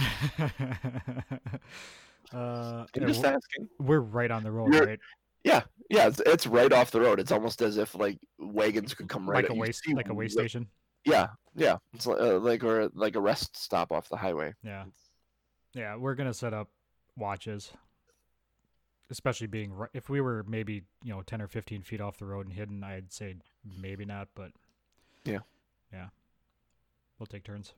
uh, 2.33 2.85
I'm 2.95 3.07
just 3.07 3.21
we're, 3.21 3.27
asking. 3.27 3.69
we're 3.79 3.99
right 3.99 4.31
on 4.31 4.43
the 4.43 4.51
road, 4.51 4.73
You're- 4.73 4.85
right? 4.87 4.99
Yeah, 5.45 5.61
yeah, 5.89 6.07
it's, 6.07 6.19
it's 6.25 6.45
right 6.45 6.71
off 6.73 6.91
the 6.91 6.99
road. 6.99 7.17
It's 7.17 7.31
almost 7.31 7.61
as 7.61 7.77
if 7.77 7.95
like 7.95 8.17
wagons 8.39 8.93
could 8.93 9.07
come 9.07 9.29
right. 9.29 9.43
like 9.43 9.49
a 9.49 9.53
way, 9.53 9.71
like 9.93 10.09
a 10.09 10.13
way 10.13 10.27
station. 10.27 10.67
Yeah, 11.05 11.27
yeah. 11.55 11.77
It's 11.93 12.05
like, 12.05 12.19
uh, 12.19 12.37
like 12.39 12.63
or 12.63 12.89
like 12.93 13.15
a 13.15 13.19
rest 13.21 13.57
stop 13.57 13.91
off 13.91 14.09
the 14.09 14.17
highway. 14.17 14.53
Yeah, 14.63 14.85
yeah. 15.73 15.95
We're 15.95 16.15
gonna 16.15 16.33
set 16.33 16.53
up 16.53 16.69
watches, 17.17 17.71
especially 19.09 19.47
being 19.47 19.71
ri- 19.73 19.87
if 19.93 20.09
we 20.09 20.21
were 20.21 20.43
maybe 20.47 20.83
you 21.03 21.13
know 21.13 21.21
ten 21.21 21.41
or 21.41 21.47
fifteen 21.47 21.81
feet 21.83 22.01
off 22.01 22.17
the 22.17 22.25
road 22.25 22.45
and 22.45 22.53
hidden, 22.55 22.83
I'd 22.83 23.11
say 23.11 23.35
maybe 23.79 24.05
not, 24.05 24.27
but 24.35 24.51
Yeah. 25.25 25.39
yeah, 25.91 26.07
we'll 27.17 27.27
take 27.27 27.43
turns. 27.43 27.73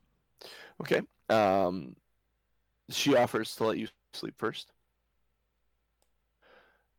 Okay. 0.82 1.02
Um, 1.30 1.96
she 2.90 3.16
offers 3.16 3.56
to 3.56 3.64
let 3.66 3.78
you 3.78 3.88
sleep 4.14 4.36
first. 4.38 4.72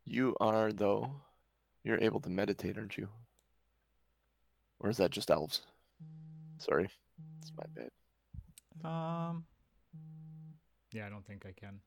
You 0.04 0.36
are, 0.40 0.72
though, 0.72 1.12
you're 1.84 2.00
able 2.00 2.20
to 2.20 2.30
meditate, 2.30 2.76
aren't 2.76 2.96
you? 2.98 3.08
Or 4.80 4.90
is 4.90 4.96
that 4.96 5.10
just 5.10 5.30
elves? 5.30 5.62
Sorry, 6.62 6.88
it's 7.40 7.52
my 7.56 7.64
bad. 7.74 7.90
Um, 8.88 9.44
yeah, 10.92 11.06
I 11.06 11.08
don't 11.10 11.26
think 11.26 11.44
I 11.44 11.52
can. 11.58 11.80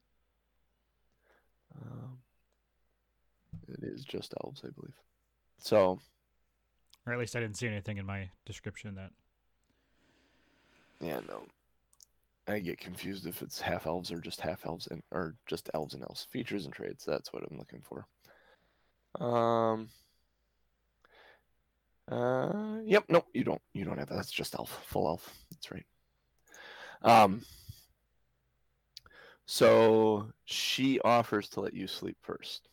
Um, 1.82 2.18
it 3.68 3.84
is 3.84 4.04
just 4.04 4.34
elves, 4.44 4.62
I 4.66 4.70
believe. 4.70 4.94
So, 5.60 6.00
Or 7.08 7.14
at 7.14 7.20
least 7.20 7.36
I 7.36 7.40
didn't 7.40 7.58
see 7.58 7.68
anything 7.68 7.98
in 7.98 8.06
my 8.06 8.30
description 8.46 8.96
that. 8.96 9.12
yeah, 11.00 11.20
no. 11.28 11.44
I 12.48 12.60
get 12.60 12.78
confused 12.78 13.26
if 13.26 13.42
it's 13.42 13.60
half 13.60 13.88
elves 13.88 14.12
or 14.12 14.20
just 14.20 14.40
half 14.42 14.66
elves 14.66 14.88
and 14.92 15.02
or 15.12 15.36
just 15.48 15.70
elves 15.74 15.94
and 15.94 16.04
elves. 16.04 16.28
Features 16.32 16.66
and 16.66 16.74
traits, 16.74 17.04
that's 17.06 17.32
what 17.34 17.44
I'm 17.50 17.58
looking 17.58 17.82
for. 17.82 18.06
Um 19.26 19.90
uh 22.12 22.78
yep, 22.86 23.06
nope, 23.10 23.26
you 23.34 23.44
don't 23.44 23.62
you 23.74 23.84
don't 23.84 23.98
have 23.98 24.10
that. 24.10 24.16
That's 24.16 24.32
just 24.32 24.56
elf, 24.56 24.84
full 24.86 25.08
elf. 25.08 25.34
That's 25.52 25.72
right. 25.72 25.86
Um 27.02 27.42
so 29.46 30.28
she 30.46 31.00
offers 31.02 31.50
to 31.50 31.62
let 31.62 31.74
you 31.74 31.88
sleep 31.88 32.18
first. 32.22 32.70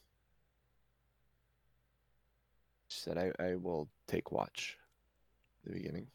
She 2.89 3.01
said 3.01 3.19
I, 3.19 3.33
I 3.43 3.55
will 3.57 3.89
take 4.07 4.33
watch 4.33 4.77
the 5.65 5.73
beginning. 5.73 6.07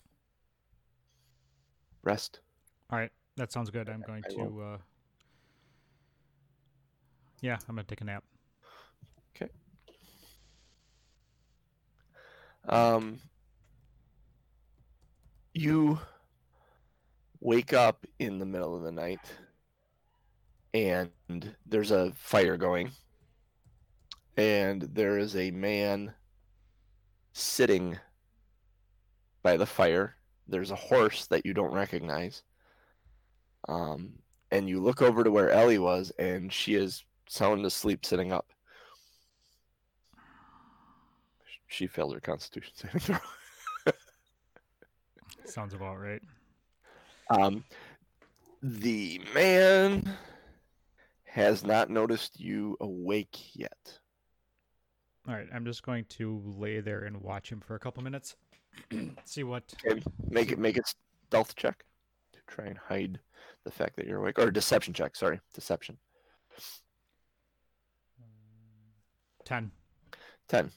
Rest. 2.04 2.40
All 2.92 3.00
right, 3.00 3.12
that 3.36 3.52
sounds 3.52 3.70
good. 3.70 3.90
I'm 3.90 4.02
going 4.02 4.24
I 4.30 4.34
to. 4.34 4.62
uh 4.62 4.78
Yeah, 7.42 7.58
I'm 7.68 7.76
gonna 7.76 7.84
take 7.84 8.02
a 8.02 8.06
nap. 8.06 8.24
Um, 12.68 13.20
you 15.54 16.00
wake 17.40 17.74
up 17.74 18.06
in 18.20 18.40
the 18.40 18.46
middle 18.46 18.76
of 18.76 18.84
the 18.84 18.92
night 18.92 19.22
and 20.74 21.10
there's 21.66 21.92
a 21.92 22.12
fire 22.16 22.58
going. 22.58 22.92
And 24.36 24.82
there 24.82 25.18
is 25.18 25.36
a 25.36 25.50
man 25.52 26.14
sitting 27.34 27.98
by 29.42 29.58
the 29.58 29.66
fire. 29.66 30.16
There's 30.48 30.72
a 30.72 30.76
horse 30.76 31.26
that 31.28 31.46
you 31.46 31.54
don't 31.54 31.74
recognize. 31.74 32.44
Um, 33.68 34.14
and 34.52 34.70
you 34.70 34.82
look 34.82 35.02
over 35.02 35.24
to 35.24 35.32
where 35.32 35.52
ellie 35.52 35.80
was 35.80 36.12
and 36.20 36.54
she 36.54 36.76
is 36.76 37.04
sound 37.28 37.66
asleep 37.66 38.06
sitting 38.06 38.32
up 38.32 38.52
she 41.68 41.88
failed 41.88 42.14
her 42.14 42.20
constitution 42.20 42.74
saving 42.76 43.00
throw 43.00 43.18
Sounds 45.46 45.74
about 45.74 46.00
right. 46.00 46.22
Um, 47.30 47.64
the 48.62 49.22
man 49.34 50.10
has 51.26 51.64
not 51.64 51.90
noticed 51.90 52.40
you 52.40 52.76
awake 52.82 53.56
yet. 53.56 54.00
All 55.28 55.34
right, 55.34 55.48
I'm 55.54 55.66
just 55.66 55.84
going 55.84 56.06
to 56.10 56.42
lay 56.58 56.80
there 56.80 57.04
and 57.04 57.22
watch 57.22 57.50
him 57.50 57.62
for 57.62 57.76
a 57.76 57.80
couple 57.80 58.04
minutes. 58.04 58.36
See 59.26 59.44
what. 59.44 59.74
Okay, 59.86 60.02
make 60.30 60.52
it 60.52 60.60
make 60.60 60.78
a 60.78 60.82
stealth 61.28 61.56
check 61.56 61.86
to 62.34 62.40
try 62.48 62.66
and 62.66 62.78
hide 62.78 63.20
the 63.64 63.72
fact 63.72 63.96
that 63.98 64.06
you're 64.06 64.20
awake, 64.20 64.40
or 64.40 64.52
deception 64.52 64.94
check. 64.94 65.16
Sorry, 65.16 65.40
deception. 65.54 65.98
Ten. 69.46 69.72
Ten. 70.48 70.72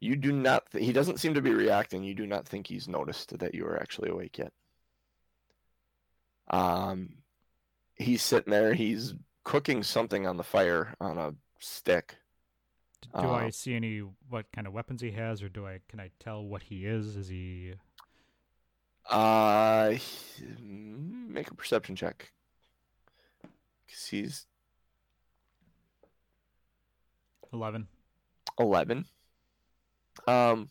You 0.00 0.16
do 0.16 0.32
not. 0.32 0.70
Th- 0.70 0.84
he 0.84 0.92
doesn't 0.92 1.20
seem 1.20 1.34
to 1.34 1.42
be 1.42 1.52
reacting. 1.52 2.02
You 2.02 2.14
do 2.14 2.26
not 2.26 2.46
think 2.48 2.66
he's 2.66 2.88
noticed 2.88 3.38
that 3.38 3.54
you 3.54 3.66
are 3.66 3.78
actually 3.80 4.08
awake 4.10 4.38
yet. 4.38 4.52
Um, 6.48 7.16
he's 7.96 8.22
sitting 8.22 8.50
there. 8.50 8.72
He's 8.74 9.14
cooking 9.44 9.82
something 9.82 10.26
on 10.26 10.36
the 10.36 10.42
fire 10.42 10.94
on 11.00 11.18
a 11.18 11.34
stick. 11.58 12.16
Do 13.14 13.28
I 13.28 13.46
Uh, 13.46 13.50
see 13.50 13.74
any 13.74 13.98
what 14.28 14.46
kind 14.52 14.66
of 14.66 14.72
weapons 14.72 15.00
he 15.02 15.10
has, 15.12 15.42
or 15.42 15.48
do 15.48 15.66
I 15.66 15.80
can 15.88 16.00
I 16.00 16.10
tell 16.18 16.42
what 16.44 16.62
he 16.64 16.86
is? 16.86 17.16
Is 17.16 17.28
he 17.28 17.74
Uh, 19.10 19.96
make 20.60 21.50
a 21.50 21.54
perception 21.54 21.96
check. 21.96 22.32
Cause 23.88 24.06
he's 24.06 24.46
eleven? 27.52 27.88
eleven. 28.58 29.06
Um, 30.28 30.68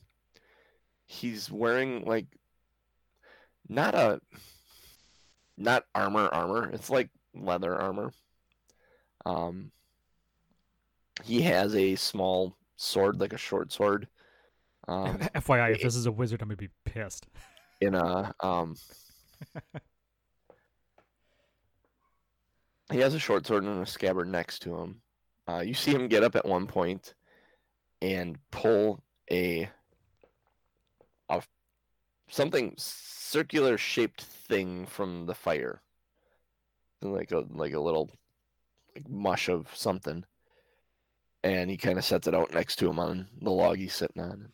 he's 1.05 1.51
wearing 1.51 2.03
like 2.05 2.25
not 3.67 3.95
a 3.95 4.19
not 5.57 5.85
armor 5.93 6.27
armor. 6.27 6.69
It's 6.71 6.89
like 6.89 7.09
leather 7.33 7.75
armor. 7.75 8.11
Um, 9.25 9.71
he 11.23 11.41
has 11.41 11.75
a 11.75 11.95
small 11.95 12.55
sword, 12.77 13.19
like 13.19 13.33
a 13.33 13.37
short 13.37 13.71
sword. 13.71 14.07
Um, 14.87 15.17
FYI, 15.35 15.71
if 15.71 15.77
it- 15.79 15.83
this 15.83 15.95
is 15.95 16.05
a 16.05 16.11
wizard, 16.11 16.41
I'm 16.41 16.47
gonna 16.47 16.57
be 16.57 16.69
pissed. 16.85 17.27
in 17.81 17.95
a 17.95 18.33
um 18.41 18.75
he 22.91 22.99
has 22.99 23.13
a 23.13 23.19
short 23.19 23.45
sword 23.45 23.63
and 23.63 23.81
a 23.81 23.85
scabbard 23.85 24.27
next 24.27 24.59
to 24.63 24.75
him 24.75 25.01
uh, 25.47 25.59
you 25.59 25.73
see 25.73 25.91
him 25.91 26.07
get 26.09 26.23
up 26.23 26.35
at 26.35 26.45
one 26.45 26.67
point 26.67 27.13
and 28.01 28.37
pull 28.51 29.01
a, 29.31 29.69
a 31.29 31.41
something 32.29 32.73
circular 32.77 33.77
shaped 33.77 34.23
thing 34.23 34.85
from 34.85 35.25
the 35.25 35.35
fire 35.35 35.81
like 37.01 37.31
a 37.31 37.45
like 37.51 37.73
a 37.73 37.79
little 37.79 38.09
like 38.95 39.07
mush 39.09 39.47
of 39.47 39.67
something 39.73 40.25
and 41.43 41.69
he 41.69 41.77
kind 41.77 41.97
of 41.97 42.05
sets 42.05 42.27
it 42.27 42.35
out 42.35 42.53
next 42.53 42.77
to 42.77 42.89
him 42.89 42.99
on 42.99 43.27
the 43.41 43.51
log 43.51 43.77
he's 43.77 43.93
sitting 43.93 44.21
on. 44.21 44.49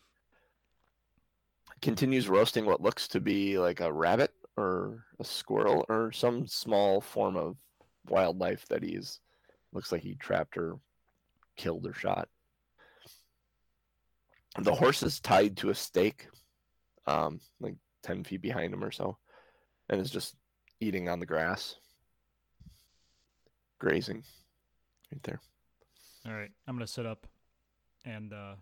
Continues 1.82 2.28
roasting 2.28 2.64
what 2.64 2.80
looks 2.80 3.08
to 3.08 3.20
be 3.20 3.58
like 3.58 3.80
a 3.80 3.92
rabbit 3.92 4.32
or 4.56 5.04
a 5.18 5.24
squirrel 5.24 5.84
or 5.88 6.12
some 6.12 6.46
small 6.46 7.00
form 7.00 7.36
of 7.36 7.56
wildlife 8.08 8.66
that 8.68 8.82
he's 8.82 9.20
looks 9.72 9.92
like 9.92 10.02
he 10.02 10.14
trapped 10.14 10.56
or 10.56 10.78
killed 11.56 11.86
or 11.86 11.92
shot. 11.92 12.28
The 14.58 14.74
horse 14.74 15.02
is 15.02 15.20
tied 15.20 15.56
to 15.58 15.70
a 15.70 15.74
stake, 15.74 16.28
um, 17.06 17.40
like 17.60 17.74
ten 18.02 18.24
feet 18.24 18.40
behind 18.40 18.72
him 18.72 18.82
or 18.82 18.90
so, 18.90 19.18
and 19.88 20.00
is 20.00 20.10
just 20.10 20.34
eating 20.80 21.08
on 21.08 21.20
the 21.20 21.26
grass, 21.26 21.76
grazing, 23.78 24.24
right 25.12 25.22
there. 25.22 25.40
All 26.26 26.32
right, 26.32 26.50
I'm 26.66 26.74
gonna 26.74 26.86
sit 26.86 27.06
up 27.06 27.26
and 28.04 28.32
uh, 28.32 28.54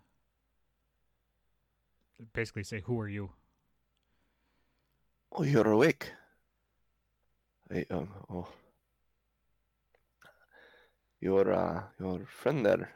basically 2.33 2.65
say, 2.65 2.81
"Who 2.81 3.01
are 3.01 3.09
you?" 3.09 3.31
Oh, 5.33 5.45
you're 5.45 5.69
awake. 5.69 6.13
I, 7.71 7.87
um, 7.91 8.09
oh. 8.31 8.49
Your 11.21 11.53
uh, 11.53 11.83
your 11.99 12.27
friend 12.27 12.67
there 12.67 12.91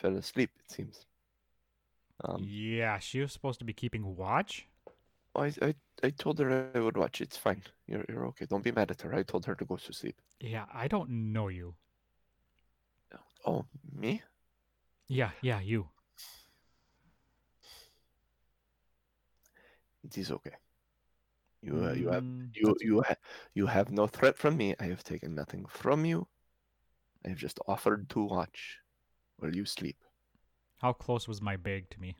fell 0.00 0.16
asleep. 0.16 0.50
It 0.58 0.70
seems. 0.70 1.06
Um, 2.24 2.50
yeah, 2.50 2.98
she 2.98 3.20
was 3.20 3.32
supposed 3.32 3.58
to 3.58 3.64
be 3.64 3.72
keeping 3.72 4.16
watch. 4.16 4.68
I, 5.34 5.54
I 5.62 5.74
I 6.02 6.10
told 6.10 6.38
her 6.38 6.70
I 6.74 6.80
would 6.80 6.98
watch. 6.98 7.22
It's 7.22 7.36
fine. 7.38 7.62
You're 7.86 8.04
you're 8.10 8.26
okay. 8.26 8.44
Don't 8.44 8.62
be 8.64 8.72
mad 8.72 8.90
at 8.90 9.00
her. 9.02 9.14
I 9.14 9.22
told 9.22 9.46
her 9.46 9.54
to 9.54 9.64
go 9.64 9.76
to 9.76 9.92
sleep. 9.94 10.20
Yeah, 10.40 10.66
I 10.72 10.88
don't 10.88 11.32
know 11.32 11.46
you. 11.48 11.76
Oh, 13.44 13.66
me? 13.92 14.22
Yeah, 15.08 15.32
yeah, 15.40 15.60
you. 15.60 15.88
It 20.02 20.18
is 20.18 20.32
okay. 20.32 20.56
You 21.62 21.84
uh, 21.84 21.92
you 21.92 22.08
have 22.10 22.24
Mm, 22.24 22.50
you 22.52 22.76
you 22.80 23.02
ha- 23.02 23.14
you 23.54 23.66
have 23.66 23.92
no 23.92 24.08
threat 24.08 24.36
from 24.36 24.56
me. 24.56 24.74
I 24.80 24.86
have 24.86 25.04
taken 25.04 25.36
nothing 25.36 25.66
from 25.66 26.04
you. 26.04 26.26
I 27.24 27.28
have 27.30 27.38
just 27.38 27.60
offered 27.68 28.10
to 28.10 28.24
watch 28.24 28.80
while 29.38 29.54
you 29.54 29.66
sleep. 29.66 30.04
How 30.78 30.92
close 30.92 31.26
was 31.28 31.42
my 31.42 31.56
bag 31.56 31.90
to 31.90 32.00
me? 32.00 32.16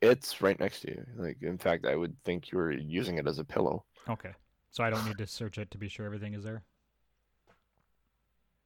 It's 0.00 0.40
right 0.40 0.58
next 0.60 0.80
to 0.82 0.90
you. 0.90 1.04
Like 1.16 1.38
in 1.42 1.58
fact, 1.58 1.84
I 1.86 1.96
would 1.96 2.16
think 2.24 2.50
you 2.52 2.58
were 2.58 2.70
using 2.72 3.18
it 3.18 3.26
as 3.26 3.38
a 3.38 3.44
pillow. 3.44 3.84
Okay, 4.08 4.30
so 4.70 4.84
I 4.84 4.90
don't 4.90 5.04
need 5.04 5.18
to 5.18 5.26
search 5.26 5.58
it 5.58 5.70
to 5.72 5.78
be 5.78 5.88
sure 5.88 6.06
everything 6.06 6.34
is 6.34 6.44
there. 6.44 6.62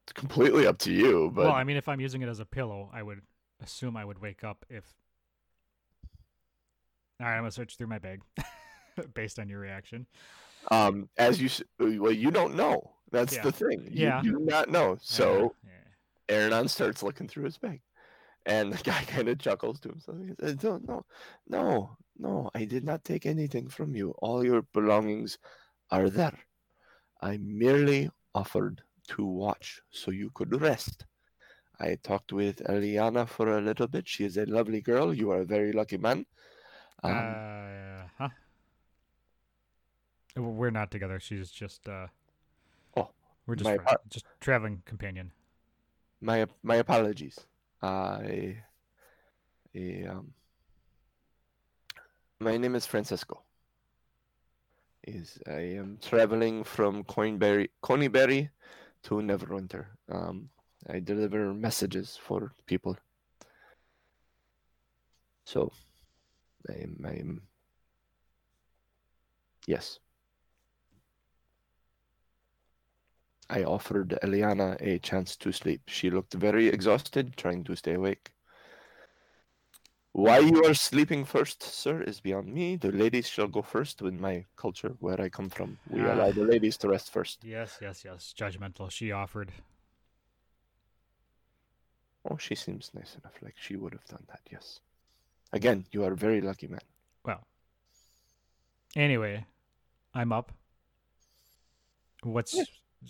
It's 0.05 0.13
completely 0.13 0.67
up 0.67 0.79
to 0.79 0.93
you, 0.93 1.31
but 1.35 1.45
well, 1.47 1.55
I 1.55 1.65
mean, 1.65 1.77
if 1.77 1.89
I'm 1.89 2.01
using 2.01 2.23
it 2.23 2.29
as 2.29 2.41
a 2.41 2.45
pillow, 2.45 2.91
I 2.93 3.03
would 3.03 3.21
assume 3.63 3.97
I 3.97 4.05
would 4.05 4.21
wake 4.21 4.45
up 4.45 4.65
if. 4.69 4.85
All 7.21 7.27
right, 7.27 7.35
I'm 7.37 7.41
gonna 7.43 7.53
search 7.53 7.77
through 7.77 7.87
my 7.87 7.99
bag, 7.99 8.21
based 9.15 9.39
on 9.39 9.49
your 9.49 9.61
reaction. 9.61 10.07
um, 10.71 11.09
as 11.17 11.41
you 11.41 11.47
s- 11.47 11.63
well, 11.79 12.13
you 12.13 12.31
don't 12.31 12.55
know. 12.57 12.93
That's 13.11 13.35
Yeah. 13.37 13.43
the 13.43 13.53
thing. 13.53 13.89
You 13.91 14.07
Yeah. 14.07 14.23
do 14.23 14.39
not 14.41 14.69
know. 14.71 14.97
So 15.01 15.47
Uh, 15.47 15.49
yeah. 15.65 16.37
Aaron 16.37 16.69
starts 16.69 17.03
looking 17.03 17.29
through 17.29 17.45
his 17.45 17.59
bag. 17.59 17.81
And 18.47 18.73
the 18.73 18.83
guy 18.85 19.03
kind 19.05 19.29
of 19.29 19.39
chuckles 19.39 19.81
to 19.81 19.91
himself. 19.91 20.19
He 20.27 20.35
says, 20.41 20.63
no, 20.63 20.81
no, 20.87 21.05
no, 21.49 21.97
no, 22.19 22.51
I 22.55 22.65
did 22.65 22.85
not 22.85 23.05
take 23.05 23.27
anything 23.27 23.69
from 23.69 23.95
you. 23.95 24.11
All 24.19 24.45
your 24.45 24.63
belongings 24.73 25.39
are 25.91 26.11
there. 26.11 26.39
I 27.21 27.39
merely 27.39 28.11
offered 28.35 28.83
to 29.09 29.25
watch 29.25 29.81
so 29.91 30.11
you 30.11 30.31
could 30.35 30.61
rest. 30.61 31.07
I 31.81 31.97
talked 32.03 32.33
with 32.33 32.63
Eliana 32.65 33.29
for 33.29 33.59
a 33.59 33.61
little 33.61 33.89
bit. 33.89 34.09
She 34.09 34.25
is 34.25 34.37
a 34.37 34.47
lovely 34.47 34.81
girl. 34.81 35.13
You 35.13 35.31
are 35.33 35.41
a 35.41 35.45
very 35.45 35.73
lucky 35.73 35.97
man. 35.99 36.27
Um, 37.03 37.13
uh, 37.13 38.03
huh? 38.19 38.29
Uh, 40.37 40.43
We're 40.43 40.71
not 40.71 40.91
together. 40.91 41.19
She's 41.19 41.51
just 41.51 41.89
uh. 41.89 42.07
Oh, 42.97 43.11
we're 43.47 43.57
just 43.57 43.65
my 43.69 43.77
friends, 43.77 43.89
apo- 43.91 44.03
just 44.09 44.27
traveling 44.41 44.83
companion. 44.85 45.33
my 46.21 46.47
my 46.63 46.77
apologies. 46.77 47.39
I, 47.83 48.63
um, 50.09 50.33
my 52.39 52.57
name 52.57 52.75
is 52.75 52.87
Francesco. 52.87 53.43
Is 55.05 55.39
I 55.49 55.77
am 55.79 55.99
traveling 56.01 56.63
from 56.63 57.03
Coinberry, 57.05 57.71
Conyberry 57.83 58.51
to 59.03 59.15
Neverwinter. 59.15 59.87
Um, 60.09 60.49
I 60.89 61.01
deliver 61.01 61.53
messages 61.53 62.17
for 62.23 62.53
people. 62.67 62.97
So, 65.45 65.73
I'm, 66.69 67.05
I'm 67.05 67.43
yes. 69.67 69.99
I 73.53 73.65
offered 73.65 74.19
Eliana 74.23 74.81
a 74.81 74.99
chance 74.99 75.37
to 75.37 75.53
sleep. 75.53 75.83
She 75.87 76.09
looked 76.09 76.33
very 76.33 76.69
exhausted, 76.69 77.37
trying 77.37 77.65
to 77.65 77.77
stay 77.77 77.95
awake. 77.95 78.33
Why 80.13 80.39
you 80.39 80.65
are 80.65 80.73
sleeping 80.75 81.27
first, 81.27 81.63
sir, 81.63 82.03
is 82.03 82.21
beyond 82.21 82.53
me. 82.53 82.77
The 82.77 82.93
ladies 82.93 83.29
shall 83.29 83.49
go 83.49 83.61
first 83.61 84.01
in 84.01 84.19
my 84.21 84.47
culture, 84.57 84.95
where 85.01 85.21
I 85.21 85.29
come 85.29 85.51
from. 85.51 85.79
We 85.91 86.01
Ah. 86.01 86.15
allow 86.15 86.33
the 86.33 86.45
ladies 86.45 86.79
to 86.79 86.89
rest 86.89 87.11
first. 87.11 87.45
Yes, 87.45 87.79
yes, 87.83 88.05
yes. 88.05 88.35
Judgmental. 88.37 88.91
She 88.91 89.13
offered. 89.13 89.53
Oh, 92.25 92.39
she 92.39 92.55
seems 92.55 92.91
nice 92.95 93.17
enough, 93.17 93.37
like 93.43 93.57
she 93.59 93.77
would 93.77 93.93
have 93.93 94.07
done 94.07 94.25
that, 94.29 94.41
yes. 94.51 94.81
Again, 95.53 95.85
you 95.93 96.05
are 96.05 96.13
a 96.13 96.17
very 96.17 96.41
lucky 96.41 96.69
man. 96.69 96.87
Well. 97.25 97.47
Anyway, 98.97 99.45
I'm 100.15 100.33
up. 100.33 100.53
What's. 102.23 102.57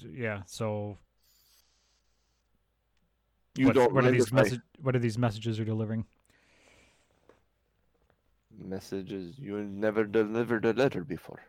Yeah? 0.01 0.43
So 0.47 0.99
You 3.57 3.67
what, 3.67 3.75
don't 3.75 3.93
what 3.95 4.05
are 4.05 4.11
these 4.11 4.33
identify 4.33 4.43
message? 4.43 4.61
What 4.81 4.97
are 4.97 4.99
these 5.01 5.19
messages 5.19 5.59
you're 5.59 5.67
delivering? 5.67 6.07
messages. 8.59 9.39
You 9.39 9.63
never 9.63 10.05
delivered 10.05 10.65
a 10.65 10.73
letter 10.73 11.05
before. 11.05 11.41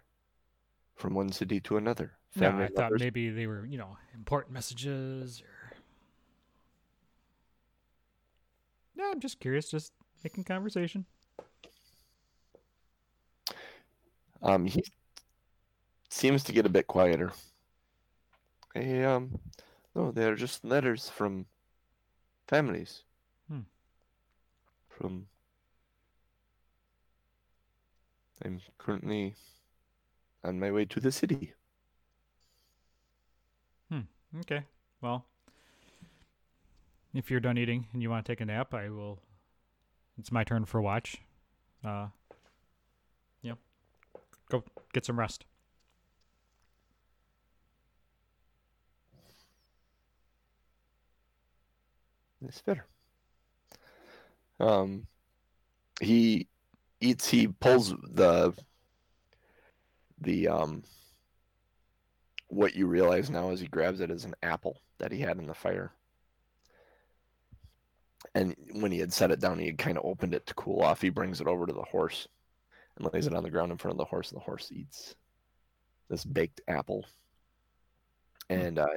From 0.95 1.15
one 1.15 1.31
city 1.31 1.59
to 1.61 1.77
another. 1.77 2.13
No, 2.35 2.49
I 2.49 2.67
thought 2.67 2.93
maybe 2.93 3.29
they 3.29 3.47
were 3.47 3.65
you 3.65 3.77
know 3.77 3.97
important 4.13 4.53
messages 4.53 5.41
or. 5.41 5.75
Yeah, 8.95 9.09
I'm 9.11 9.19
just 9.19 9.39
curious, 9.39 9.69
just 9.69 9.91
making 10.23 10.43
conversation. 10.43 11.05
Um, 14.41 14.65
he 14.65 14.83
seems 16.09 16.43
to 16.43 16.51
get 16.51 16.65
a 16.65 16.69
bit 16.69 16.85
quieter. 16.85 17.31
Hey, 18.74 19.03
um, 19.03 19.39
no, 19.95 20.11
they're 20.11 20.36
just 20.36 20.65
letters 20.65 21.09
from 21.09 21.45
families. 22.47 23.03
Hmm. 23.47 23.61
From. 24.89 25.28
I'm 28.43 28.59
currently 28.78 29.36
on 30.43 30.59
my 30.59 30.71
way 30.71 30.86
to 30.86 30.99
the 30.99 31.11
city. 31.11 31.53
Okay, 34.39 34.63
well, 34.99 35.26
if 37.13 37.30
you're 37.30 37.39
done 37.39 37.57
eating 37.57 37.86
and 37.93 38.01
you 38.01 38.09
want 38.09 38.26
to 38.26 38.32
take 38.32 38.41
a 38.41 38.45
nap, 38.45 38.74
I 38.74 38.89
will. 38.89 39.19
It's 40.17 40.32
my 40.32 40.43
turn 40.43 40.65
for 40.65 40.82
watch. 40.82 41.17
Uh, 41.86 42.07
yeah, 43.43 43.53
go 44.49 44.63
get 44.91 45.05
some 45.05 45.19
rest. 45.19 45.45
It's 52.47 52.61
better. 52.61 52.85
Um, 54.59 55.07
he 56.01 56.47
eats. 57.01 57.27
He 57.27 57.47
pulls 57.47 57.93
the 58.11 58.53
the 60.19 60.47
um. 60.47 60.83
What 62.47 62.75
you 62.75 62.85
realize 62.85 63.31
now 63.31 63.49
is 63.49 63.59
he 63.59 63.67
grabs 63.67 63.99
it 63.99 64.11
as 64.11 64.25
an 64.25 64.35
apple 64.43 64.77
that 64.99 65.11
he 65.11 65.19
had 65.19 65.37
in 65.39 65.47
the 65.47 65.55
fire. 65.55 65.91
And 68.35 68.55
when 68.73 68.91
he 68.91 68.99
had 68.99 69.11
set 69.11 69.31
it 69.31 69.39
down, 69.39 69.57
he 69.57 69.65
had 69.65 69.77
kind 69.79 69.97
of 69.97 70.05
opened 70.05 70.35
it 70.35 70.45
to 70.45 70.53
cool 70.53 70.81
off. 70.81 71.01
He 71.01 71.09
brings 71.09 71.41
it 71.41 71.47
over 71.47 71.65
to 71.65 71.73
the 71.73 71.81
horse 71.81 72.27
and 72.95 73.11
lays 73.11 73.25
it 73.25 73.33
on 73.33 73.43
the 73.43 73.49
ground 73.49 73.71
in 73.71 73.77
front 73.77 73.93
of 73.93 73.97
the 73.97 74.05
horse, 74.05 74.31
and 74.31 74.39
the 74.39 74.43
horse 74.43 74.71
eats 74.71 75.15
this 76.09 76.25
baked 76.25 76.61
apple. 76.67 77.05
And 78.49 78.77
uh, 78.77 78.87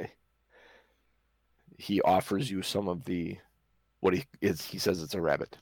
he 1.79 2.01
offers 2.03 2.51
you 2.51 2.63
some 2.63 2.89
of 2.89 3.05
the 3.05 3.37
what 4.01 4.15
he 4.15 4.25
is. 4.41 4.63
He 4.65 4.79
says 4.79 5.03
it's 5.03 5.15
a 5.15 5.21
rabbit. 5.21 5.57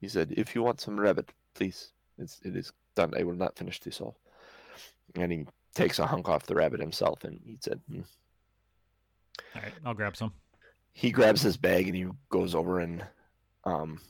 He 0.00 0.08
said, 0.08 0.32
"If 0.36 0.54
you 0.54 0.62
want 0.62 0.80
some 0.80 0.98
rabbit, 0.98 1.30
please. 1.54 1.92
It's 2.18 2.40
it 2.44 2.56
is 2.56 2.72
done. 2.94 3.12
I 3.18 3.22
will 3.24 3.34
not 3.34 3.56
finish 3.56 3.80
this 3.80 4.00
all." 4.00 4.16
And 5.14 5.32
he 5.32 5.46
takes 5.74 5.98
a 5.98 6.06
hunk 6.06 6.28
off 6.28 6.46
the 6.46 6.54
rabbit 6.54 6.80
himself 6.80 7.24
and 7.24 7.40
eats 7.46 7.66
it. 7.66 7.80
And 7.88 8.04
All 9.54 9.62
right, 9.62 9.72
I'll 9.84 9.94
grab 9.94 10.16
some. 10.16 10.32
he 10.92 11.10
grabs 11.10 11.42
his 11.42 11.56
bag 11.56 11.86
and 11.86 11.96
he 11.96 12.06
goes 12.30 12.54
over 12.54 12.80
and 12.80 13.04
um, 13.64 14.00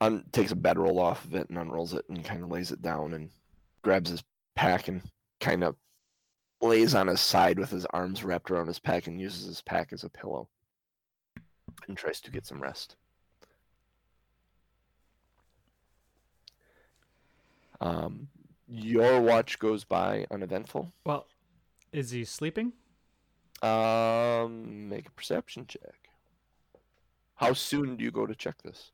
un- 0.00 0.24
takes 0.32 0.52
a 0.52 0.56
bedroll 0.56 0.98
off 0.98 1.24
of 1.24 1.34
it 1.34 1.48
and 1.48 1.58
unrolls 1.58 1.92
it 1.94 2.04
and 2.08 2.24
kind 2.24 2.42
of 2.42 2.50
lays 2.50 2.72
it 2.72 2.82
down 2.82 3.12
and 3.14 3.30
grabs 3.82 4.10
his 4.10 4.22
pack 4.54 4.88
and 4.88 5.02
kind 5.40 5.62
of 5.64 5.76
lays 6.60 6.94
on 6.94 7.08
his 7.08 7.20
side 7.20 7.58
with 7.58 7.70
his 7.70 7.86
arms 7.86 8.22
wrapped 8.24 8.50
around 8.50 8.66
his 8.68 8.78
pack 8.78 9.06
and 9.06 9.20
uses 9.20 9.46
his 9.46 9.62
pack 9.62 9.92
as 9.92 10.04
a 10.04 10.08
pillow 10.08 10.48
and 11.86 11.96
tries 11.96 12.20
to 12.20 12.30
get 12.30 12.46
some 12.46 12.60
rest. 12.62 12.96
Um, 17.80 18.28
your 18.68 19.20
watch 19.20 19.58
goes 19.58 19.84
by 19.84 20.26
uneventful. 20.30 20.92
Well, 21.04 21.26
is 21.92 22.10
he 22.10 22.24
sleeping? 22.24 22.72
Um, 23.60 24.88
make 24.88 25.08
a 25.08 25.10
perception 25.10 25.66
check. 25.66 26.08
How 27.36 27.52
soon 27.52 27.96
do 27.96 28.04
you 28.04 28.10
go 28.10 28.24
to 28.26 28.34
check 28.34 28.62
this? 28.62 28.92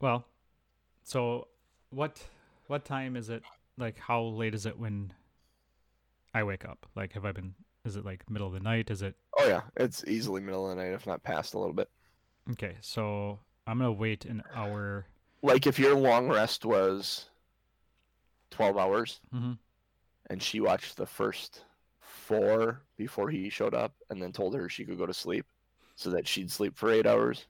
Well, 0.00 0.24
so 1.04 1.46
what 1.90 2.24
what 2.66 2.84
time 2.84 3.16
is 3.16 3.28
it? 3.28 3.44
Like 3.78 3.98
how 3.98 4.22
late 4.22 4.54
is 4.54 4.66
it 4.66 4.78
when 4.78 5.12
I 6.34 6.42
wake 6.42 6.64
up? 6.64 6.86
Like 6.96 7.12
have 7.12 7.24
I 7.24 7.32
been 7.32 7.54
is 7.84 7.96
it 7.96 8.04
like 8.04 8.28
middle 8.30 8.48
of 8.48 8.54
the 8.54 8.60
night? 8.60 8.90
Is 8.90 9.02
it 9.02 9.16
Oh 9.38 9.48
yeah, 9.48 9.62
it's 9.76 10.04
easily 10.06 10.40
middle 10.40 10.70
of 10.70 10.76
the 10.76 10.82
night, 10.82 10.92
if 10.92 11.06
not 11.06 11.22
past 11.22 11.54
a 11.54 11.58
little 11.58 11.74
bit. 11.74 11.88
Okay, 12.52 12.76
so 12.80 13.40
I'm 13.66 13.78
going 13.78 13.88
to 13.88 14.00
wait 14.00 14.24
an 14.24 14.42
hour. 14.54 15.06
Like 15.42 15.66
if 15.66 15.78
your 15.78 15.96
long 15.96 16.28
rest 16.28 16.64
was 16.64 17.26
twelve 18.50 18.76
hours, 18.76 19.20
mm-hmm. 19.34 19.52
and 20.30 20.42
she 20.42 20.60
watched 20.60 20.96
the 20.96 21.06
first 21.06 21.64
four 22.00 22.82
before 22.96 23.30
he 23.30 23.48
showed 23.48 23.74
up, 23.74 23.94
and 24.10 24.22
then 24.22 24.32
told 24.32 24.54
her 24.54 24.68
she 24.68 24.84
could 24.84 24.98
go 24.98 25.06
to 25.06 25.14
sleep, 25.14 25.46
so 25.96 26.10
that 26.10 26.28
she'd 26.28 26.50
sleep 26.50 26.76
for 26.76 26.90
eight 26.90 27.06
hours. 27.06 27.46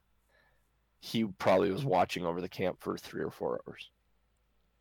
He 1.00 1.24
probably 1.24 1.72
was 1.72 1.84
watching 1.84 2.24
over 2.24 2.40
the 2.40 2.48
camp 2.48 2.78
for 2.80 2.96
three 2.96 3.22
or 3.22 3.30
four 3.30 3.60
hours 3.66 3.90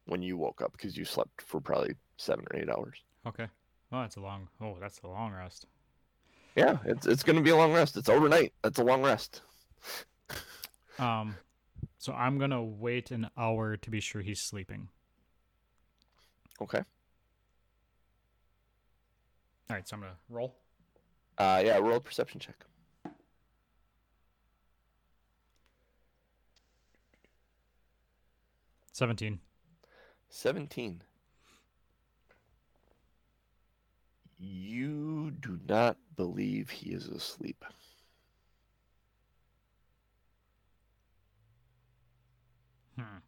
when 0.05 0.21
you 0.21 0.37
woke 0.37 0.61
up 0.61 0.71
because 0.71 0.95
you 0.95 1.03
slept 1.03 1.41
for 1.41 1.59
probably 1.59 1.95
seven 2.17 2.45
or 2.51 2.59
eight 2.59 2.69
hours. 2.69 3.03
Okay. 3.25 3.47
Oh, 3.91 4.01
that's 4.01 4.15
a 4.15 4.21
long. 4.21 4.47
Oh, 4.61 4.77
that's 4.79 4.99
a 5.03 5.07
long 5.07 5.33
rest. 5.33 5.65
Yeah, 6.55 6.77
it's 6.85 7.07
it's 7.07 7.23
gonna 7.23 7.41
be 7.41 7.49
a 7.49 7.55
long 7.55 7.73
rest. 7.73 7.97
It's 7.97 8.09
overnight. 8.09 8.53
That's 8.61 8.79
a 8.79 8.83
long 8.83 9.01
rest. 9.03 9.41
Um 10.99 11.35
so 12.01 12.13
I'm 12.13 12.39
going 12.39 12.49
to 12.49 12.63
wait 12.63 13.11
an 13.11 13.29
hour 13.37 13.77
to 13.77 13.89
be 13.91 13.99
sure 13.99 14.23
he's 14.23 14.41
sleeping. 14.41 14.87
Okay. 16.59 16.79
All 19.69 19.75
right, 19.75 19.87
so 19.87 19.95
I'm 19.95 20.01
going 20.01 20.11
to 20.11 20.17
roll. 20.27 20.55
Uh, 21.37 21.61
yeah, 21.63 21.77
roll 21.77 21.97
a 21.97 21.99
perception 21.99 22.39
check. 22.39 22.55
Seventeen. 28.91 29.39
17. 30.29 31.03
You 34.53 35.31
do 35.39 35.57
not 35.69 35.95
believe 36.17 36.69
he 36.69 36.89
is 36.89 37.07
asleep. 37.07 37.63
Hmm. 42.97 43.19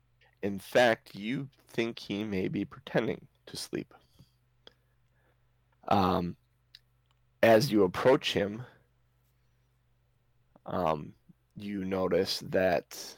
In 0.41 0.59
fact, 0.59 1.15
you 1.15 1.47
think 1.69 1.97
he 1.97 2.26
may 2.26 2.49
be 2.49 2.65
pretending 2.65 3.26
to 3.45 3.55
sleep. 3.55 3.93
Um, 5.88 6.36
as 7.41 7.71
you 7.71 7.84
approach 7.84 8.34
him, 8.34 8.63
um, 10.65 11.13
you 11.55 11.86
notice 11.86 12.43
that 12.49 13.15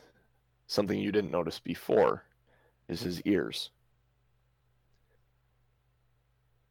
something 0.68 1.00
you 1.00 1.12
didn't 1.12 1.32
notice 1.32 1.58
before 1.58 2.24
is 2.88 3.02
his 3.02 3.20
ears. 3.24 3.72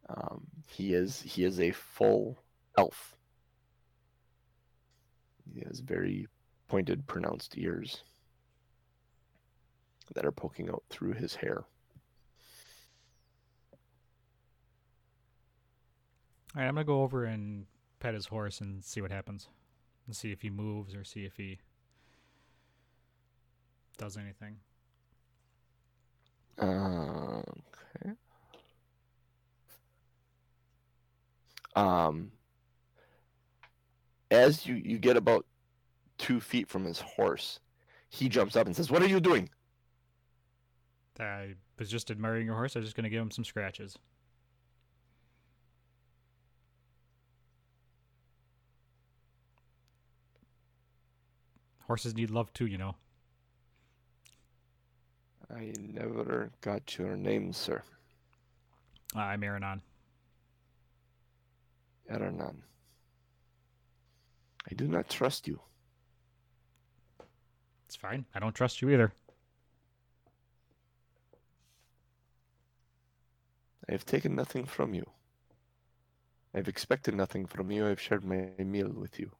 Um, 0.08 0.46
he 0.66 0.94
is 0.94 1.20
he 1.22 1.44
is 1.44 1.60
a 1.60 1.70
full 1.70 2.38
elf. 2.76 3.16
He 5.52 5.62
has 5.66 5.80
very 5.80 6.26
pointed, 6.68 7.06
pronounced 7.06 7.56
ears 7.56 8.02
that 10.14 10.24
are 10.24 10.32
poking 10.32 10.68
out 10.68 10.82
through 10.90 11.12
his 11.12 11.34
hair. 11.34 11.64
All 16.56 16.62
right, 16.62 16.68
I'm 16.68 16.74
going 16.74 16.84
to 16.84 16.88
go 16.88 17.02
over 17.02 17.24
and 17.24 17.66
pet 18.00 18.14
his 18.14 18.26
horse 18.26 18.60
and 18.60 18.84
see 18.84 19.00
what 19.00 19.10
happens. 19.10 19.48
And 20.06 20.14
see 20.14 20.32
if 20.32 20.42
he 20.42 20.50
moves 20.50 20.94
or 20.94 21.02
see 21.02 21.24
if 21.24 21.36
he 21.36 21.58
does 23.96 24.16
anything. 24.16 24.56
Uh, 26.58 27.40
okay. 27.40 28.12
Um, 31.74 32.30
as 34.30 34.66
you 34.66 34.74
you 34.76 34.98
get 34.98 35.16
about 35.16 35.46
two 36.18 36.40
feet 36.40 36.68
from 36.68 36.84
his 36.84 37.00
horse, 37.00 37.60
he 38.08 38.28
jumps 38.28 38.56
up 38.56 38.66
and 38.66 38.74
says, 38.74 38.90
"What 38.90 39.02
are 39.02 39.08
you 39.08 39.20
doing?" 39.20 39.50
I 41.18 41.54
was 41.78 41.88
just 41.88 42.10
admiring 42.10 42.46
your 42.46 42.56
horse. 42.56 42.76
I 42.76 42.80
was 42.80 42.86
just 42.86 42.96
going 42.96 43.04
to 43.04 43.10
give 43.10 43.22
him 43.22 43.30
some 43.30 43.44
scratches. 43.44 43.96
Horses 51.86 52.14
need 52.14 52.30
love 52.30 52.52
too, 52.52 52.66
you 52.66 52.78
know. 52.78 52.96
I 55.54 55.72
never 55.78 56.50
got 56.62 56.98
your 56.98 57.16
name, 57.16 57.52
sir. 57.52 57.82
Uh, 59.14 59.20
I'm 59.20 59.44
Aranon. 62.10 62.38
Eranan. 62.38 62.56
I 64.70 64.74
do 64.74 64.88
not 64.88 65.08
trust 65.08 65.46
you. 65.46 65.60
It's 67.86 67.96
fine. 67.96 68.24
I 68.34 68.40
don't 68.40 68.54
trust 68.54 68.80
you 68.80 68.90
either. 68.90 69.12
I 73.88 73.92
have 73.92 74.06
taken 74.06 74.34
nothing 74.34 74.64
from 74.64 74.94
you. 74.94 75.04
I 76.54 76.58
have 76.58 76.68
expected 76.68 77.14
nothing 77.14 77.46
from 77.46 77.70
you. 77.70 77.86
I've 77.86 78.00
shared 78.00 78.24
my 78.24 78.50
meal 78.58 78.88
with 78.88 79.20
you. 79.20 79.30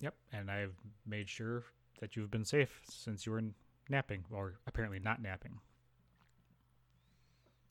Yep, 0.00 0.14
and 0.32 0.50
I've 0.50 0.74
made 1.06 1.28
sure 1.28 1.64
that 2.00 2.14
you've 2.14 2.30
been 2.30 2.44
safe 2.44 2.80
since 2.88 3.24
you 3.24 3.32
were 3.32 3.42
napping, 3.88 4.24
or 4.30 4.58
apparently 4.66 4.98
not 4.98 5.22
napping. 5.22 5.58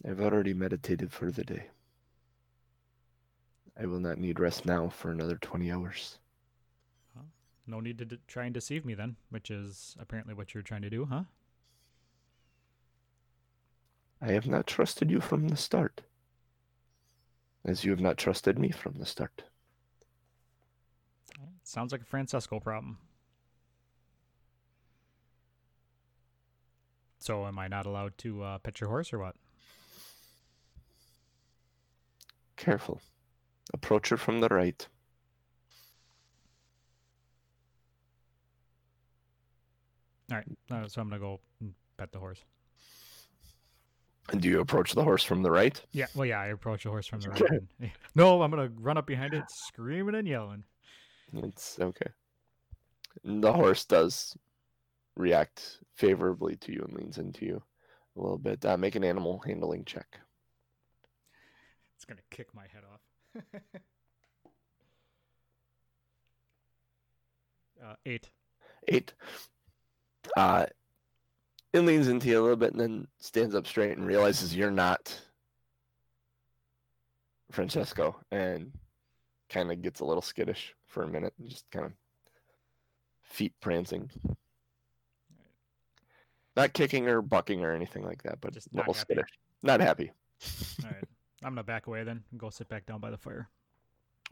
I've 0.06 0.20
already 0.20 0.54
meditated 0.54 1.12
for 1.12 1.32
the 1.32 1.44
day. 1.44 1.68
I 3.80 3.86
will 3.86 4.00
not 4.00 4.18
need 4.18 4.40
rest 4.40 4.66
now 4.66 4.90
for 4.90 5.12
another 5.12 5.38
20 5.38 5.72
hours. 5.72 6.18
No 7.70 7.82
need 7.82 7.98
to 7.98 8.06
d- 8.06 8.20
try 8.28 8.46
and 8.46 8.54
deceive 8.54 8.86
me 8.86 8.94
then, 8.94 9.18
which 9.30 9.52
is 9.52 9.98
apparently 10.00 10.34
what 10.34 10.54
you're 10.54 10.64
trying 10.64 10.84
to 10.84 10.90
do, 10.90 11.06
huh? 11.06 11.24
I 14.22 14.32
have 14.32 14.48
not 14.48 14.66
trusted 14.68 15.12
you 15.12 15.20
from 15.20 15.50
the 15.50 15.58
start, 15.58 16.02
as 17.66 17.84
you 17.84 17.92
have 17.92 18.00
not 18.00 18.18
trusted 18.18 18.58
me 18.58 18.72
from 18.72 18.94
the 18.94 19.06
start. 19.06 19.44
Sounds 21.64 21.92
like 21.92 22.02
a 22.02 22.06
Francesco 22.06 22.60
problem. 22.62 22.98
So, 27.20 27.46
am 27.46 27.60
I 27.60 27.68
not 27.68 27.86
allowed 27.86 28.18
to 28.20 28.42
uh, 28.44 28.58
pet 28.60 28.80
your 28.80 28.90
horse 28.90 29.12
or 29.12 29.20
what? 29.20 29.36
Careful. 32.56 33.02
Approach 33.74 34.10
her 34.10 34.18
from 34.18 34.40
the 34.40 34.48
right. 34.48 34.88
All 40.32 40.38
right, 40.38 40.48
uh, 40.72 40.88
so 40.88 41.02
I'm 41.02 41.10
gonna 41.10 41.20
go 41.20 41.40
pet 41.98 42.12
the 42.12 42.20
horse. 42.20 42.44
And 44.30 44.42
do 44.42 44.50
you 44.50 44.60
approach 44.60 44.94
the 44.94 45.04
horse 45.04 45.24
from 45.24 45.42
the 45.42 45.50
right? 45.52 45.82
Yeah, 45.94 46.08
well, 46.14 46.26
yeah, 46.26 46.42
I 46.42 46.48
approach 46.48 46.84
the 46.84 46.90
horse 46.90 47.08
from 47.08 47.22
the 47.22 47.30
right. 47.30 47.42
And- 47.80 47.92
no, 48.16 48.42
I'm 48.42 48.52
gonna 48.52 48.70
run 48.80 48.98
up 48.98 49.06
behind 49.08 49.34
it, 49.34 49.46
screaming 49.50 50.16
and 50.16 50.28
yelling. 50.28 50.64
It's 51.34 51.80
okay. 51.80 52.10
The 53.24 53.52
horse 53.54 53.86
does 53.86 54.38
react 55.16 55.80
favorably 55.96 56.56
to 56.58 56.72
you 56.74 56.82
and 56.88 56.94
leans 56.98 57.18
into 57.18 57.46
you 57.46 57.64
a 58.16 58.22
little 58.22 58.38
bit. 58.38 58.64
Uh, 58.66 58.78
make 58.78 58.96
an 58.96 59.04
animal 59.04 59.40
handling 59.46 59.86
check. 59.86 60.20
It's 61.96 62.06
gonna 62.06 62.20
kick 62.30 62.54
my 62.54 62.64
head 62.74 62.84
off. 62.94 63.00
uh, 67.84 67.96
eight. 68.06 68.30
Eight. 68.88 69.14
Uh, 70.36 70.66
it 71.74 71.80
leans 71.82 72.08
into 72.08 72.28
you 72.30 72.40
a 72.40 72.42
little 72.42 72.56
bit 72.56 72.72
and 72.72 72.80
then 72.80 73.08
stands 73.20 73.56
up 73.56 73.68
straight 73.68 73.98
and 73.98 74.08
realizes 74.08 74.56
you're 74.56 74.72
not 74.72 75.20
Francesco 77.52 78.16
and 78.32 78.72
kind 79.50 79.72
of 79.72 79.82
gets 79.82 80.00
a 80.00 80.06
little 80.06 80.22
skittish 80.22 80.76
for 80.88 81.04
a 81.04 81.08
minute, 81.08 81.34
just 81.46 81.70
kind 81.72 81.86
of 81.86 81.92
feet 83.24 83.54
prancing. 83.62 84.10
Not 86.56 86.74
kicking 86.74 87.08
or 87.08 87.22
bucking 87.22 87.64
or 87.64 87.74
anything 87.74 88.04
like 88.04 88.24
that, 88.24 88.42
but 88.42 88.54
Just 88.54 88.68
a 88.74 88.78
little 88.78 88.94
happy. 88.94 89.14
skittish. 89.14 89.30
Not 89.62 89.80
happy. 89.80 90.12
All 90.84 90.90
right. 90.90 91.04
I'm 91.48 91.54
gonna 91.54 91.64
back 91.64 91.88
away 91.88 92.04
then 92.04 92.26
and 92.30 92.40
go 92.40 92.50
sit 92.50 92.68
back 92.68 92.86
down 92.86 93.00
by 93.00 93.10
the 93.10 93.18
fire. 93.18 93.48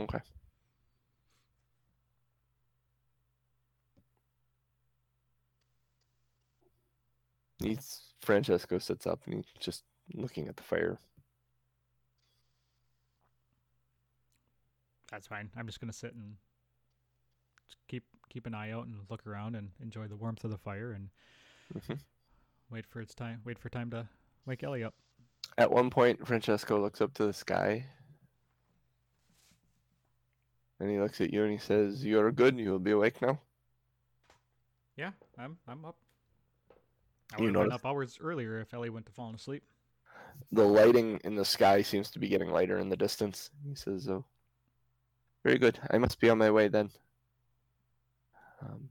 Okay. 0.01 0.19
He's 7.59 8.01
Francesco 8.21 8.79
sits 8.79 9.07
up 9.07 9.21
and 9.25 9.35
he's 9.35 9.45
just 9.59 9.83
looking 10.13 10.49
at 10.49 10.57
the 10.57 10.63
fire. 10.63 10.99
That's 15.09 15.27
fine. 15.27 15.49
I'm 15.55 15.67
just 15.67 15.79
gonna 15.79 15.93
sit 15.93 16.13
and 16.13 16.35
keep 17.87 18.03
keep 18.27 18.45
an 18.45 18.53
eye 18.53 18.71
out 18.71 18.87
and 18.87 19.05
look 19.09 19.25
around 19.25 19.55
and 19.55 19.69
enjoy 19.81 20.07
the 20.07 20.17
warmth 20.17 20.43
of 20.43 20.51
the 20.51 20.57
fire 20.57 20.91
and 20.91 21.09
Mhm. 21.73 22.01
wait 22.69 22.85
for 22.85 22.99
its 22.99 23.15
time. 23.15 23.41
Wait 23.45 23.57
for 23.57 23.69
time 23.69 23.89
to 23.91 24.09
wake 24.45 24.63
Ellie 24.63 24.83
up. 24.83 24.95
At 25.57 25.72
one 25.72 25.89
point, 25.89 26.27
Francesco 26.27 26.81
looks 26.81 27.01
up 27.01 27.13
to 27.15 27.26
the 27.26 27.34
sky. 27.34 27.85
And 30.80 30.89
he 30.89 30.99
looks 30.99 31.22
at 31.22 31.31
you 31.31 31.43
and 31.43 31.51
he 31.51 31.57
says, 31.57 32.03
You're 32.03 32.31
good. 32.31 32.59
You'll 32.59 32.80
be 32.80 32.91
awake 32.91 33.22
now. 33.22 33.39
Yeah, 34.97 35.11
I'm 35.38 35.57
I'm 35.67 35.85
up. 35.85 35.95
I 37.34 37.41
would 37.41 37.55
have 37.55 37.63
been 37.63 37.72
up 37.72 37.85
hours 37.85 38.17
earlier 38.22 38.59
if 38.59 38.73
Ellie 38.73 38.89
went 38.89 39.05
to 39.07 39.11
falling 39.11 39.35
asleep. 39.35 39.63
The 40.51 40.63
lighting 40.63 41.19
in 41.23 41.35
the 41.35 41.45
sky 41.45 41.81
seems 41.81 42.11
to 42.11 42.19
be 42.19 42.27
getting 42.27 42.49
lighter 42.49 42.77
in 42.80 42.89
the 42.89 42.97
distance. 42.97 43.49
He 43.67 43.76
says, 43.76 44.07
Oh, 44.09 44.26
very 45.43 45.57
good. 45.57 45.80
I 45.91 45.97
must 45.97 46.19
be 46.19 46.30
on 46.30 46.38
my 46.38 46.51
way 46.51 46.67
then. 46.67 46.89
Um, 48.61 48.89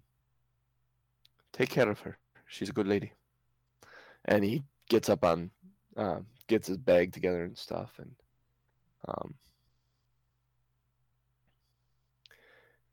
take 1.53 1.69
care 1.69 1.91
of 1.91 2.01
her. 2.01 2.19
She's 2.47 2.69
a 2.69 2.73
good 2.73 2.87
lady. 2.87 3.13
And 4.25 4.45
he 4.45 4.63
gets 4.89 5.09
up 5.09 5.25
on, 5.25 5.51
um, 5.97 6.27
gets 6.47 6.69
his 6.69 6.77
bag 6.77 7.13
together 7.13 7.45
and 7.45 7.57
stuff, 7.57 7.93
and 7.99 8.15
um, 9.09 9.35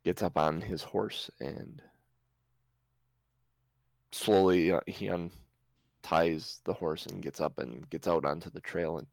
gets 0.03 0.23
up 0.23 0.37
on 0.37 0.61
his 0.61 0.83
horse 0.83 1.29
and 1.39 1.81
slowly 4.11 4.71
uh, 4.71 4.79
he 4.87 5.09
unties 5.09 6.59
the 6.65 6.73
horse 6.73 7.05
and 7.05 7.21
gets 7.21 7.39
up 7.39 7.59
and 7.59 7.89
gets 7.89 8.07
out 8.07 8.25
onto 8.25 8.49
the 8.49 8.61
trail 8.61 8.97
and 8.97 9.07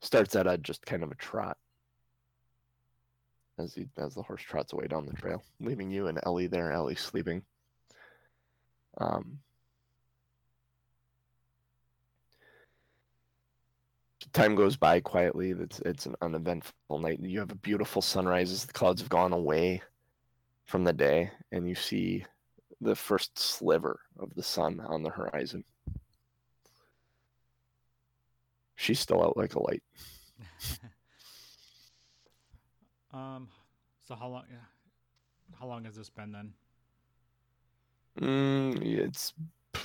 starts 0.00 0.36
at 0.36 0.46
a 0.46 0.56
just 0.58 0.84
kind 0.86 1.02
of 1.02 1.10
a 1.10 1.16
trot 1.16 1.56
as 3.58 3.74
he 3.74 3.86
as 3.96 4.14
the 4.14 4.22
horse 4.22 4.42
trots 4.42 4.72
away 4.72 4.86
down 4.86 5.06
the 5.06 5.12
trail, 5.12 5.42
leaving 5.60 5.90
you 5.90 6.08
and 6.08 6.18
Ellie 6.24 6.48
there. 6.48 6.72
Ellie 6.72 6.96
sleeping. 6.96 7.42
Um, 8.98 9.38
time 14.34 14.54
goes 14.54 14.76
by 14.76 15.00
quietly. 15.00 15.52
It's 15.52 15.80
it's 15.80 16.04
an 16.06 16.16
uneventful 16.20 16.98
night. 16.98 17.20
You 17.20 17.38
have 17.38 17.52
a 17.52 17.56
beautiful 17.56 18.02
sunrise 18.02 18.50
as 18.50 18.66
the 18.66 18.72
clouds 18.72 19.00
have 19.00 19.08
gone 19.08 19.32
away 19.32 19.80
from 20.66 20.84
the 20.84 20.92
day, 20.92 21.30
and 21.52 21.66
you 21.66 21.74
see 21.74 22.26
the 22.80 22.94
first 22.94 23.38
sliver 23.38 24.00
of 24.18 24.34
the 24.34 24.42
sun 24.42 24.80
on 24.80 25.02
the 25.02 25.10
horizon. 25.10 25.64
She's 28.76 29.00
still 29.00 29.22
out 29.22 29.36
like 29.36 29.54
a 29.54 29.62
light. 29.62 29.82
um, 33.14 33.48
so 34.06 34.14
how 34.14 34.28
long? 34.28 34.42
yeah, 34.50 34.58
How 35.58 35.66
long 35.66 35.84
has 35.84 35.94
this 35.94 36.10
been 36.10 36.32
then? 36.32 36.52
Mm, 38.20 38.84
it's 38.84 39.32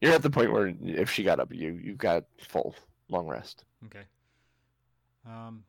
you're 0.00 0.12
at 0.12 0.22
the 0.22 0.30
point 0.30 0.52
where 0.52 0.74
if 0.82 1.10
she 1.10 1.22
got 1.22 1.38
up, 1.40 1.54
you 1.54 1.80
you 1.82 1.94
got 1.94 2.24
full 2.40 2.74
long 3.08 3.26
rest. 3.26 3.64
Okay. 3.86 4.04
Um, 5.26 5.64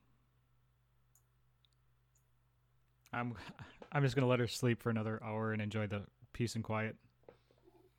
I'm 3.14 3.36
I'm 3.91 4.03
just 4.03 4.16
gonna 4.16 4.28
let 4.28 4.40
her 4.40 4.48
sleep 4.48 4.82
for 4.82 4.90
another 4.90 5.22
hour 5.24 5.53
and 5.53 5.62
enjoy 5.62 5.88
the 5.88 6.03
peace 6.34 6.56
and 6.56 6.64
quiet. 6.64 6.95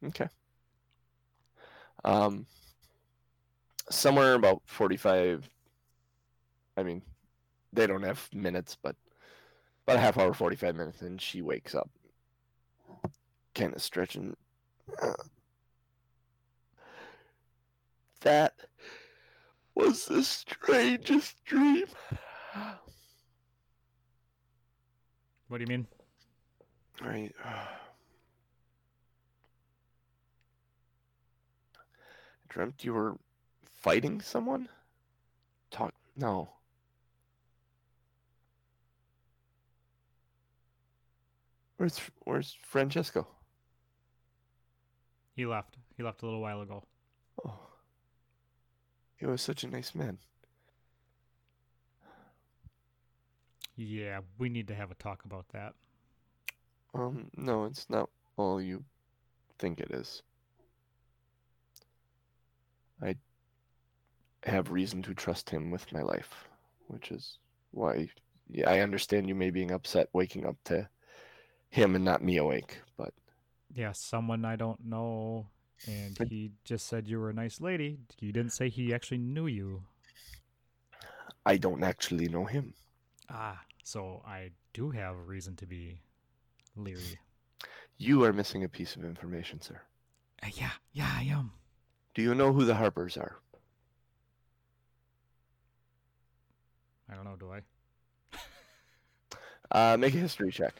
Okay. 0.04 0.28
Um, 2.04 2.46
somewhere 3.90 4.34
about 4.34 4.62
forty-five. 4.66 5.48
I 6.76 6.82
mean, 6.82 7.02
they 7.72 7.86
don't 7.86 8.02
have 8.02 8.28
minutes, 8.34 8.76
but 8.80 8.96
about 9.86 9.96
a 9.96 10.00
half 10.00 10.18
hour, 10.18 10.34
forty-five 10.34 10.76
minutes, 10.76 11.00
and 11.02 11.20
she 11.20 11.40
wakes 11.42 11.74
up, 11.74 11.88
kind 13.54 13.74
of 13.74 13.82
stretching. 13.82 14.36
That 18.20 18.54
was 19.76 20.06
the 20.06 20.24
strangest 20.24 21.44
dream. 21.44 21.84
What 25.48 25.58
do 25.58 25.62
you 25.62 25.68
mean? 25.68 25.86
Right. 27.00 27.32
Uh, 27.44 27.66
dreamt 32.48 32.84
you 32.84 32.94
were 32.94 33.16
fighting 33.82 34.20
someone? 34.20 34.68
Talk. 35.70 35.94
No. 36.16 36.48
Where's 41.76 42.00
Where's 42.24 42.56
Francesco? 42.62 43.28
He 45.36 45.44
left. 45.44 45.76
He 45.98 46.02
left 46.02 46.22
a 46.22 46.24
little 46.24 46.40
while 46.40 46.62
ago. 46.62 46.82
Oh, 47.44 47.58
he 49.16 49.26
was 49.26 49.42
such 49.42 49.64
a 49.64 49.68
nice 49.68 49.94
man. 49.94 50.18
Yeah, 53.76 54.20
we 54.38 54.48
need 54.48 54.66
to 54.68 54.74
have 54.74 54.90
a 54.90 54.94
talk 54.94 55.24
about 55.24 55.48
that. 55.50 55.74
Um, 56.94 57.30
no, 57.36 57.64
it's 57.66 57.88
not 57.88 58.10
all 58.36 58.60
you 58.60 58.84
think 59.58 59.80
it 59.80 59.90
is. 59.92 60.22
I 63.02 63.16
have 64.44 64.70
reason 64.70 65.02
to 65.02 65.14
trust 65.14 65.50
him 65.50 65.70
with 65.70 65.92
my 65.92 66.00
life, 66.02 66.48
which 66.86 67.10
is 67.10 67.38
why 67.72 68.08
yeah, 68.48 68.70
I 68.70 68.80
understand 68.80 69.28
you 69.28 69.34
may 69.34 69.50
being 69.50 69.72
upset 69.72 70.08
waking 70.12 70.46
up 70.46 70.56
to 70.64 70.88
him 71.70 71.96
and 71.96 72.04
not 72.04 72.22
me 72.24 72.36
awake, 72.38 72.80
but 72.98 73.14
Yeah, 73.72 73.92
someone 73.92 74.44
I 74.44 74.56
don't 74.56 74.84
know, 74.84 75.46
and 75.86 76.18
he 76.28 76.52
just 76.64 76.86
said 76.86 77.08
you 77.08 77.18
were 77.18 77.30
a 77.30 77.34
nice 77.34 77.60
lady. 77.60 77.98
You 78.20 78.32
didn't 78.32 78.52
say 78.52 78.68
he 78.68 78.94
actually 78.94 79.18
knew 79.18 79.46
you. 79.46 79.82
I 81.46 81.56
don't 81.56 81.82
actually 81.82 82.28
know 82.28 82.44
him. 82.44 82.74
Ah, 83.28 83.64
so 83.82 84.22
I 84.26 84.50
do 84.72 84.90
have 84.90 85.14
a 85.16 85.22
reason 85.22 85.56
to 85.56 85.66
be 85.66 86.00
leery. 86.76 87.18
You 87.98 88.24
are 88.24 88.32
missing 88.32 88.64
a 88.64 88.68
piece 88.68 88.96
of 88.96 89.04
information, 89.04 89.60
sir. 89.60 89.80
Uh, 90.42 90.48
yeah, 90.54 90.72
yeah, 90.92 91.10
I 91.14 91.22
am. 91.24 91.52
Do 92.14 92.22
you 92.22 92.34
know 92.34 92.52
who 92.52 92.64
the 92.64 92.74
Harpers 92.74 93.16
are? 93.16 93.36
I 97.08 97.14
don't 97.14 97.24
know, 97.24 97.36
do 97.36 97.52
I? 97.52 97.60
Uh, 99.70 99.96
make 99.98 100.14
a 100.14 100.18
history 100.18 100.50
check. 100.52 100.74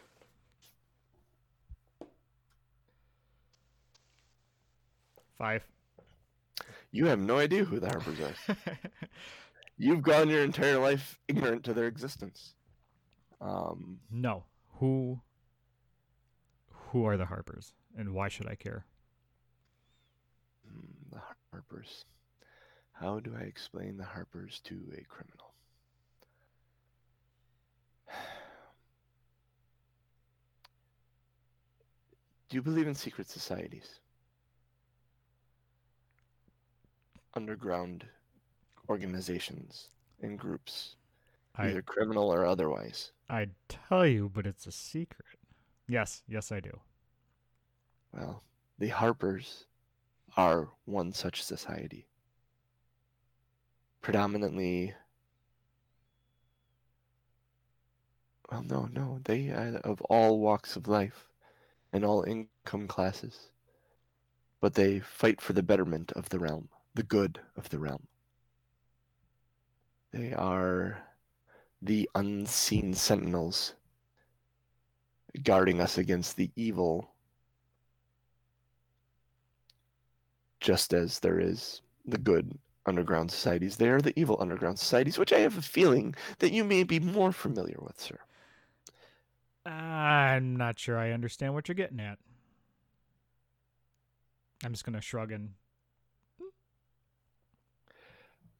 Five. 5.38 5.64
You 6.90 7.06
have 7.06 7.18
no 7.18 7.38
idea 7.38 7.64
who 7.64 7.78
the 7.78 7.88
Harpers 7.88 8.18
are. 8.20 8.34
You've 9.78 10.02
gone 10.02 10.28
your 10.30 10.42
entire 10.42 10.78
life 10.78 11.18
ignorant 11.28 11.64
to 11.64 11.74
their 11.74 11.86
existence. 11.86 12.54
Um, 13.40 14.00
no. 14.10 14.44
Who 14.78 15.20
who 16.70 17.04
are 17.06 17.16
the 17.16 17.26
Harpers 17.26 17.72
and 17.96 18.14
why 18.14 18.28
should 18.28 18.46
I 18.48 18.54
care? 18.54 18.86
mm, 20.66 21.10
the 21.12 21.20
Harpers. 21.52 22.04
How 22.92 23.20
do 23.20 23.34
I 23.38 23.42
explain 23.42 23.96
the 23.98 24.04
Harpers 24.04 24.60
to 24.64 24.74
a 24.96 25.02
criminal? 25.04 25.52
Do 32.48 32.56
you 32.56 32.62
believe 32.62 32.86
in 32.88 32.94
secret 32.94 33.28
societies? 33.28 34.00
Underground 37.36 38.06
organizations 38.88 39.88
and 40.22 40.38
groups, 40.38 40.96
I 41.54 41.68
either 41.68 41.82
criminal 41.82 42.32
or 42.32 42.46
otherwise. 42.46 43.12
I'd 43.28 43.52
tell 43.68 44.06
you, 44.06 44.30
but 44.32 44.46
it's 44.46 44.66
a 44.66 44.72
secret. 44.72 45.38
Yes, 45.86 46.22
yes 46.26 46.50
I 46.50 46.60
do. 46.60 46.80
Well, 48.12 48.42
the 48.78 48.88
Harpers 48.88 49.66
are 50.36 50.68
one 50.86 51.12
such 51.12 51.42
society. 51.42 52.06
Predominantly 54.00 54.94
Well, 58.50 58.62
no, 58.62 58.88
no. 58.92 59.20
They 59.24 59.48
are 59.50 59.76
of 59.82 60.00
all 60.02 60.38
walks 60.38 60.76
of 60.76 60.86
life 60.88 61.26
and 61.92 62.04
all 62.04 62.22
income 62.22 62.86
classes. 62.86 63.50
But 64.60 64.74
they 64.74 65.00
fight 65.00 65.40
for 65.40 65.52
the 65.52 65.62
betterment 65.62 66.12
of 66.12 66.28
the 66.28 66.38
realm, 66.38 66.68
the 66.96 67.02
good 67.02 67.38
of 67.56 67.68
the 67.68 67.78
realm. 67.78 68.06
They 70.12 70.32
are 70.32 70.98
the 71.82 72.08
unseen 72.14 72.94
sentinels 72.94 73.74
guarding 75.42 75.80
us 75.80 75.98
against 75.98 76.36
the 76.36 76.50
evil, 76.56 77.10
just 80.60 80.94
as 80.94 81.18
there 81.18 81.38
is 81.38 81.82
the 82.06 82.16
good 82.16 82.58
underground 82.86 83.30
societies. 83.30 83.76
They 83.76 83.90
are 83.90 84.00
the 84.00 84.18
evil 84.18 84.38
underground 84.40 84.78
societies, 84.78 85.18
which 85.18 85.34
I 85.34 85.40
have 85.40 85.58
a 85.58 85.62
feeling 85.62 86.14
that 86.38 86.52
you 86.52 86.64
may 86.64 86.82
be 86.82 86.98
more 86.98 87.32
familiar 87.32 87.78
with, 87.78 88.00
sir. 88.00 88.18
I'm 89.70 90.56
not 90.56 90.78
sure 90.78 90.96
I 90.96 91.10
understand 91.10 91.52
what 91.52 91.68
you're 91.68 91.74
getting 91.74 92.00
at. 92.00 92.18
I'm 94.64 94.72
just 94.72 94.86
gonna 94.86 95.02
shrug 95.02 95.30
and 95.30 95.50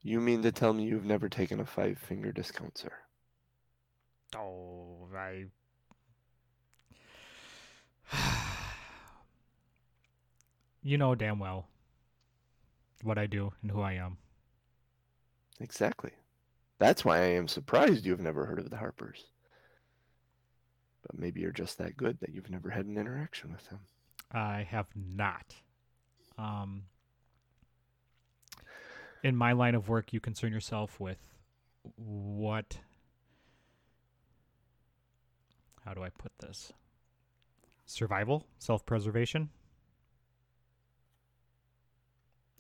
You 0.07 0.21
mean 0.21 0.43
to 0.43 0.53
tell 0.53 0.73
me 0.73 0.85
you've 0.85 1.05
never 1.05 1.29
taken 1.29 1.59
a 1.59 1.67
five 1.67 1.99
finger 1.99 2.31
discount, 2.31 2.79
sir? 2.79 2.93
oh, 4.37 5.09
I. 5.13 5.47
you 10.85 10.97
know 10.97 11.17
damn 11.17 11.41
well 11.41 11.67
what 13.03 13.19
I 13.19 13.27
do 13.27 13.53
and 13.63 13.73
who 13.73 13.81
I 13.81 13.95
am. 13.95 14.19
Exactly. 15.59 16.13
That's 16.79 17.05
why 17.05 17.19
I 17.23 17.33
am 17.33 17.49
surprised 17.49 18.07
you 18.07 18.13
have 18.13 18.21
never 18.21 18.47
heard 18.47 18.61
of 18.61 18.71
the 18.71 18.77
Harpers. 18.77 19.25
But 21.03 21.19
maybe 21.19 21.41
you're 21.41 21.51
just 21.51 21.79
that 21.79 21.97
good 21.97 22.21
that 22.21 22.33
you've 22.33 22.49
never 22.51 22.71
had 22.71 22.87
an 22.87 22.97
interaction 22.97 23.51
with 23.51 23.69
them. 23.71 23.81
I 24.31 24.69
have 24.71 24.87
not. 24.95 25.53
Um, 26.39 26.85
in 29.27 29.35
my 29.35 29.51
line 29.51 29.75
of 29.75 29.89
work, 29.89 30.13
you 30.13 30.21
concern 30.21 30.53
yourself 30.53 31.01
with 31.01 31.19
what. 31.97 32.79
How 35.85 35.95
do 35.95 36.05
I 36.05 36.11
put 36.11 36.31
this? 36.39 36.73
Survival, 37.87 38.47
self 38.61 38.87
preservation. 38.87 39.51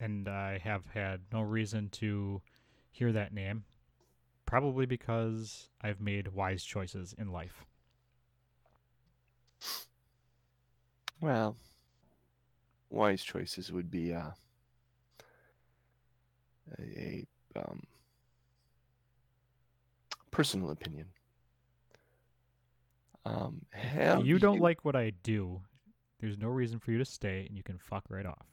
And 0.00 0.28
I 0.28 0.58
have 0.58 0.86
had 0.92 1.20
no 1.32 1.40
reason 1.40 1.88
to 2.00 2.42
hear 2.90 3.12
that 3.12 3.32
name, 3.32 3.64
probably 4.44 4.86
because 4.86 5.68
I've 5.80 6.00
made 6.00 6.28
wise 6.34 6.64
choices 6.64 7.14
in 7.16 7.30
life. 7.30 7.64
Well, 11.20 11.56
wise 12.90 13.22
choices 13.22 13.70
would 13.70 13.88
be 13.88 14.12
uh, 14.12 14.30
a, 16.78 17.26
a 17.54 17.60
um, 17.60 17.82
personal 20.30 20.70
opinion. 20.70 21.06
Um, 23.24 23.62
have 23.70 24.24
you 24.24 24.38
don't 24.38 24.60
like 24.60 24.84
what 24.84 24.94
I 24.94 25.12
do. 25.22 25.60
There's 26.20 26.38
no 26.38 26.48
reason 26.48 26.78
for 26.78 26.92
you 26.92 26.98
to 26.98 27.04
stay, 27.04 27.44
and 27.46 27.56
you 27.56 27.62
can 27.62 27.78
fuck 27.78 28.04
right 28.08 28.24
off. 28.24 28.46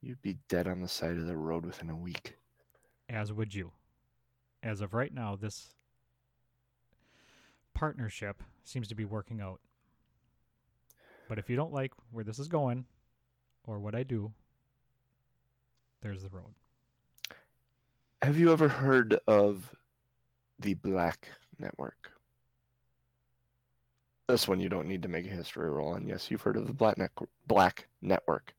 You'd 0.00 0.22
be 0.22 0.38
dead 0.48 0.66
on 0.66 0.80
the 0.80 0.88
side 0.88 1.16
of 1.16 1.26
the 1.26 1.36
road 1.36 1.64
within 1.64 1.90
a 1.90 1.96
week. 1.96 2.36
As 3.08 3.32
would 3.32 3.54
you. 3.54 3.72
As 4.62 4.80
of 4.80 4.94
right 4.94 5.12
now, 5.14 5.36
this 5.36 5.74
partnership 7.74 8.42
seems 8.64 8.88
to 8.88 8.94
be 8.94 9.04
working 9.04 9.40
out. 9.40 9.60
But 11.28 11.38
if 11.38 11.48
you 11.48 11.56
don't 11.56 11.72
like 11.72 11.92
where 12.10 12.24
this 12.24 12.38
is 12.38 12.48
going 12.48 12.84
or 13.64 13.78
what 13.78 13.94
I 13.94 14.02
do, 14.02 14.32
there's 16.02 16.22
the 16.22 16.28
road. 16.28 16.54
Have 18.22 18.38
you 18.38 18.52
ever 18.52 18.68
heard 18.68 19.18
of 19.26 19.74
the 20.58 20.74
Black 20.74 21.28
Network? 21.58 22.10
This 24.28 24.48
one 24.48 24.60
you 24.60 24.68
don't 24.68 24.88
need 24.88 25.02
to 25.02 25.08
make 25.08 25.26
a 25.26 25.30
history 25.30 25.70
roll 25.70 25.92
on. 25.94 26.08
Yes, 26.08 26.30
you've 26.30 26.42
heard 26.42 26.56
of 26.56 26.66
the 26.66 26.72
Black, 26.72 26.98
ne- 26.98 27.26
Black 27.46 27.86
Network, 28.02 28.54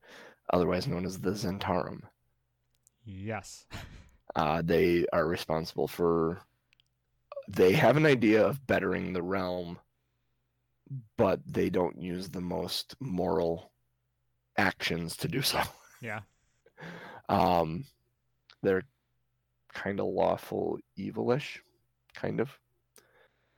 otherwise 0.53 0.87
known 0.87 1.05
as 1.05 1.19
the 1.19 1.31
Zhentarim. 1.31 2.01
Yes. 3.05 3.65
Uh, 4.35 4.61
they 4.63 5.05
are 5.13 5.25
responsible 5.25 5.87
for. 5.87 6.37
They 7.47 7.71
have 7.71 7.95
an 7.97 8.05
idea 8.05 8.45
of 8.45 8.67
bettering 8.67 9.13
the 9.13 9.23
realm, 9.23 9.79
but 11.15 11.39
they 11.47 11.69
don't 11.69 11.99
use 11.99 12.29
the 12.29 12.41
most 12.41 12.95
moral 12.99 13.71
actions 14.57 15.15
to 15.17 15.27
do 15.29 15.41
so. 15.41 15.61
Yeah. 16.01 16.19
Um, 17.29 17.85
they're 18.61 18.83
kind 19.73 19.99
of 19.99 20.07
lawful 20.07 20.79
evilish, 20.97 21.59
kind 22.15 22.39
of. 22.39 22.49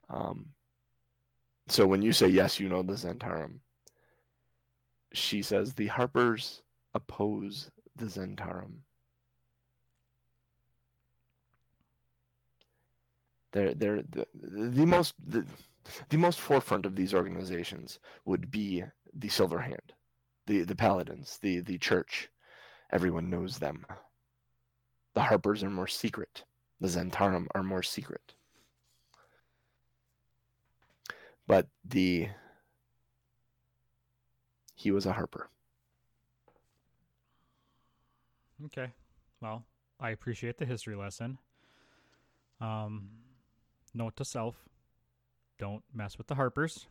Um, 0.10 0.48
so 1.68 1.86
when 1.86 2.02
you 2.02 2.12
say 2.12 2.28
yes, 2.28 2.60
you 2.60 2.68
know 2.68 2.82
the 2.82 2.94
Zhentarim. 2.94 3.60
She 5.14 5.42
says 5.42 5.74
the 5.74 5.88
Harpers 5.88 6.62
oppose 6.94 7.72
the 7.96 8.06
Zhentarim. 8.06 8.80
They're 13.52 13.74
they're 13.74 14.04
the, 14.04 14.28
the 14.34 14.86
most 14.86 15.16
the, 15.26 15.46
the 16.10 16.18
most 16.18 16.40
forefront 16.40 16.86
of 16.86 16.96
these 16.96 17.14
organizations 17.14 18.00
would 18.26 18.52
be 18.52 18.84
the 19.14 19.30
Silver 19.30 19.60
Hand, 19.60 19.94
the 20.46 20.64
the 20.64 20.76
Paladins, 20.76 21.40
the 21.42 21.62
the 21.62 21.78
Church. 21.78 22.30
Everyone 22.92 23.30
knows 23.30 23.60
them. 23.60 23.86
The 25.14 25.22
Harpers 25.22 25.64
are 25.64 25.70
more 25.70 25.88
secret. 25.88 26.44
The 26.82 26.88
Zhentarim 26.88 27.48
are 27.54 27.64
more 27.64 27.84
secret. 27.84 28.34
But 31.46 31.68
the 31.84 32.30
he 34.76 34.92
was 34.92 35.06
a 35.06 35.14
Harper. 35.14 35.50
Okay. 38.66 38.92
Well, 39.42 39.66
I 40.00 40.12
appreciate 40.12 40.58
the 40.58 40.66
history 40.66 40.96
lesson. 40.96 41.38
Um, 42.62 43.10
note 43.94 44.16
to 44.18 44.26
self: 44.26 44.56
don't 45.58 45.84
mess 45.94 46.18
with 46.18 46.28
the 46.28 46.36
Harpers. 46.36 46.88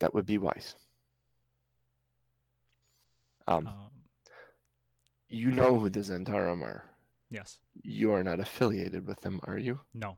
That 0.00 0.14
would 0.14 0.26
be 0.26 0.38
wise. 0.38 0.74
Um, 3.46 3.66
Um, 3.66 3.90
you 5.34 5.50
know 5.50 5.78
who 5.78 5.88
the 5.90 6.00
Zhentarim 6.00 6.62
are. 6.62 6.84
yes. 7.30 7.58
You 7.82 8.12
are 8.12 8.22
not 8.22 8.40
affiliated 8.40 9.06
with 9.06 9.20
them, 9.20 9.40
are 9.44 9.58
you? 9.58 9.80
No. 9.92 10.16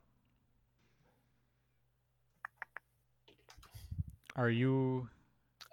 Are 4.36 4.51
you? 4.51 5.09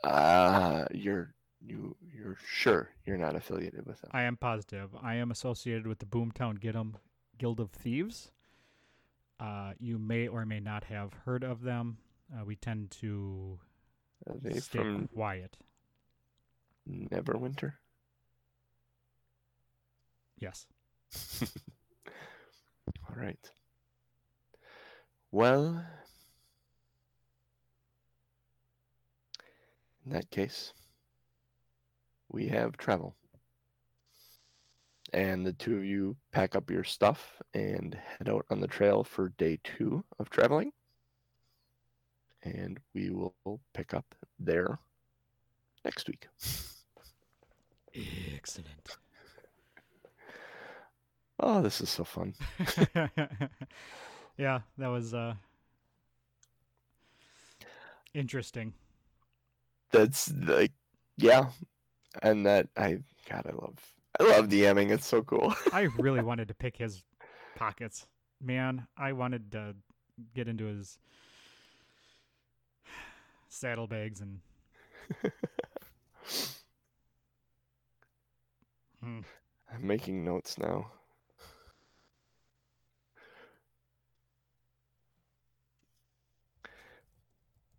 Uh 0.03 0.85
you're 0.93 1.33
you 1.65 1.95
you're 2.13 2.37
sure 2.45 2.89
you're 3.05 3.17
not 3.17 3.35
affiliated 3.35 3.85
with 3.85 4.01
them. 4.01 4.11
I 4.13 4.23
am 4.23 4.37
positive. 4.37 4.89
I 5.01 5.15
am 5.15 5.31
associated 5.31 5.87
with 5.87 5.99
the 5.99 6.05
Boomtown 6.05 6.59
Gidim 6.59 6.95
Guild 7.37 7.59
of 7.59 7.71
Thieves. 7.71 8.31
Uh, 9.39 9.73
you 9.79 9.97
may 9.97 10.27
or 10.27 10.45
may 10.45 10.59
not 10.59 10.85
have 10.85 11.11
heard 11.25 11.43
of 11.43 11.61
them. 11.63 11.97
Uh, 12.33 12.45
we 12.45 12.55
tend 12.55 12.91
to 12.91 13.59
stay 14.59 15.07
quiet. 15.13 15.57
Neverwinter? 16.89 17.73
Yes. 20.39 20.65
All 23.09 23.15
right. 23.15 23.51
Well, 25.31 25.83
in 30.05 30.11
that 30.11 30.29
case, 30.29 30.73
we 32.29 32.47
have 32.47 32.77
travel. 32.77 33.15
And 35.13 35.45
the 35.45 35.53
two 35.53 35.77
of 35.77 35.85
you 35.85 36.17
pack 36.31 36.55
up 36.55 36.71
your 36.71 36.83
stuff 36.83 37.39
and 37.53 37.93
head 37.93 38.29
out 38.29 38.45
on 38.49 38.59
the 38.59 38.67
trail 38.67 39.03
for 39.03 39.29
day 39.37 39.59
two 39.63 40.03
of 40.19 40.29
traveling. 40.29 40.71
And 42.43 42.79
we 42.93 43.11
will 43.11 43.61
pick 43.73 43.93
up 43.93 44.15
there 44.39 44.79
next 45.85 46.07
week. 46.07 46.27
Oh, 51.53 51.61
this 51.61 51.81
is 51.81 51.89
so 51.91 52.03
fun. 52.03 52.33
yeah, 54.39 54.61
that 54.79 54.87
was 54.87 55.13
uh 55.13 55.35
interesting. 58.15 58.73
That's 59.91 60.33
like, 60.33 60.71
yeah. 61.15 61.49
And 62.23 62.43
that, 62.47 62.69
I, 62.75 62.97
God, 63.29 63.45
I 63.45 63.51
love, 63.51 63.77
I 64.19 64.23
love 64.23 64.47
DMing. 64.47 64.89
It's 64.89 65.05
so 65.05 65.21
cool. 65.21 65.53
I 65.71 65.81
really 65.99 66.21
wanted 66.29 66.47
to 66.47 66.55
pick 66.55 66.75
his 66.75 67.03
pockets. 67.55 68.07
Man, 68.41 68.87
I 68.97 69.13
wanted 69.13 69.51
to 69.51 69.75
get 70.33 70.47
into 70.47 70.65
his 70.65 70.97
saddlebags 73.47 74.21
and. 74.21 74.39
Hmm. 79.03 79.19
I'm 79.69 79.85
making 79.85 80.23
notes 80.23 80.57
now. 80.57 80.89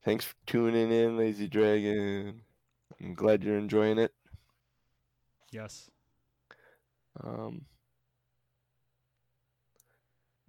Thanks 0.05 0.27
for 0.27 0.35
tuning 0.47 0.93
in, 0.93 1.17
Lazy 1.17 1.49
Dragon. 1.49 2.43
I'm 3.01 3.15
glad 3.15 3.43
you're 3.43 3.57
enjoying 3.57 3.99
it. 3.99 4.13
Yes. 5.51 5.91
Um, 7.23 7.63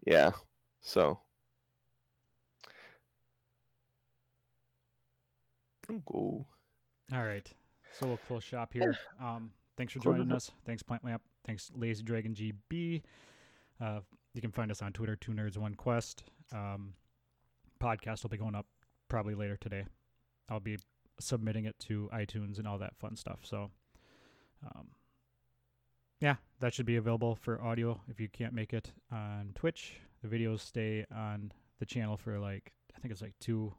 yeah, 0.06 0.32
so. 0.82 1.20
Go. 5.88 6.46
All 7.14 7.24
right. 7.24 7.50
So 7.94 8.08
we'll 8.08 8.18
close 8.28 8.44
shop 8.44 8.74
here. 8.74 8.98
Um, 9.22 9.52
thanks 9.78 9.94
for 9.94 10.00
joining 10.00 10.32
us. 10.32 10.52
Thanks, 10.66 10.84
Plant 10.84 11.06
Lamp. 11.06 11.22
Thanks, 11.46 11.72
Lazy 11.76 12.04
Dragon 12.04 12.34
GB. 12.34 13.04
Uh, 13.80 14.00
you 14.34 14.42
can 14.42 14.52
find 14.52 14.72
us 14.72 14.82
on 14.82 14.92
Twitter, 14.92 15.16
Two 15.16 15.32
Nerds 15.32 15.58
One 15.58 15.76
Quest. 15.76 16.24
Um, 16.52 16.94
podcast 17.80 18.24
will 18.24 18.32
be 18.32 18.38
going 18.38 18.56
up 18.56 18.66
probably 19.08 19.36
later 19.36 19.58
today. 19.58 19.86
I'll 20.50 20.60
be 20.60 20.78
submitting 21.20 21.66
it 21.66 21.76
to 21.80 22.10
iTunes 22.14 22.58
and 22.58 22.68
all 22.68 22.78
that 22.80 22.96
fun 22.98 23.16
stuff. 23.16 23.40
So, 23.44 23.72
um, 24.64 24.88
yeah, 26.20 26.36
that 26.60 26.74
should 26.74 26.86
be 26.86 26.96
available 26.96 27.36
for 27.36 27.62
audio 27.62 28.02
if 28.08 28.20
you 28.20 28.30
can't 28.30 28.54
make 28.54 28.74
it 28.74 28.92
on 29.12 29.52
Twitch. 29.56 29.96
The 30.24 30.28
videos 30.28 30.62
stay 30.62 31.06
on 31.14 31.52
the 31.80 31.86
channel 31.86 32.18
for 32.18 32.40
like 32.40 32.72
I 32.96 33.00
think 33.00 33.12
it's 33.12 33.22
like 33.22 33.34
two, 33.40 33.74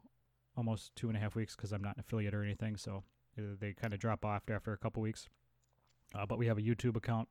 almost 0.57 0.95
two 0.97 1.09
and 1.09 1.17
a 1.17 1.21
half 1.21 1.35
weeks 1.35 1.57
because 1.57 1.73
I'm 1.73 1.83
not 1.83 1.97
an 1.97 2.01
affiliate 2.01 2.35
or 2.35 2.43
anything. 2.43 2.77
So 2.77 3.03
uh, 3.39 3.43
they 3.59 3.73
kind 3.73 3.95
of 3.95 4.01
drop 4.01 4.25
off 4.25 4.43
after 4.51 4.73
a 4.73 4.79
couple 4.79 5.03
weeks. 5.03 5.29
Uh, 6.15 6.27
but 6.27 6.39
we 6.39 6.47
have 6.47 6.59
a 6.59 6.63
YouTube 6.63 6.97
account 6.97 7.29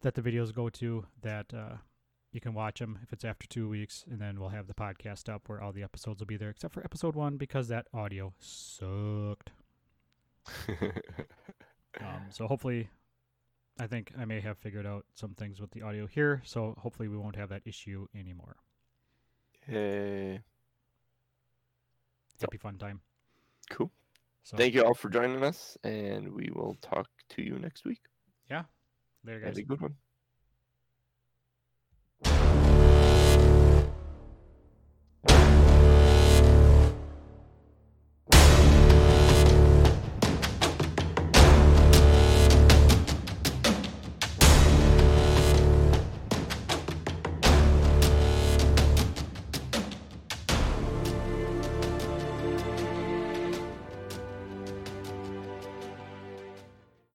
that 0.00 0.14
the 0.14 0.22
videos 0.22 0.54
go 0.54 0.68
to 0.70 1.04
that 1.22 1.52
uh, 1.52 1.76
you 2.32 2.40
can 2.40 2.54
watch 2.54 2.78
them 2.78 2.98
if 3.02 3.12
it's 3.12 3.24
after 3.24 3.46
two 3.46 3.68
weeks, 3.68 4.04
and 4.10 4.20
then 4.20 4.38
we'll 4.40 4.50
have 4.50 4.66
the 4.66 4.74
podcast 4.74 5.28
up 5.28 5.48
where 5.48 5.60
all 5.60 5.72
the 5.72 5.82
episodes 5.82 6.20
will 6.20 6.26
be 6.26 6.36
there 6.36 6.50
except 6.50 6.74
for 6.74 6.82
episode 6.84 7.14
one 7.14 7.36
because 7.36 7.68
that 7.68 7.86
audio 7.92 8.32
sucked. 8.38 9.50
Um, 12.00 12.26
so 12.30 12.46
hopefully, 12.46 12.88
I 13.80 13.88
think 13.88 14.12
I 14.16 14.24
may 14.24 14.40
have 14.40 14.56
figured 14.58 14.86
out 14.86 15.04
some 15.14 15.34
things 15.34 15.60
with 15.60 15.72
the 15.72 15.82
audio 15.82 16.06
here. 16.06 16.40
So 16.44 16.76
hopefully, 16.78 17.08
we 17.08 17.16
won't 17.16 17.34
have 17.34 17.48
that 17.48 17.62
issue 17.64 18.06
anymore. 18.14 18.54
hey, 19.66 20.40
Happy 22.40 22.58
fun 22.58 22.78
time. 22.78 23.00
cool. 23.70 23.90
So 24.44 24.56
Thank 24.56 24.74
you 24.74 24.84
all 24.84 24.94
for 24.94 25.08
joining 25.10 25.42
us, 25.42 25.76
and 25.82 26.32
we 26.32 26.48
will 26.54 26.76
talk 26.80 27.08
to 27.30 27.42
you 27.42 27.58
next 27.58 27.84
week. 27.84 28.00
Yeah. 28.48 28.62
Later, 29.24 29.40
guys. 29.40 29.48
Have 29.48 29.58
a 29.58 29.62
good 29.62 29.80
one. 29.80 29.96